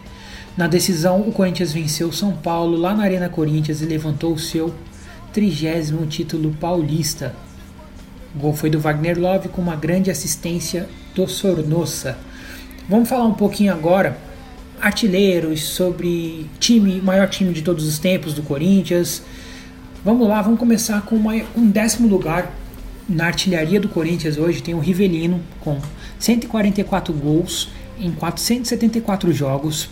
Na 0.58 0.66
decisão, 0.66 1.22
o 1.22 1.32
Corinthians 1.32 1.72
venceu 1.72 2.12
São 2.12 2.32
Paulo 2.32 2.76
lá 2.76 2.94
na 2.94 3.04
Arena 3.04 3.30
Corinthians 3.30 3.80
e 3.80 3.86
levantou 3.86 4.34
o 4.34 4.38
seu 4.38 4.72
trigésimo 5.32 6.04
título 6.06 6.54
paulista. 6.60 7.34
O 8.34 8.38
gol 8.38 8.54
foi 8.54 8.70
do 8.70 8.80
Wagner 8.80 9.18
Love 9.18 9.48
com 9.48 9.62
uma 9.62 9.76
grande 9.76 10.10
assistência 10.10 10.88
do 11.14 11.28
Sornosa. 11.28 12.16
Vamos 12.88 13.08
falar 13.08 13.24
um 13.24 13.34
pouquinho 13.34 13.72
agora 13.72 14.18
artilheiros, 14.80 15.62
sobre 15.62 16.46
time, 16.58 17.00
maior 17.00 17.28
time 17.28 17.52
de 17.52 17.62
todos 17.62 17.86
os 17.86 17.98
tempos 17.98 18.34
do 18.34 18.42
Corinthians. 18.42 19.22
Vamos 20.04 20.28
lá, 20.28 20.42
vamos 20.42 20.58
começar 20.58 21.02
com 21.02 21.16
uma, 21.16 21.34
um 21.56 21.70
décimo 21.70 22.08
lugar 22.08 22.52
na 23.08 23.26
artilharia 23.26 23.78
do 23.78 23.88
Corinthians 23.88 24.38
hoje 24.38 24.62
tem 24.62 24.74
o 24.74 24.78
Rivelino 24.78 25.40
com 25.60 25.78
144 26.18 27.12
gols 27.12 27.68
em 27.98 28.10
474 28.10 29.32
jogos. 29.32 29.90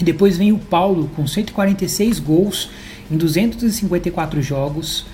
E 0.00 0.02
depois 0.02 0.36
vem 0.36 0.50
o 0.50 0.58
Paulo 0.58 1.08
com 1.14 1.26
146 1.26 2.18
gols 2.18 2.70
em 3.08 3.16
254 3.16 4.42
jogos. 4.42 5.06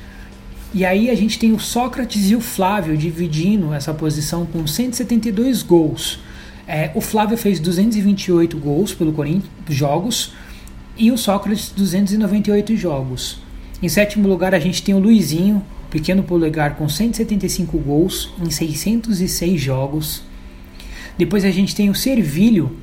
E 0.72 0.84
aí 0.84 1.10
a 1.10 1.14
gente 1.16 1.38
tem 1.38 1.52
o 1.52 1.58
Sócrates 1.58 2.30
e 2.30 2.36
o 2.36 2.40
Flávio 2.40 2.96
dividindo 2.96 3.74
essa 3.74 3.92
posição 3.92 4.46
com 4.46 4.66
172 4.66 5.62
gols. 5.62 6.20
É, 6.66 6.92
o 6.94 7.00
Flávio 7.00 7.36
fez 7.36 7.58
228 7.58 8.56
gols 8.56 8.94
pelo 8.94 9.12
Corinthians, 9.12 9.50
jogos, 9.68 10.32
e 10.96 11.10
o 11.10 11.18
Sócrates 11.18 11.72
298 11.76 12.76
jogos. 12.76 13.38
Em 13.82 13.88
sétimo 13.88 14.28
lugar 14.28 14.54
a 14.54 14.60
gente 14.60 14.82
tem 14.82 14.94
o 14.94 15.00
Luizinho, 15.00 15.64
pequeno 15.90 16.22
polegar 16.22 16.76
com 16.76 16.88
175 16.88 17.76
gols 17.78 18.32
em 18.40 18.48
606 18.48 19.60
jogos. 19.60 20.22
Depois 21.18 21.44
a 21.44 21.50
gente 21.50 21.74
tem 21.74 21.90
o 21.90 21.94
Servilho 21.94 22.76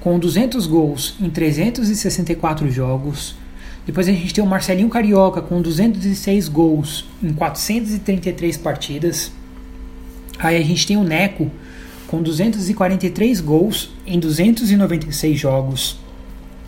com 0.00 0.18
200 0.18 0.66
gols 0.66 1.14
em 1.20 1.28
364 1.28 2.70
jogos. 2.70 3.36
Depois 3.86 4.08
a 4.08 4.12
gente 4.12 4.32
tem 4.32 4.44
o 4.44 4.46
Marcelinho 4.46 4.88
Carioca 4.88 5.40
com 5.40 5.60
206 5.60 6.48
gols 6.48 7.04
em 7.22 7.32
433 7.32 8.56
partidas. 8.56 9.32
Aí 10.38 10.56
a 10.56 10.64
gente 10.64 10.86
tem 10.86 10.96
o 10.96 11.04
Neco 11.04 11.50
com 12.06 12.22
243 12.22 13.40
gols 13.40 13.90
em 14.06 14.18
296 14.18 15.38
jogos. 15.38 15.98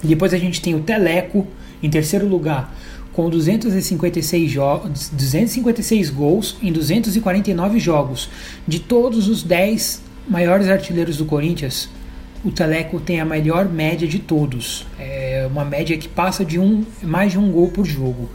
Depois 0.03 0.35
a 0.35 0.39
gente 0.39 0.61
tem 0.61 0.75
o 0.75 0.81
Teleco 0.81 1.47
em 1.83 1.91
terceiro 1.91 2.27
lugar 2.27 2.75
com 3.13 3.29
256, 3.29 4.51
jogos, 4.51 5.11
256 5.11 6.11
gols 6.11 6.57
em 6.63 6.73
249 6.73 7.79
jogos. 7.79 8.29
De 8.67 8.81
todos 8.81 9.29
os 9.29 9.43
10 9.43 10.03
maiores 10.27 10.69
artilheiros 10.69 11.19
do 11.19 11.27
Corinthians, 11.27 11.89
o 12.45 12.51
Teleco 12.51 12.99
tem 12.99 13.21
a 13.21 13.25
melhor 13.25 13.69
média 13.69 14.09
de 14.09 14.19
todos. 14.19 14.87
É 14.99 15.22
uma 15.47 15.65
média 15.65 15.97
que 15.97 16.09
passa 16.09 16.45
de 16.45 16.59
um, 16.59 16.85
mais 17.03 17.33
de 17.33 17.39
um 17.39 17.51
gol 17.51 17.69
por 17.69 17.85
jogo. 17.85 18.31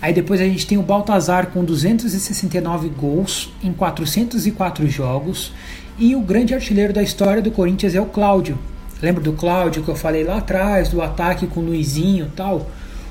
Aí 0.00 0.12
depois 0.12 0.40
a 0.40 0.44
gente 0.44 0.66
tem 0.66 0.78
o 0.78 0.82
Baltazar 0.82 1.48
com 1.48 1.64
269 1.64 2.88
gols 2.88 3.52
em 3.62 3.72
404 3.72 4.88
jogos. 4.88 5.52
E 5.98 6.14
o 6.14 6.20
grande 6.20 6.54
artilheiro 6.54 6.92
da 6.92 7.02
história 7.02 7.42
do 7.42 7.50
Corinthians 7.50 7.94
é 7.94 8.00
o 8.00 8.06
Cláudio. 8.06 8.58
Lembra 9.02 9.22
do 9.22 9.32
Cláudio 9.32 9.82
que 9.82 9.88
eu 9.88 9.96
falei 9.96 10.24
lá 10.24 10.38
atrás, 10.38 10.88
do 10.88 11.02
ataque 11.02 11.46
com 11.46 11.60
o 11.60 11.64
Luizinho 11.64 12.30
tal? 12.36 12.70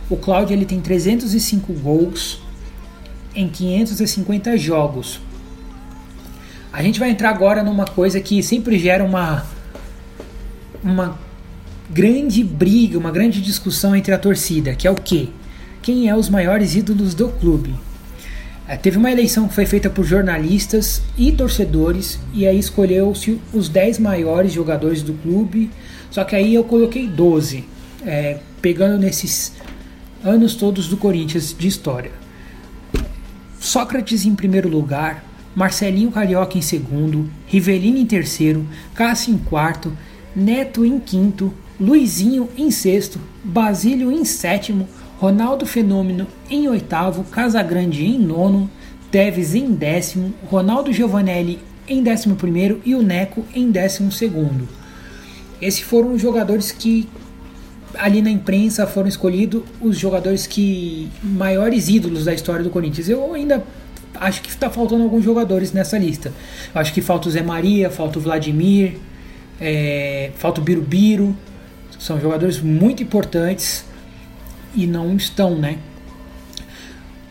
O 0.09 0.15
Cláudio 0.15 0.53
ele 0.53 0.65
tem 0.65 0.79
305 0.79 1.73
gols 1.73 2.41
em 3.35 3.49
550 3.49 4.57
jogos. 4.57 5.19
A 6.71 6.81
gente 6.81 6.99
vai 6.99 7.09
entrar 7.09 7.29
agora 7.29 7.63
numa 7.63 7.85
coisa 7.85 8.21
que 8.21 8.41
sempre 8.41 8.79
gera 8.79 9.03
uma 9.03 9.45
uma 10.83 11.17
grande 11.89 12.43
briga, 12.43 12.97
uma 12.97 13.11
grande 13.11 13.41
discussão 13.41 13.95
entre 13.95 14.13
a 14.13 14.17
torcida, 14.17 14.75
que 14.75 14.87
é 14.87 14.91
o 14.91 14.95
quê? 14.95 15.29
Quem 15.81 16.09
é 16.09 16.15
os 16.15 16.29
maiores 16.29 16.75
ídolos 16.75 17.13
do 17.13 17.29
clube? 17.29 17.73
É, 18.67 18.75
teve 18.75 18.97
uma 18.97 19.09
eleição 19.09 19.47
que 19.47 19.55
foi 19.55 19.65
feita 19.65 19.89
por 19.89 20.03
jornalistas 20.03 21.01
e 21.17 21.31
torcedores, 21.31 22.19
e 22.33 22.45
aí 22.45 22.59
escolheu-se 22.59 23.39
os 23.53 23.69
10 23.69 23.99
maiores 23.99 24.51
jogadores 24.51 25.01
do 25.01 25.13
clube, 25.13 25.71
só 26.11 26.25
que 26.25 26.35
aí 26.35 26.53
eu 26.53 26.65
coloquei 26.65 27.07
12, 27.07 27.63
é, 28.05 28.39
pegando 28.61 28.97
nesses 28.97 29.53
anos 30.21 30.55
todos 30.55 30.89
do 30.89 30.97
Corinthians 30.97 31.55
de 31.57 31.67
história. 31.67 32.11
Sócrates 33.57 34.25
em 34.25 34.35
primeiro 34.35 34.67
lugar, 34.67 35.23
Marcelinho 35.55 36.11
Carioca 36.11 36.57
em 36.57 36.61
segundo, 36.61 37.29
Rivelino 37.47 37.97
em 37.97 38.05
terceiro, 38.05 38.67
Cássio 38.93 39.33
em 39.33 39.37
quarto, 39.37 39.95
Neto 40.35 40.85
em 40.85 40.99
quinto, 40.99 41.53
Luizinho 41.79 42.49
em 42.57 42.71
sexto, 42.71 43.19
Basílio 43.43 44.11
em 44.11 44.25
sétimo, 44.25 44.87
Ronaldo 45.19 45.65
Fenômeno 45.65 46.27
em 46.49 46.67
oitavo, 46.67 47.23
Casagrande 47.25 48.05
em 48.05 48.19
nono, 48.19 48.69
Teves 49.11 49.55
em 49.55 49.73
décimo, 49.73 50.33
Ronaldo 50.49 50.91
Giovanelli 50.91 51.59
em 51.87 52.03
décimo 52.03 52.35
primeiro 52.35 52.81
e 52.85 52.93
o 52.93 53.01
Neco 53.01 53.45
em 53.53 53.71
décimo 53.71 54.11
segundo. 54.11 54.67
Esses 55.61 55.81
foram 55.81 56.13
os 56.13 56.21
jogadores 56.21 56.71
que 56.71 57.07
ali 57.97 58.21
na 58.21 58.29
imprensa 58.29 58.85
foram 58.85 59.07
escolhidos 59.07 59.63
os 59.81 59.97
jogadores 59.97 60.45
que 60.45 61.09
maiores 61.23 61.87
ídolos 61.87 62.25
da 62.25 62.33
história 62.33 62.63
do 62.63 62.69
Corinthians. 62.69 63.09
Eu 63.09 63.33
ainda 63.33 63.63
acho 64.15 64.41
que 64.41 64.49
está 64.49 64.69
faltando 64.69 65.03
alguns 65.03 65.23
jogadores 65.23 65.71
nessa 65.71 65.97
lista. 65.97 66.33
Acho 66.73 66.93
que 66.93 67.01
falta 67.01 67.29
o 67.29 67.31
Zé 67.31 67.41
Maria, 67.41 67.89
falta 67.89 68.19
o 68.19 68.21
Vladimir, 68.21 68.97
é, 69.59 70.31
falta 70.37 70.61
o 70.61 70.63
Birubiru. 70.63 71.35
São 71.99 72.19
jogadores 72.19 72.59
muito 72.61 73.01
importantes 73.01 73.85
e 74.75 74.85
não 74.85 75.15
estão, 75.15 75.57
né? 75.57 75.77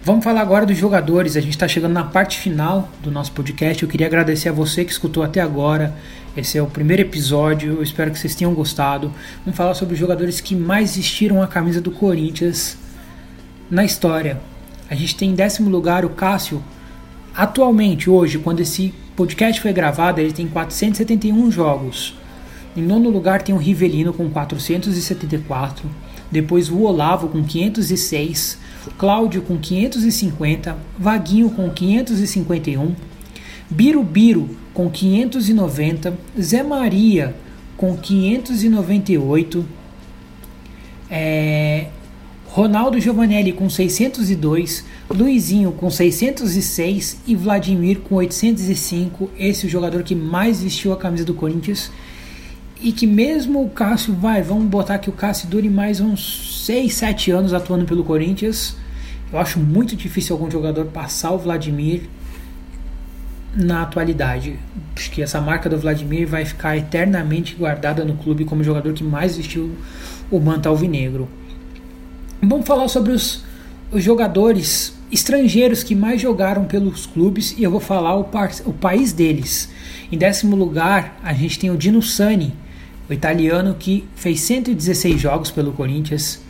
Vamos 0.06 0.22
falar 0.22 0.40
agora 0.40 0.64
dos 0.64 0.78
jogadores. 0.78 1.36
A 1.36 1.40
gente 1.40 1.54
está 1.54 1.66
chegando 1.66 1.92
na 1.92 2.04
parte 2.04 2.38
final 2.38 2.88
do 3.02 3.10
nosso 3.10 3.32
podcast. 3.32 3.82
Eu 3.82 3.88
queria 3.88 4.06
agradecer 4.06 4.48
a 4.48 4.52
você 4.52 4.84
que 4.84 4.92
escutou 4.92 5.22
até 5.22 5.40
agora. 5.40 5.92
Esse 6.36 6.56
é 6.56 6.62
o 6.62 6.66
primeiro 6.66 7.02
episódio. 7.02 7.74
Eu 7.74 7.82
espero 7.82 8.12
que 8.12 8.18
vocês 8.18 8.34
tenham 8.34 8.54
gostado. 8.54 9.12
Vamos 9.44 9.56
falar 9.56 9.74
sobre 9.74 9.94
os 9.94 9.98
jogadores 9.98 10.40
que 10.40 10.54
mais 10.54 10.96
vestiram 10.96 11.42
a 11.42 11.48
camisa 11.48 11.80
do 11.80 11.90
Corinthians 11.90 12.76
na 13.68 13.84
história. 13.84 14.40
A 14.88 14.94
gente 14.94 15.16
tem 15.16 15.30
em 15.30 15.34
décimo 15.34 15.68
lugar 15.68 16.04
o 16.04 16.10
Cássio. 16.10 16.62
Atualmente, 17.34 18.08
hoje, 18.08 18.38
quando 18.38 18.60
esse 18.60 18.94
podcast 19.16 19.60
foi 19.60 19.72
gravado, 19.72 20.20
ele 20.20 20.32
tem 20.32 20.46
471 20.46 21.50
jogos. 21.50 22.14
Em 22.76 22.82
nono 22.82 23.08
lugar 23.08 23.42
tem 23.42 23.54
o 23.54 23.58
Rivelino 23.58 24.12
com 24.12 24.28
474. 24.28 25.88
Depois 26.30 26.68
o 26.68 26.82
Olavo 26.82 27.28
com 27.28 27.42
506. 27.42 28.58
Cláudio 28.98 29.42
com 29.42 29.56
550. 29.56 30.76
Vaguinho 30.98 31.50
com 31.50 31.70
551. 31.70 32.94
Birubiru 33.70 34.50
com 34.74 34.90
590. 34.90 36.18
Zé 36.38 36.62
Maria 36.62 37.34
com 37.76 37.96
598. 37.96 39.64
É, 41.08 41.86
Ronaldo 42.56 42.98
Giovanelli 42.98 43.52
com 43.52 43.68
602, 43.68 44.82
Luizinho 45.10 45.72
com 45.72 45.90
606 45.90 47.18
e 47.26 47.36
Vladimir 47.36 48.00
com 48.00 48.14
805. 48.14 49.30
Esse 49.38 49.66
é 49.66 49.68
o 49.68 49.70
jogador 49.70 50.02
que 50.02 50.14
mais 50.14 50.62
vestiu 50.62 50.90
a 50.92 50.96
camisa 50.96 51.22
do 51.22 51.34
Corinthians. 51.34 51.90
E 52.80 52.92
que 52.92 53.06
mesmo 53.06 53.64
o 53.64 53.70
Cássio, 53.70 54.14
vai, 54.14 54.42
vamos 54.42 54.66
botar 54.66 54.98
que 54.98 55.08
o 55.08 55.12
Cássio 55.12 55.48
dure 55.48 55.68
mais 55.68 56.00
uns 56.00 56.64
6, 56.66 56.92
7 56.92 57.30
anos 57.30 57.54
atuando 57.54 57.86
pelo 57.86 58.04
Corinthians. 58.04 58.76
Eu 59.32 59.38
acho 59.38 59.58
muito 59.58 59.96
difícil 59.96 60.36
algum 60.36 60.50
jogador 60.50 60.84
passar 60.86 61.32
o 61.32 61.38
Vladimir 61.38 62.02
na 63.56 63.82
atualidade. 63.82 64.58
Acho 64.94 65.10
que 65.10 65.22
essa 65.22 65.40
marca 65.40 65.68
do 65.68 65.78
Vladimir 65.78 66.28
vai 66.28 66.44
ficar 66.44 66.76
eternamente 66.76 67.54
guardada 67.54 68.04
no 68.04 68.16
clube 68.16 68.44
como 68.44 68.62
jogador 68.62 68.92
que 68.92 69.02
mais 69.02 69.36
vestiu 69.36 69.72
o 70.30 70.38
manto 70.38 70.68
alvinegro. 70.68 71.28
Vamos 72.42 72.66
falar 72.66 72.88
sobre 72.88 73.12
os, 73.12 73.42
os 73.90 74.02
jogadores 74.02 74.94
estrangeiros 75.10 75.82
que 75.82 75.94
mais 75.94 76.20
jogaram 76.20 76.64
pelos 76.64 77.06
clubes 77.06 77.54
e 77.56 77.62
eu 77.62 77.70
vou 77.70 77.80
falar 77.80 78.16
o, 78.16 78.24
par, 78.24 78.50
o 78.66 78.72
país 78.72 79.12
deles. 79.12 79.70
Em 80.12 80.18
décimo 80.18 80.54
lugar, 80.54 81.18
a 81.22 81.32
gente 81.32 81.58
tem 81.58 81.70
o 81.70 81.76
Dino 81.76 82.02
Sani, 82.02 82.52
o 83.08 83.12
italiano 83.12 83.76
que 83.78 84.04
fez 84.14 84.40
116 84.40 85.20
jogos 85.20 85.50
pelo 85.50 85.72
Corinthians. 85.72 86.42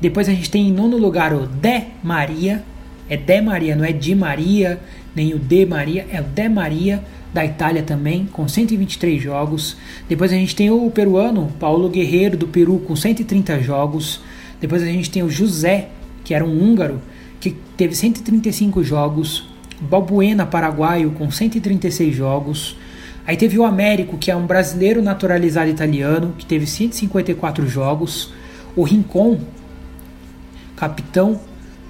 Depois 0.00 0.28
a 0.28 0.32
gente 0.32 0.50
tem 0.50 0.68
em 0.68 0.72
nono 0.72 0.96
lugar 0.96 1.32
o 1.32 1.46
De 1.46 1.82
Maria, 2.02 2.62
é 3.08 3.16
De 3.16 3.40
Maria, 3.40 3.76
não 3.76 3.84
é 3.84 3.92
Di 3.92 4.14
Maria, 4.14 4.80
nem 5.14 5.32
o 5.32 5.38
De 5.38 5.64
Maria, 5.64 6.06
é 6.10 6.20
o 6.20 6.24
De 6.24 6.48
Maria 6.48 7.02
da 7.32 7.44
Itália 7.44 7.82
também, 7.82 8.26
com 8.26 8.48
123 8.48 9.22
jogos. 9.22 9.76
Depois 10.08 10.32
a 10.32 10.34
gente 10.34 10.56
tem 10.56 10.70
o 10.70 10.90
peruano 10.90 11.52
Paulo 11.60 11.88
Guerreiro 11.88 12.36
do 12.36 12.48
Peru 12.48 12.78
com 12.78 12.96
130 12.96 13.60
jogos. 13.60 14.20
Depois 14.60 14.82
a 14.82 14.86
gente 14.86 15.10
tem 15.10 15.22
o 15.22 15.28
José, 15.28 15.90
que 16.24 16.32
era 16.32 16.44
um 16.44 16.62
húngaro, 16.62 17.00
que 17.38 17.50
teve 17.76 17.94
135 17.94 18.82
jogos. 18.82 19.46
Balbuena, 19.80 20.46
paraguaio, 20.46 21.10
com 21.10 21.30
136 21.30 22.14
jogos. 22.14 22.76
Aí 23.26 23.36
teve 23.36 23.58
o 23.58 23.64
Américo, 23.64 24.16
que 24.16 24.30
é 24.30 24.36
um 24.36 24.46
brasileiro 24.46 25.02
naturalizado 25.02 25.68
italiano, 25.68 26.34
que 26.38 26.46
teve 26.46 26.66
154 26.66 27.66
jogos. 27.68 28.32
O 28.76 28.84
Rincon, 28.84 29.40
capitão 30.76 31.40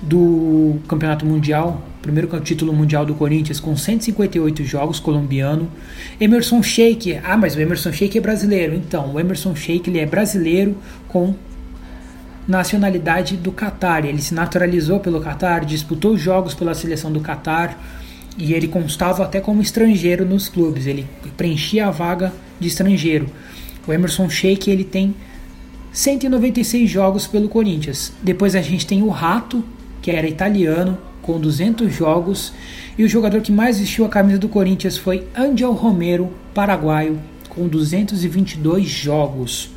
do 0.01 0.77
Campeonato 0.89 1.27
Mundial, 1.27 1.83
primeiro 2.01 2.41
título 2.41 2.73
mundial 2.73 3.05
do 3.05 3.15
Corinthians, 3.15 3.61
com 3.61 3.77
158 3.77 4.65
jogos, 4.65 4.99
colombiano. 4.99 5.71
Emerson 6.19 6.63
Sheik, 6.63 7.21
ah, 7.23 7.37
mas 7.37 7.55
o 7.55 7.61
Emerson 7.61 7.93
Sheik 7.93 8.17
é 8.17 8.21
brasileiro. 8.21 8.75
Então, 8.75 9.13
o 9.13 9.21
Emerson 9.21 9.55
Sheik 9.55 9.91
ele 9.91 9.99
é 9.99 10.07
brasileiro 10.07 10.77
com 11.07 11.35
nacionalidade 12.49 13.37
do 13.37 13.53
Catar. 13.53 14.07
Ele 14.07 14.23
se 14.23 14.33
naturalizou 14.33 15.01
pelo 15.01 15.21
Catar, 15.21 15.67
disputou 15.67 16.17
jogos 16.17 16.55
pela 16.55 16.75
seleção 16.75 17.13
do 17.13 17.21
Catar 17.21 17.77
e 18.37 18.53
ele 18.53 18.69
constava 18.69 19.25
até 19.25 19.41
como 19.41 19.63
estrangeiro 19.63 20.25
nos 20.25 20.49
clubes. 20.49 20.87
Ele 20.87 21.07
preenchia 21.37 21.87
a 21.87 21.91
vaga 21.91 22.33
de 22.61 22.69
estrangeiro. 22.69 23.27
O 23.87 23.93
Emerson 23.93 24.29
Sheik 24.29 24.71
ele 24.71 24.85
tem 24.85 25.15
196 25.93 26.91
jogos 26.91 27.27
pelo 27.27 27.49
Corinthians. 27.49 28.13
Depois 28.23 28.55
a 28.55 28.61
gente 28.61 28.87
tem 28.87 29.03
o 29.03 29.09
Rato, 29.09 29.65
que 30.03 30.11
era 30.11 30.29
italiano, 30.29 30.99
com 31.23 31.41
200 31.41 31.93
jogos. 31.93 32.53
E 32.99 33.05
o 33.05 33.09
jogador 33.09 33.41
que 33.41 33.53
mais 33.53 33.79
vestiu 33.79 34.05
a 34.05 34.09
camisa 34.09 34.39
do 34.39 34.49
Corinthians 34.49 34.99
foi 34.99 35.27
Angel 35.35 35.73
Romero, 35.73 36.33
paraguaio, 36.53 37.19
com 37.49 37.67
222 37.67 38.87
jogos. 38.87 39.71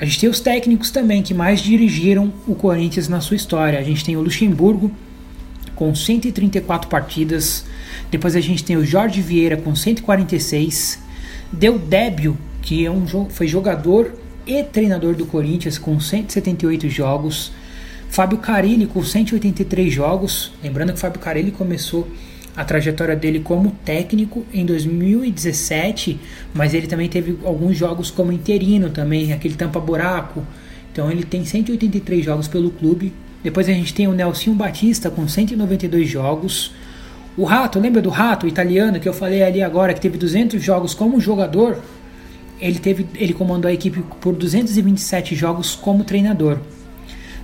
A 0.00 0.04
gente 0.04 0.20
tem 0.20 0.28
os 0.28 0.40
técnicos 0.40 0.90
também 0.90 1.22
que 1.22 1.34
mais 1.34 1.60
dirigiram 1.60 2.32
o 2.46 2.54
Corinthians 2.54 3.08
na 3.08 3.20
sua 3.20 3.36
história. 3.36 3.78
A 3.78 3.82
gente 3.82 4.04
tem 4.04 4.16
o 4.16 4.20
Luxemburgo 4.20 4.90
com 5.78 5.94
134 5.94 6.90
partidas. 6.90 7.64
Depois 8.10 8.34
a 8.34 8.40
gente 8.40 8.64
tem 8.64 8.76
o 8.76 8.84
Jorge 8.84 9.22
Vieira 9.22 9.56
com 9.56 9.76
146. 9.76 10.98
Del 11.52 11.78
Débio, 11.78 12.36
que 12.60 12.84
é 12.84 12.90
um, 12.90 13.06
foi 13.30 13.46
jogador 13.46 14.12
e 14.44 14.64
treinador 14.64 15.14
do 15.14 15.24
Corinthians 15.24 15.78
com 15.78 16.00
178 16.00 16.88
jogos. 16.88 17.52
Fábio 18.10 18.38
Carilli 18.38 18.86
com 18.86 19.04
183 19.04 19.94
jogos. 19.94 20.52
Lembrando 20.62 20.88
que 20.88 20.96
o 20.96 20.98
Fábio 20.98 21.20
Carilli 21.20 21.52
começou 21.52 22.08
a 22.56 22.64
trajetória 22.64 23.14
dele 23.14 23.38
como 23.38 23.70
técnico 23.84 24.44
em 24.52 24.66
2017, 24.66 26.18
mas 26.52 26.74
ele 26.74 26.88
também 26.88 27.08
teve 27.08 27.38
alguns 27.44 27.76
jogos 27.76 28.10
como 28.10 28.32
interino 28.32 28.90
também, 28.90 29.32
aquele 29.32 29.54
tampa-buraco. 29.54 30.44
Então 30.90 31.08
ele 31.08 31.22
tem 31.22 31.44
183 31.44 32.24
jogos 32.24 32.48
pelo 32.48 32.72
clube. 32.72 33.12
Depois 33.42 33.68
a 33.68 33.72
gente 33.72 33.94
tem 33.94 34.08
o 34.08 34.12
Nelson 34.12 34.54
Batista 34.54 35.10
com 35.10 35.26
192 35.28 36.08
jogos. 36.08 36.72
O 37.36 37.44
Rato, 37.44 37.78
lembra 37.78 38.02
do 38.02 38.10
Rato 38.10 38.46
italiano 38.46 38.98
que 38.98 39.08
eu 39.08 39.14
falei 39.14 39.42
ali 39.42 39.62
agora, 39.62 39.94
que 39.94 40.00
teve 40.00 40.18
200 40.18 40.62
jogos 40.62 40.94
como 40.94 41.20
jogador? 41.20 41.78
ele, 42.60 42.78
teve, 42.78 43.06
ele 43.14 43.32
comandou 43.32 43.68
a 43.68 43.74
equipe 43.74 44.02
por 44.20 44.34
227 44.34 45.34
jogos 45.34 45.74
como 45.74 46.04
treinador. 46.04 46.58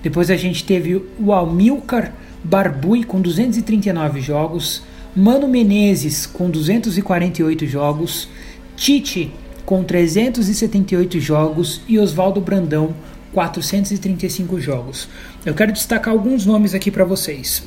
Depois 0.03 0.31
a 0.31 0.37
gente 0.37 0.65
teve 0.65 1.03
o 1.19 1.33
Almilcar 1.33 2.13
Barbui 2.43 3.05
com 3.05 3.21
239 3.21 4.21
jogos, 4.21 4.83
Mano 5.17 5.49
Menezes 5.49 6.27
com 6.27 6.51
248 6.51 7.67
jogos, 7.67 8.29
Tite 8.77 9.33
com 9.65 9.83
378 9.83 11.21
jogos 11.21 11.81
e 11.89 11.99
Oswaldo 11.99 12.41
Brandão 12.41 12.95
435 13.35 14.61
jogos. 14.61 15.09
Eu 15.45 15.53
quero 15.55 15.73
destacar 15.73 16.15
alguns 16.15 16.47
nomes 16.47 16.73
aqui 16.73 16.91
para 16.91 17.05
vocês. 17.05 17.65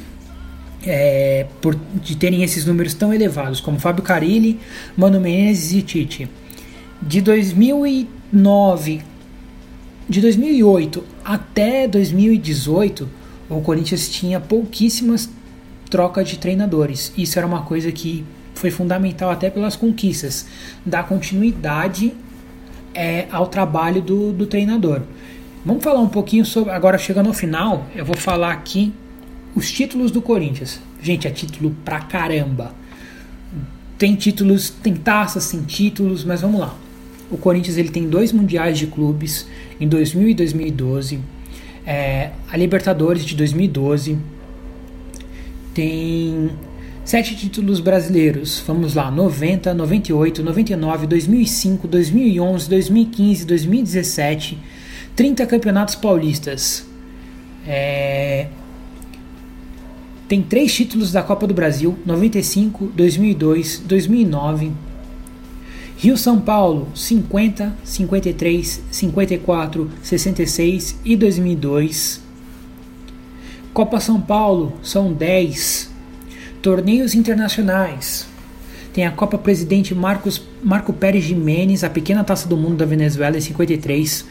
É, 0.85 1.45
por 1.61 1.75
de 2.01 2.15
terem 2.15 2.43
esses 2.43 2.65
números 2.65 2.93
tão 2.93 3.13
elevados, 3.13 3.59
como 3.59 3.77
Fábio 3.77 4.01
Carilli, 4.03 4.59
Mano 4.95 5.19
Menezes 5.19 5.73
e 5.73 5.81
Tite. 5.81 6.29
De 7.01 7.19
2009, 7.19 9.01
de 10.07 10.21
2008 10.21 11.03
até 11.25 11.87
2018, 11.87 13.09
o 13.49 13.61
Corinthians 13.61 14.09
tinha 14.09 14.39
pouquíssimas 14.39 15.29
trocas 15.89 16.29
de 16.29 16.39
treinadores. 16.39 17.11
Isso 17.17 17.37
era 17.37 17.45
uma 17.45 17.63
coisa 17.63 17.91
que 17.91 18.25
foi 18.55 18.71
fundamental 18.71 19.29
até 19.29 19.49
pelas 19.49 19.75
conquistas, 19.75 20.47
dar 20.85 21.07
continuidade 21.07 22.13
é, 22.93 23.27
ao 23.31 23.47
trabalho 23.47 24.01
do, 24.01 24.31
do 24.31 24.47
treinador. 24.47 25.01
Vamos 25.65 25.83
falar 25.83 25.99
um 25.99 26.09
pouquinho 26.09 26.45
sobre. 26.45 26.71
Agora, 26.71 26.97
chegando 26.97 27.27
ao 27.27 27.33
final, 27.33 27.85
eu 27.95 28.05
vou 28.05 28.15
falar 28.15 28.51
aqui 28.51 28.93
os 29.55 29.71
títulos 29.71 30.11
do 30.11 30.21
Corinthians. 30.21 30.79
Gente, 31.01 31.27
é 31.27 31.31
título 31.31 31.75
pra 31.83 31.99
caramba. 31.99 32.73
Tem 33.97 34.15
títulos, 34.15 34.69
tem 34.69 34.95
taças, 34.95 35.49
tem 35.49 35.61
títulos, 35.63 36.23
mas 36.23 36.41
vamos 36.41 36.59
lá. 36.59 36.75
O 37.31 37.37
Corinthians 37.37 37.77
ele 37.77 37.89
tem 37.89 38.07
dois 38.07 38.31
mundiais 38.31 38.77
de 38.77 38.87
clubes 38.87 39.47
em 39.79 39.87
2000 39.87 40.29
e 40.29 40.33
2012. 40.33 41.19
É, 41.85 42.31
a 42.51 42.57
Libertadores 42.57 43.25
de 43.25 43.35
2012 43.35 44.17
tem 45.73 46.51
sete 47.03 47.35
títulos 47.35 47.79
brasileiros. 47.79 48.63
Vamos 48.65 48.93
lá: 48.93 49.09
90, 49.09 49.73
98, 49.73 50.43
99, 50.43 51.07
2005, 51.07 51.87
2011, 51.87 52.69
2015, 52.69 53.45
2017. 53.45 54.57
30 55.17 55.47
campeonatos 55.47 55.95
paulistas. 55.95 56.85
É, 57.65 58.47
tem 60.27 60.43
três 60.43 60.73
títulos 60.73 61.11
da 61.11 61.23
Copa 61.23 61.47
do 61.47 61.53
Brasil: 61.55 61.97
95, 62.05 62.85
2002, 62.95 63.79
2009. 63.79 64.71
Rio 65.97 66.15
São 66.15 66.39
Paulo 66.39 66.87
50, 66.93 67.75
53, 67.83 68.83
54, 68.91 69.91
66 70.03 70.99
e 71.03 71.15
2002. 71.15 72.21
Copa 73.73 73.99
São 73.99 74.21
Paulo 74.21 74.73
são 74.83 75.11
10. 75.11 75.89
Torneios 76.61 77.15
internacionais. 77.15 78.27
Tem 78.93 79.05
a 79.05 79.11
Copa 79.11 79.37
Presidente 79.37 79.95
Marcos, 79.95 80.41
Marco 80.63 80.91
Pérez 80.91 81.23
Jimenez, 81.23 81.83
a 81.83 81.89
pequena 81.89 82.23
taça 82.23 82.47
do 82.47 82.57
mundo 82.57 82.77
da 82.77 82.85
Venezuela 82.85 83.37
em 83.37 83.41
53. 83.41 84.25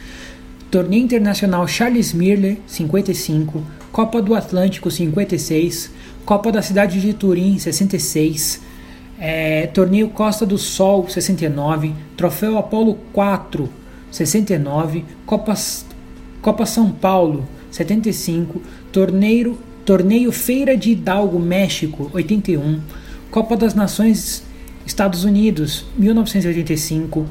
Torneio 0.69 1.03
Internacional 1.03 1.67
Charles 1.67 2.13
Miller, 2.13 2.57
55. 2.67 3.63
Copa 3.91 4.21
do 4.21 4.35
Atlântico, 4.35 4.91
56. 4.91 5.91
Copa 6.25 6.51
da 6.51 6.61
Cidade 6.61 6.99
de 6.99 7.13
Turim, 7.13 7.57
66. 7.57 8.61
É, 9.19 9.67
torneio 9.67 10.09
Costa 10.09 10.45
do 10.45 10.57
Sol 10.59 11.07
69, 11.09 11.91
Troféu 12.15 12.55
Apolo 12.55 12.99
4 13.13 13.67
69, 14.11 15.03
Copa, 15.25 15.55
Copa 16.39 16.65
São 16.67 16.91
Paulo 16.91 17.47
75, 17.71 18.61
Torneio, 18.91 19.57
Torneio 19.83 20.31
Feira 20.31 20.77
de 20.77 20.91
Hidalgo 20.91 21.39
México 21.39 22.11
81, 22.13 22.79
Copa 23.31 23.57
das 23.57 23.73
Nações 23.73 24.43
Estados 24.85 25.23
Unidos 25.23 25.85
1985, 25.97 27.25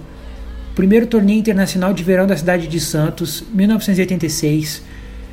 Primeiro 0.77 1.07
Torneio 1.07 1.39
Internacional 1.39 1.95
de 1.95 2.05
Verão 2.05 2.27
da 2.27 2.37
cidade 2.37 2.69
de 2.69 2.79
Santos 2.79 3.43
1986, 3.51 4.83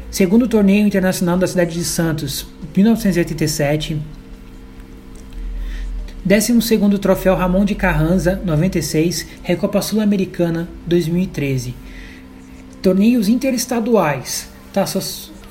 Segundo 0.10 0.48
Torneio 0.48 0.88
Internacional 0.88 1.38
da 1.38 1.46
cidade 1.46 1.74
de 1.74 1.84
Santos 1.84 2.48
1987 2.74 4.02
12º 6.26 6.98
Troféu 6.98 7.36
Ramon 7.36 7.66
de 7.66 7.76
Carranza, 7.76 8.42
96, 8.46 9.28
Recopa 9.44 9.82
Sul-Americana, 9.82 10.70
2013. 10.88 11.76
Torneios 12.82 13.28
interestaduais, 13.28 14.48
Taça 14.72 15.02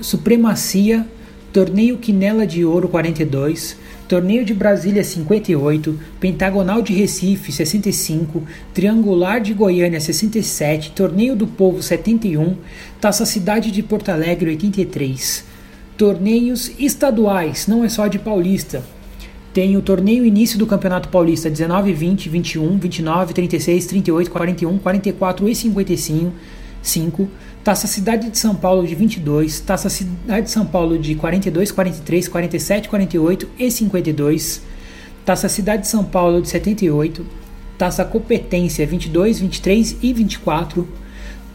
Supremacia, 0.00 1.06
Torneio 1.52 1.98
Quinela 1.98 2.46
de 2.46 2.64
Ouro, 2.64 2.88
42, 2.88 3.76
Torneio 4.12 4.44
de 4.44 4.52
Brasília 4.52 5.02
58, 5.02 5.98
Pentagonal 6.20 6.82
de 6.82 6.92
Recife 6.92 7.50
65, 7.50 8.42
Triangular 8.74 9.40
de 9.40 9.54
Goiânia 9.54 9.98
67, 9.98 10.90
Torneio 10.90 11.34
do 11.34 11.46
Povo 11.46 11.82
71, 11.82 12.58
Taça 13.00 13.24
Cidade 13.24 13.70
de 13.70 13.82
Porto 13.82 14.10
Alegre 14.10 14.50
83. 14.50 15.46
Torneios 15.96 16.72
estaduais, 16.78 17.66
não 17.66 17.82
é 17.82 17.88
só 17.88 18.06
de 18.06 18.18
Paulista. 18.18 18.84
Tem 19.54 19.78
o 19.78 19.80
torneio 19.80 20.26
início 20.26 20.58
do 20.58 20.66
Campeonato 20.66 21.08
Paulista 21.08 21.48
19, 21.48 21.94
20, 21.94 22.28
21, 22.28 22.78
29, 22.78 23.32
36, 23.32 23.86
38, 23.86 24.30
41, 24.30 24.78
44 24.78 25.48
e 25.48 25.54
55. 25.54 26.32
5, 26.82 27.28
Taça 27.64 27.86
Cidade 27.86 28.28
de 28.28 28.36
São 28.36 28.56
Paulo 28.56 28.84
de 28.84 28.92
22, 28.92 29.60
Taça 29.60 29.88
Cidade 29.88 30.46
de 30.46 30.50
São 30.50 30.66
Paulo 30.66 30.98
de 30.98 31.14
42, 31.14 31.70
43, 31.70 32.26
47, 32.26 32.88
48 32.88 33.48
e 33.56 33.70
52, 33.70 34.62
Taça 35.24 35.48
Cidade 35.48 35.82
de 35.82 35.88
São 35.88 36.02
Paulo 36.02 36.42
de 36.42 36.48
78, 36.48 37.24
Taça 37.78 38.04
Competência 38.04 38.84
22, 38.84 39.38
23 39.38 39.96
e 40.02 40.12
24, 40.12 40.88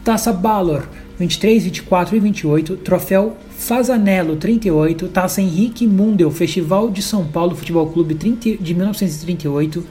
Taça 0.02 0.32
Balor 0.32 0.88
23, 1.18 1.64
24 1.64 2.16
e 2.16 2.20
28, 2.20 2.76
Troféu 2.78 3.36
Fazanello 3.50 4.36
38, 4.36 5.08
Taça 5.08 5.42
Henrique 5.42 5.86
Mundel, 5.86 6.30
Festival 6.30 6.88
de 6.88 7.02
São 7.02 7.26
Paulo 7.26 7.54
Futebol 7.54 7.86
Clube 7.86 8.14
30, 8.14 8.56
de 8.56 8.74
1938, 8.74 9.84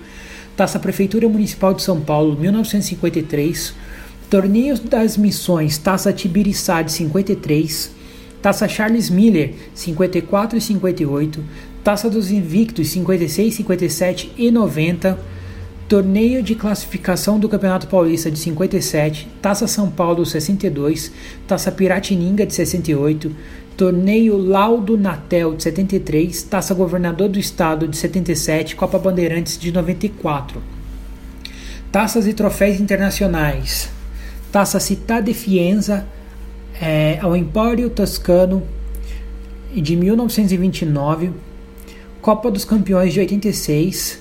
Taça 0.56 0.80
Prefeitura 0.80 1.30
Municipal 1.30 1.76
de 1.76 1.84
São 1.84 2.02
Paulo 2.02 2.36
1953, 2.40 3.76
Torneios 4.30 4.82
das 4.82 5.16
Missões, 5.16 5.78
Taça 5.78 6.12
Tibiriçá 6.12 6.82
de 6.82 6.92
53, 6.92 7.92
Taça 8.42 8.68
Charles 8.68 9.10
Miller 9.10 9.54
54 9.74 10.58
e 10.58 10.62
58, 10.62 11.44
Taça 11.82 12.10
dos 12.10 12.30
Invictos 12.30 12.90
56, 12.90 13.56
57 13.56 14.34
e 14.38 14.52
90, 14.52 15.18
Torneio 15.88 16.44
de 16.44 16.56
classificação 16.56 17.40
do 17.40 17.48
Campeonato 17.48 17.88
Paulista 17.88 18.30
de 18.30 18.38
57, 18.38 19.30
Taça 19.42 19.66
São 19.66 19.90
Paulo 19.90 20.26
62, 20.26 21.10
Taça 21.48 21.72
Piratininga 21.72 22.46
de 22.46 22.54
68, 22.54 23.34
Torneio 23.78 24.36
Laudo 24.36 24.98
Natel 24.98 25.56
de 25.56 25.64
73, 25.64 26.44
Taça 26.44 26.74
Governador 26.74 27.30
do 27.30 27.40
Estado 27.40 27.88
de 27.88 27.96
77, 27.96 28.76
Copa 28.76 29.00
Bandeirantes 29.00 29.58
de 29.58 29.72
94. 29.72 30.62
Taças 31.90 32.28
e 32.28 32.34
troféus 32.34 32.82
internacionais. 32.82 33.96
Taça 34.52 34.80
Città 34.80 35.20
de 35.20 35.34
Fienza, 35.34 36.06
é, 36.82 37.18
ao 37.22 37.36
Empório 37.36 37.90
Toscano 37.90 38.64
de 39.74 39.96
1929, 39.96 41.32
Copa 42.22 42.50
dos 42.50 42.66
Campeões 42.66 43.14
de 43.14 43.20
86. 43.20 44.20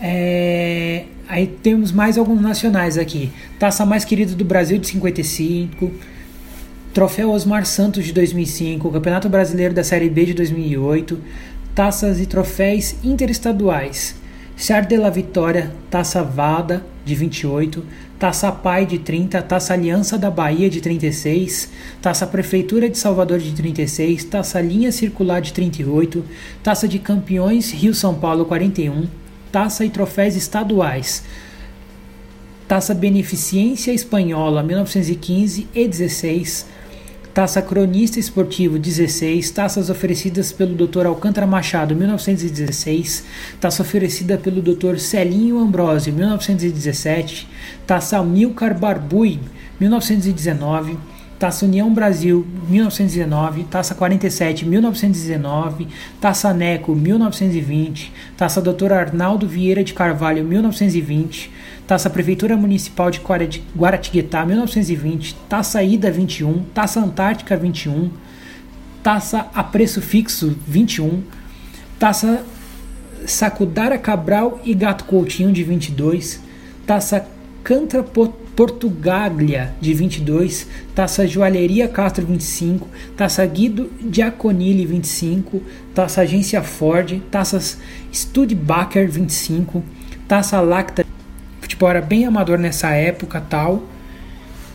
É, 0.00 1.04
aí 1.28 1.46
temos 1.46 1.92
mais 1.92 2.18
alguns 2.18 2.40
nacionais 2.40 2.98
aqui. 2.98 3.30
Taça 3.58 3.86
mais 3.86 4.04
querida 4.04 4.34
do 4.34 4.44
Brasil 4.44 4.78
de 4.78 4.86
55, 4.88 5.90
Troféu 6.92 7.30
Osmar 7.30 7.64
Santos 7.64 8.04
de 8.04 8.12
2005, 8.12 8.90
Campeonato 8.90 9.28
Brasileiro 9.28 9.72
da 9.72 9.84
Série 9.84 10.10
B 10.10 10.26
de 10.26 10.34
2008, 10.34 11.18
taças 11.74 12.20
e 12.20 12.26
troféus 12.26 12.96
interestaduais. 13.02 14.21
Char 14.56 14.86
de 14.86 14.96
la 14.96 15.10
Vitória, 15.10 15.72
Taça 15.90 16.22
Vada 16.22 16.84
de 17.04 17.14
28, 17.14 17.84
Taça 18.18 18.52
Pai 18.52 18.86
de 18.86 18.98
30, 18.98 19.42
Taça 19.42 19.72
Aliança 19.72 20.16
da 20.16 20.30
Bahia 20.30 20.70
de 20.70 20.80
36, 20.80 21.70
Taça 22.00 22.26
Prefeitura 22.26 22.88
de 22.88 22.96
Salvador 22.96 23.38
de 23.38 23.52
36, 23.52 24.24
Taça 24.24 24.60
Linha 24.60 24.92
Circular 24.92 25.40
de 25.40 25.52
38, 25.52 26.24
Taça 26.62 26.86
de 26.86 26.98
Campeões 26.98 27.72
Rio 27.72 27.94
São 27.94 28.14
Paulo 28.14 28.44
41, 28.44 29.08
Taça 29.50 29.84
e 29.84 29.90
troféus 29.90 30.36
estaduais. 30.36 31.24
Taça 32.68 32.94
Beneficência 32.94 33.92
Espanhola 33.92 34.62
1915 34.62 35.66
e 35.74 35.88
16, 35.88 36.66
Taça 37.34 37.62
Cronista 37.62 38.20
Esportivo 38.20 38.78
16, 38.78 39.50
taças 39.52 39.88
oferecidas 39.88 40.52
pelo 40.52 40.74
Dr. 40.74 41.06
Alcântara 41.06 41.46
Machado 41.46 41.96
1916, 41.96 43.24
taça 43.58 43.80
oferecida 43.80 44.36
pelo 44.36 44.60
Dr. 44.60 44.98
Celinho 44.98 45.58
Ambrosio 45.58 46.12
1917, 46.12 47.48
taça 47.86 48.18
Amilcar 48.18 48.78
Barbui 48.78 49.40
1919, 49.80 50.98
Taça 51.38 51.66
União 51.66 51.92
Brasil 51.92 52.46
1919, 52.68 53.64
Taça 53.64 53.96
47 53.96 54.64
1919, 54.64 55.88
Taça 56.20 56.54
Neco 56.54 56.94
1920, 56.94 58.12
Taça 58.36 58.62
Dr. 58.62 58.92
Arnaldo 58.92 59.48
Vieira 59.48 59.82
de 59.82 59.92
Carvalho 59.92 60.44
1920, 60.44 61.50
Taça 61.86 62.08
Prefeitura 62.08 62.56
Municipal 62.56 63.10
de 63.10 63.20
Guaratinguetá 63.76 64.46
1920, 64.46 65.34
Taça 65.48 65.82
Ida 65.82 66.10
21, 66.10 66.62
Taça 66.74 67.00
Antártica 67.00 67.56
21, 67.56 68.10
Taça 69.02 69.48
a 69.52 69.64
Preço 69.64 70.00
Fixo 70.00 70.56
21, 70.66 71.22
Taça 71.98 72.44
Sacudara 73.26 73.98
Cabral 73.98 74.60
e 74.64 74.74
Gato 74.74 75.04
Coutinho 75.04 75.52
de 75.52 75.62
22, 75.64 76.40
Taça 76.86 77.26
Cantra 77.64 78.02
Portugaglia 78.02 79.74
de 79.80 79.94
22, 79.94 80.66
Taça 80.94 81.26
Joalheria 81.26 81.88
Castro 81.88 82.26
25, 82.26 82.88
Taça 83.16 83.44
Guido 83.46 83.90
Giaconilli 84.10 84.84
25, 84.86 85.62
Taça 85.94 86.22
Agência 86.22 86.62
Ford, 86.62 87.20
Taças 87.30 87.78
Studebaker 88.12 89.08
25, 89.08 89.82
Taça 90.26 90.60
Lacta 90.60 91.11
futebol 91.72 91.90
era 91.90 92.02
bem 92.02 92.24
amador 92.24 92.58
nessa 92.58 92.90
época 92.90 93.40
tal. 93.40 93.82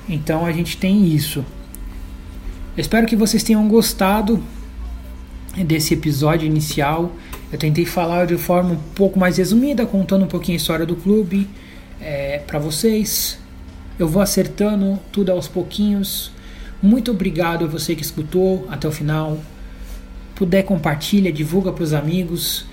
Então 0.09 0.45
a 0.45 0.51
gente 0.51 0.77
tem 0.77 1.07
isso. 1.07 1.45
Eu 2.75 2.81
espero 2.81 3.05
que 3.05 3.15
vocês 3.15 3.43
tenham 3.43 3.67
gostado 3.67 4.43
desse 5.65 5.93
episódio 5.93 6.45
inicial. 6.45 7.11
Eu 7.51 7.57
tentei 7.57 7.85
falar 7.85 8.25
de 8.25 8.37
forma 8.37 8.71
um 8.71 8.79
pouco 8.95 9.19
mais 9.19 9.37
resumida, 9.37 9.85
contando 9.85 10.25
um 10.25 10.27
pouquinho 10.27 10.55
a 10.55 10.61
história 10.61 10.85
do 10.85 10.95
clube 10.95 11.47
é, 12.01 12.39
para 12.39 12.59
vocês. 12.59 13.39
Eu 13.97 14.07
vou 14.07 14.21
acertando 14.21 14.99
tudo 15.11 15.31
aos 15.31 15.47
pouquinhos. 15.47 16.31
Muito 16.81 17.11
obrigado 17.11 17.65
a 17.65 17.67
você 17.67 17.95
que 17.95 18.03
escutou 18.03 18.67
até 18.69 18.87
o 18.87 18.91
final. 18.91 19.37
Puder 20.35 20.63
compartilha, 20.63 21.31
divulga 21.31 21.71
para 21.71 21.83
os 21.83 21.93
amigos 21.93 22.65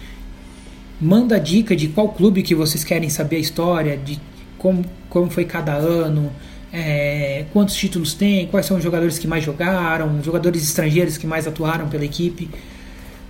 manda 1.01 1.38
dica 1.38 1.74
de 1.74 1.88
qual 1.88 2.09
clube 2.09 2.42
que 2.42 2.55
vocês 2.55 2.84
querem 2.84 3.09
saber 3.09 3.36
a 3.36 3.40
história, 3.40 3.97
de 3.97 4.20
como, 4.59 4.84
como 5.11 5.30
foi 5.30 5.45
cada 5.45 5.74
ano, 5.74 6.30
é, 6.72 7.45
quantos 7.53 7.74
títulos 7.74 8.14
tem, 8.14 8.47
quais 8.47 8.66
são 8.66 8.76
os 8.76 8.82
jogadores 8.82 9.18
que 9.18 9.28
mais 9.28 9.45
jogaram, 9.45 10.22
jogadores 10.22 10.62
estrangeiros 10.62 11.16
que 11.16 11.26
mais 11.26 11.47
atuaram 11.47 11.88
pela 11.88 12.05
equipe. 12.05 12.51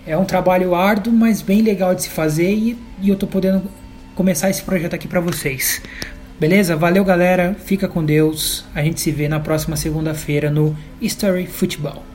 É 0.06 0.16
um 0.16 0.24
trabalho 0.24 0.74
árduo, 0.74 1.12
mas 1.12 1.42
bem 1.42 1.62
legal 1.62 1.94
de 1.94 2.02
se 2.02 2.10
fazer 2.10 2.52
e, 2.52 2.78
e 3.02 3.08
eu 3.08 3.14
estou 3.14 3.28
podendo 3.28 3.62
começar 4.14 4.50
esse 4.50 4.62
projeto 4.62 4.94
aqui 4.94 5.08
para 5.08 5.20
vocês. 5.20 5.82
Beleza? 6.38 6.76
Valeu, 6.76 7.04
galera. 7.04 7.56
Fica 7.64 7.88
com 7.88 8.04
Deus. 8.04 8.64
A 8.74 8.82
gente 8.82 9.00
se 9.00 9.10
vê 9.10 9.28
na 9.28 9.40
próxima 9.40 9.76
segunda-feira 9.76 10.50
no 10.50 10.76
History 11.00 11.46
Football. 11.46 12.13